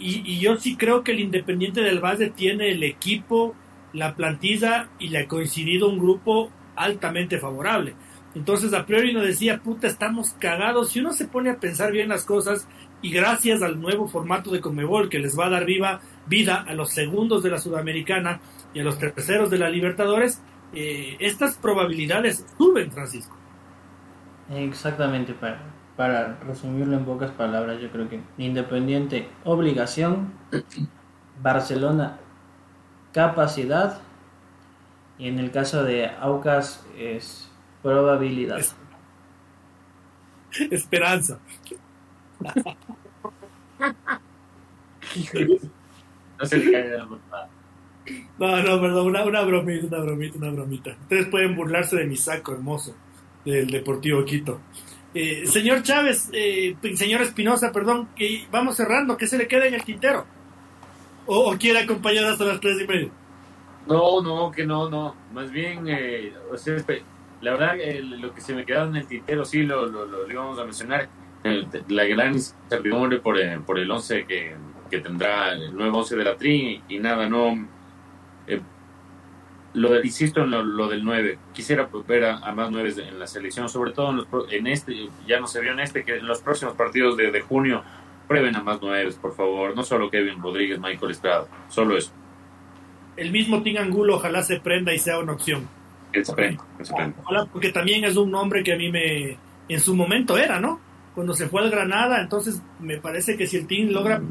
[0.00, 3.54] Y, yo sí creo que el Independiente del Valle tiene el equipo,
[3.92, 7.94] la plantilla y le ha coincidido un grupo altamente favorable.
[8.34, 10.90] Entonces a priori uno decía, puta, estamos cagados.
[10.90, 12.66] Si uno se pone a pensar bien las cosas
[13.02, 16.72] y gracias al nuevo formato de Comebol que les va a dar viva, vida a
[16.74, 18.40] los segundos de la Sudamericana
[18.72, 20.40] y a los terceros de la Libertadores,
[20.72, 23.36] eh, estas probabilidades suben, Francisco.
[24.48, 25.60] Exactamente, para,
[26.00, 30.32] para resumirlo en pocas palabras, yo creo que Independiente, obligación,
[31.42, 32.18] Barcelona,
[33.12, 34.00] capacidad,
[35.18, 37.50] y en el caso de Aucas es
[37.82, 38.62] probabilidad.
[40.70, 41.38] Esperanza.
[45.18, 46.46] no
[48.38, 50.96] No, perdón, una, una bromita, una bromita, una bromita.
[51.02, 52.96] Ustedes pueden burlarse de mi saco hermoso
[53.44, 54.62] del Deportivo Quito.
[55.12, 59.74] Eh, señor Chávez, eh, señor Espinosa, perdón, que vamos cerrando, ¿qué se le queda en
[59.74, 60.24] el tintero?
[61.26, 63.10] ¿O, quiere acompañar hasta las tres y media?
[63.86, 65.14] No, no, que no, no.
[65.32, 66.56] Más bien, eh, o
[67.40, 70.58] la verdad, lo que se me quedaba en el tintero, sí, lo, lo, lo íbamos
[70.58, 71.08] a mencionar
[71.88, 74.54] la gran incertidumbre por, el, por el 11 que,
[74.90, 77.68] que, tendrá el nuevo 11 de la TRI y nada, no.
[79.72, 81.38] Lo insisto en lo, del 9.
[81.52, 85.60] Quisiera ver a, más 9 en la selección, sobre todo en, este, ya no se
[85.60, 87.84] vio en este, que en los próximos partidos de, de junio
[88.26, 89.76] prueben a más 9, por favor.
[89.76, 92.12] No solo Kevin Rodríguez, Michael Estrada, solo eso.
[93.16, 95.68] El mismo Ting Angulo, ojalá se prenda y sea una opción.
[96.12, 96.64] Que se prenda,
[97.22, 99.36] Ojalá, porque también es un nombre que a mí me.
[99.68, 100.80] En su momento era, ¿no?
[101.14, 104.22] cuando se fue al Granada, entonces me parece que si el team logra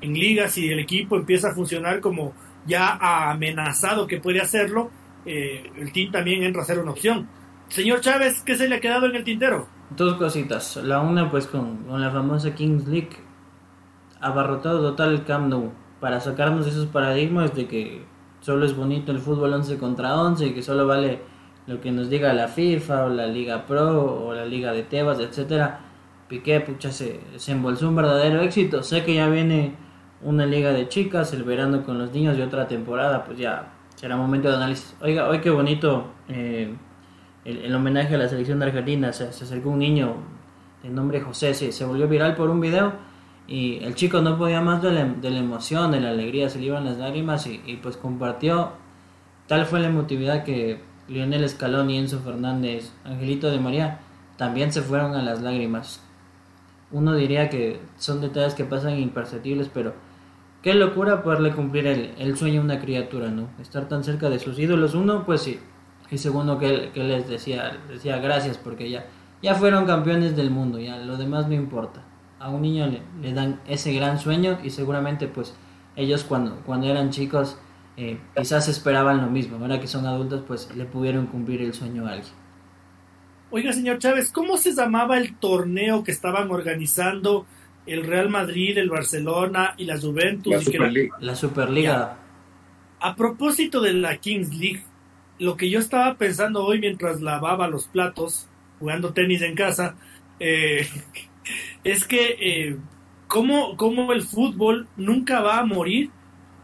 [0.00, 2.32] en ligas y el equipo empieza a funcionar como
[2.66, 4.90] ya amenazado que puede hacerlo,
[5.24, 7.28] eh, el team también entra a ser una opción.
[7.68, 9.66] Señor Chávez, ¿qué se le ha quedado en el tintero?
[9.96, 10.76] Dos cositas.
[10.76, 13.16] La una, pues con, la famosa Kings League,
[14.20, 18.04] abarrotado total el Camp Nou, para sacarnos esos paradigmas de que
[18.40, 21.20] solo es bonito el fútbol 11 contra 11 y que solo vale
[21.66, 25.20] lo que nos diga la FIFA o la Liga Pro o la Liga de Tebas,
[25.20, 25.80] etcétera.
[26.28, 28.82] Piqué, pucha, se, se embolsó un verdadero éxito.
[28.82, 29.76] Sé que ya viene
[30.22, 34.16] una liga de chicas, el verano con los niños y otra temporada, pues ya será
[34.16, 34.94] momento de análisis.
[35.00, 36.74] Oiga, hoy qué bonito eh,
[37.44, 39.12] el, homenaje a la selección de Argentina.
[39.12, 40.16] Se, acercó un niño
[40.82, 42.92] de nombre José, se, se volvió viral por un video
[43.46, 46.84] y el chico no podía más de la, emoción, de la alegría, se le iban
[46.84, 48.72] las lágrimas y, y pues compartió.
[49.46, 53.98] Tal fue la emotividad que Lionel Scaloni, Enzo Fernández, Angelito de María,
[54.36, 56.00] también se fueron a las lágrimas.
[56.92, 59.94] Uno diría que son detalles que pasan imperceptibles, pero
[60.62, 63.48] qué locura poderle cumplir el, sueño a una criatura, ¿no?
[63.60, 65.58] Estar tan cerca de sus ídolos, uno, pues sí.
[66.10, 69.06] Y segundo, que, que les decía, decía gracias porque ya,
[69.42, 72.02] ya fueron campeones del mundo, ya lo demás no importa.
[72.38, 75.54] A un niño le, le dan ese gran sueño y seguramente pues
[75.96, 77.56] ellos cuando, cuando eran chicos
[77.96, 79.58] eh, quizás esperaban lo mismo.
[79.58, 82.32] Ahora que son adultos, pues le pudieron cumplir el sueño a alguien.
[83.50, 87.44] Oiga, señor Chávez, ¿cómo se llamaba el torneo que estaban organizando
[87.86, 90.52] el Real Madrid, el Barcelona y la Juventus?
[91.20, 92.18] La Superliga.
[93.00, 94.84] A propósito de la Kings League,
[95.38, 98.48] lo que yo estaba pensando hoy mientras lavaba los platos,
[98.78, 99.96] jugando tenis en casa,
[100.38, 100.86] eh,
[101.84, 102.76] es que eh,
[103.26, 106.10] cómo, cómo el fútbol nunca va a morir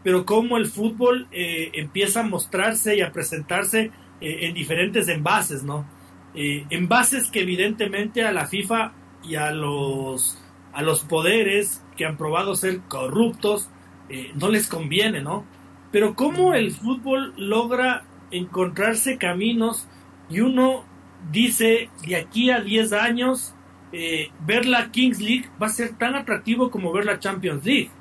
[0.03, 3.91] pero cómo el fútbol eh, empieza a mostrarse y a presentarse
[4.21, 5.85] eh, en diferentes envases, ¿no?
[6.33, 8.93] Eh, envases que evidentemente a la FIFA
[9.23, 10.38] y a los,
[10.73, 13.69] a los poderes que han probado ser corruptos
[14.35, 15.45] no les conviene, ¿no?
[15.91, 19.87] Pero cómo el fútbol logra encontrarse caminos
[20.29, 20.83] y uno
[21.31, 23.53] dice de aquí a 10 años
[23.91, 27.91] ver la Kings League va a ser tan atractivo como ver la Champions League.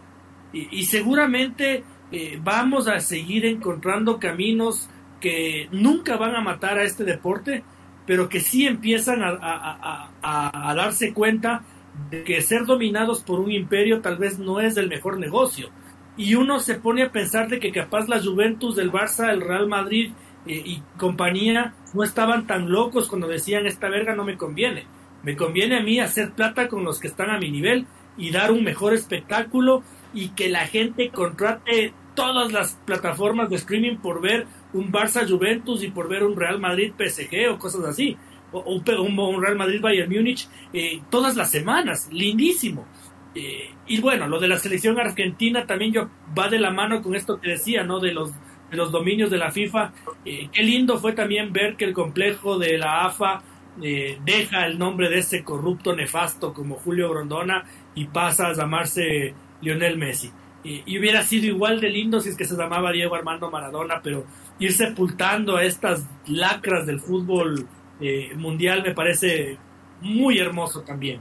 [0.52, 4.88] Y, seguramente eh, vamos a seguir encontrando caminos
[5.20, 7.64] que nunca van a matar a este deporte,
[8.06, 11.64] pero que sí empiezan a, a, darse cuenta
[12.10, 15.70] de que ser dominados por un imperio tal vez no es el mejor negocio.
[16.16, 19.68] Y uno se pone a pensar de que capaz la Juventus del Barça, el Real
[19.68, 20.12] Madrid
[20.46, 24.86] eh, y compañía no estaban tan locos cuando decían esta verga no me conviene.
[25.22, 28.50] Me conviene a mí hacer plata con los que están a mi nivel y dar
[28.50, 34.46] un mejor espectáculo y que la gente contrate todas las plataformas de streaming por ver
[34.72, 38.16] un Barça Juventus y por ver un Real Madrid PSG o cosas así,
[38.52, 42.86] o, un, Real Madrid Bayern Múnich eh, todas las semanas, lindísimo.
[43.34, 47.14] Eh, y bueno, lo de la selección argentina también yo va de la mano con
[47.14, 48.00] esto que decía, ¿no?
[48.00, 48.32] De los,
[48.70, 49.92] de los dominios de la FIFA.
[50.24, 53.42] Eh, qué lindo fue también ver que el complejo de la AFA
[53.80, 57.62] deja el nombre de ese corrupto nefasto como Julio Grondona
[57.94, 60.32] y pasa a llamarse Lionel Messi.
[60.64, 64.26] Y, hubiera sido igual de lindo si es que se llamaba Diego Armando Maradona, pero
[64.58, 67.68] ir sepultando a estas lacras del fútbol
[68.00, 69.58] eh, mundial me parece
[70.00, 71.20] muy hermoso también.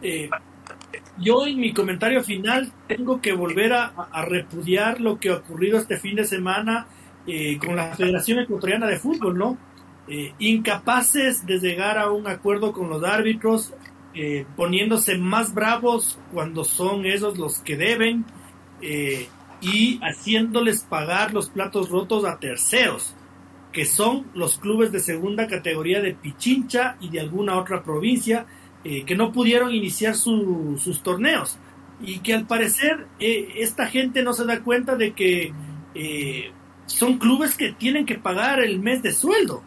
[0.00, 0.28] Eh,
[1.18, 3.92] yo en mi comentario final tengo que volver a,
[4.26, 6.86] repudiar lo que ha ocurrido este fin de semana
[7.26, 9.58] eh, con la Federación Ecuatoriana de Fútbol, ¿no?
[10.40, 13.72] incapaces de llegar a un acuerdo con los árbitros,
[14.14, 18.26] eh, poniéndose más bravos cuando son esos los que deben
[18.82, 19.26] eh,
[19.62, 23.14] y haciéndoles pagar los platos rotos a terceros,
[23.72, 28.46] que son los clubes de segunda categoría de Pichincha y de alguna otra provincia
[28.84, 31.58] eh, que no pudieron iniciar sus torneos
[32.00, 35.52] y que al parecer esta gente no se da cuenta de que
[36.86, 39.62] son clubes que tienen que pagar el mes de sueldo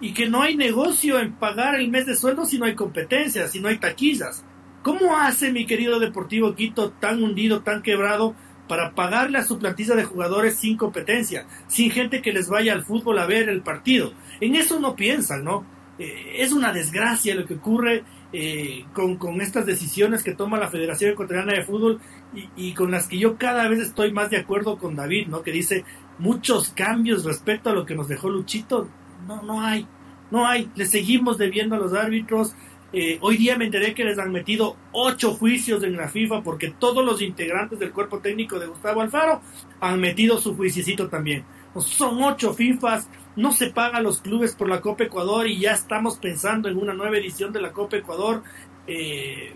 [0.00, 3.48] y que no hay negocio en pagar el mes de sueldo si no hay competencia,
[3.48, 4.44] si no hay taquillas.
[4.82, 8.34] ¿Cómo hace mi querido Deportivo Quito tan hundido, tan quebrado,
[8.68, 12.84] para pagarle a su plantilla de jugadores sin competencia, sin gente que les vaya al
[12.84, 14.12] fútbol a ver el partido?
[14.40, 15.66] En eso no piensan, ¿no?
[15.98, 20.68] Eh, es una desgracia lo que ocurre eh, con, con, estas decisiones que toma la
[20.68, 22.00] Federación Ecuatoriana de Fútbol
[22.34, 25.42] y, y, con las que yo cada vez estoy más de acuerdo con David, ¿no?
[25.42, 25.84] Que dice
[26.18, 28.88] muchos cambios respecto a lo que nos dejó Luchito
[29.26, 29.86] no, no hay,
[30.30, 32.54] no hay, le seguimos debiendo a los árbitros.
[32.92, 36.70] Eh, hoy día me enteré que les han metido ocho juicios en la FIFA porque
[36.70, 39.42] todos los integrantes del cuerpo técnico de Gustavo Alfaro
[39.80, 41.44] han metido su juiciecito también.
[41.76, 46.18] son ocho FIFAs, no se pagan los clubes por la Copa Ecuador y ya estamos
[46.18, 48.42] pensando en una nueva edición de la Copa Ecuador.
[48.86, 49.52] Eh,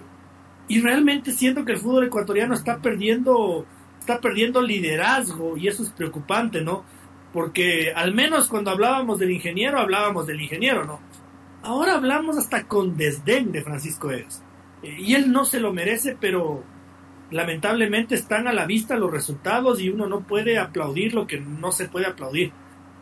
[0.68, 3.66] y realmente siento que el fútbol ecuatoriano está perdiendo,
[3.98, 6.84] está perdiendo liderazgo y eso es preocupante, ¿no?
[7.32, 11.00] porque al menos cuando hablábamos del ingeniero, hablábamos del ingeniero, ¿no?
[11.62, 14.42] Ahora hablamos hasta con desdén de Francisco Egas.
[14.82, 16.64] Eh, y él no se lo merece, pero
[17.30, 21.72] lamentablemente están a la vista los resultados y uno no puede aplaudir lo que no
[21.72, 22.52] se puede aplaudir.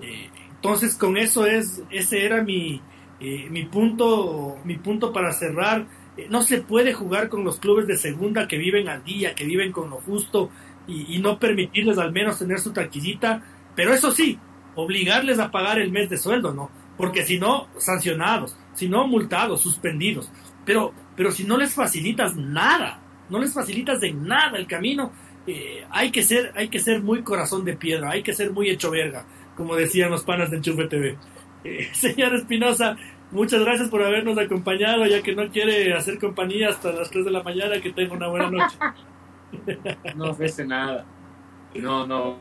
[0.00, 2.80] Eh, entonces con eso es, ese era mi,
[3.18, 5.86] eh, mi punto, mi punto para cerrar.
[6.28, 9.72] no se puede jugar con los clubes de segunda que viven al día, que viven
[9.72, 10.50] con lo justo
[10.86, 13.42] y, y no permitirles al menos tener su taquillita
[13.74, 14.38] pero eso sí,
[14.74, 16.70] obligarles a pagar el mes de sueldo, ¿no?
[17.00, 20.30] Porque si no, sancionados, si no, multados, suspendidos.
[20.66, 23.00] Pero, pero si no les facilitas nada,
[23.30, 25.10] no les facilitas de nada el camino,
[25.46, 28.68] eh, hay, que ser, hay que ser muy corazón de piedra, hay que ser muy
[28.68, 29.24] hecho verga,
[29.56, 31.16] como decían los panas de Enchufe TV.
[31.64, 32.98] Eh, señor Espinosa,
[33.30, 37.30] muchas gracias por habernos acompañado, ya que no quiere hacer compañía hasta las 3 de
[37.30, 38.76] la mañana, que tenga una buena noche.
[40.14, 41.04] No ofrece nada.
[41.74, 42.38] No, no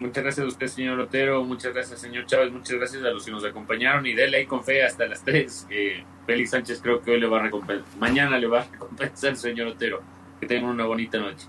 [0.00, 1.44] Muchas gracias a usted, señor Otero.
[1.44, 2.52] Muchas gracias, señor Chávez.
[2.52, 4.06] Muchas gracias a los que nos acompañaron.
[4.06, 5.66] Y déle ahí con fe hasta las 3.
[5.70, 7.98] Eh, Félix Sánchez creo que hoy le va a recompensar.
[7.98, 10.00] Mañana le va a recompensar, señor Otero.
[10.40, 11.46] Que tengan una bonita noche.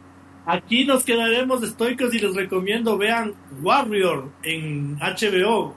[0.47, 5.75] Aquí nos quedaremos estoicos y les recomiendo vean Warrior en HBO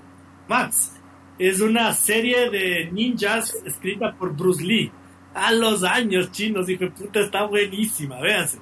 [0.48, 0.98] Max.
[1.38, 4.90] Es una serie de ninjas escrita por Bruce Lee.
[5.34, 8.58] A los años chinos, hijo de puta, está buenísima, véanse.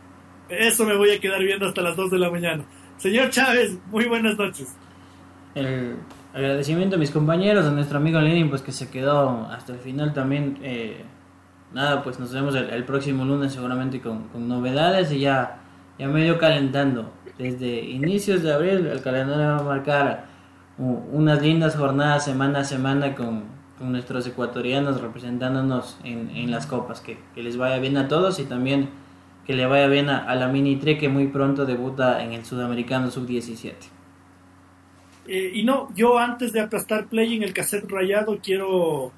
[0.48, 2.64] Eso me voy a quedar viendo hasta las 2 de la mañana.
[3.00, 4.76] Señor Chávez, muy buenas noches.
[5.54, 5.96] El
[6.34, 10.12] agradecimiento a mis compañeros, a nuestro amigo Lenin, pues que se quedó hasta el final
[10.12, 10.58] también.
[10.62, 11.02] Eh,
[11.72, 15.62] nada, pues nos vemos el, próximo lunes seguramente con, novedades y ya,
[15.98, 20.26] ya medio calentando desde inicios de abril el calendario va a marcar
[20.76, 23.44] unas lindas jornadas semana a semana con,
[23.80, 27.00] nuestros ecuatorianos representándonos en, las copas.
[27.00, 28.90] Que, les vaya bien a todos y también
[29.46, 33.10] que le vaya bien a, la Mini Tre que muy pronto debuta en el Sudamericano
[33.10, 33.74] Sub-17.
[35.26, 39.12] Eh, y no, yo antes de aplastar play en el cassette rayado quiero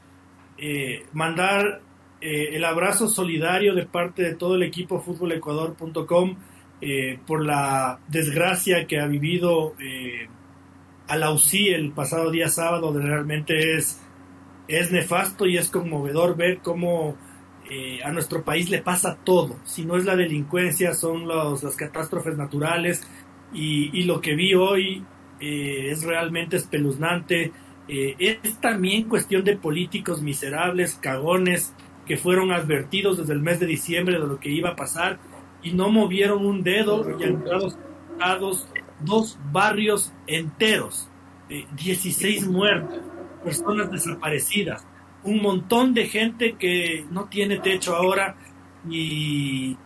[0.59, 1.81] eh, mandar
[2.21, 6.37] eh, el abrazo solidario de parte de todo el equipo futbolecuador.com
[6.81, 10.29] eh, por la desgracia que ha vivido eh,
[11.33, 14.01] UCI el pasado día sábado, realmente es,
[14.69, 17.17] es nefasto y es conmovedor ver cómo
[17.71, 19.59] eh, a nuestro país le pasa todo.
[19.65, 23.03] Si no es la delincuencia, son los, las catástrofes naturales
[23.53, 25.05] y, y, lo que vi hoy
[25.41, 27.53] eh, es realmente espeluznante.
[27.89, 31.75] es también cuestión de políticos miserables, cagones,
[32.07, 35.19] que fueron advertidos desde el mes de diciembre de lo que iba a pasar
[35.63, 37.69] y no movieron un dedo y han quedado
[39.01, 41.09] dos barrios enteros,
[41.49, 43.01] 16 muertos,
[43.45, 44.87] personas desaparecidas,
[45.25, 48.37] un montón de gente que no tiene techo ahora
[48.89, 49.77] y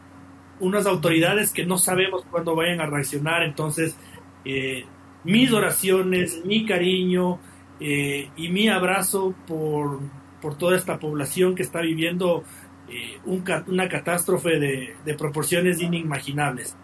[0.61, 3.43] unas autoridades que no sabemos cuándo vayan a reaccionar.
[3.43, 3.97] Entonces,
[4.45, 4.85] eh,
[5.25, 7.39] mis oraciones, mi cariño
[7.81, 10.01] eh, y mi abrazo por,
[10.41, 12.45] por toda esta población que está viviendo
[12.89, 16.77] eh, una catástrofe de, proporciones inimaginables.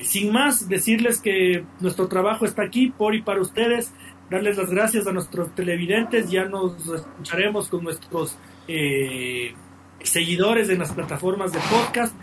[0.00, 3.92] Sin más, decirles que nuestro trabajo está aquí por y para ustedes,
[4.30, 8.36] darles las gracias a nuestros televidentes, ya nos escucharemos con nuestros
[8.68, 9.52] eh,
[10.02, 12.14] seguidores en las plataformas de podcast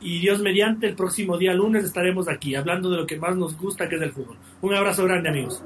[0.00, 3.56] y Dios mediante el próximo día lunes estaremos aquí hablando de lo que más nos
[3.58, 4.36] gusta que es el fútbol.
[4.60, 5.62] Un abrazo grande amigos.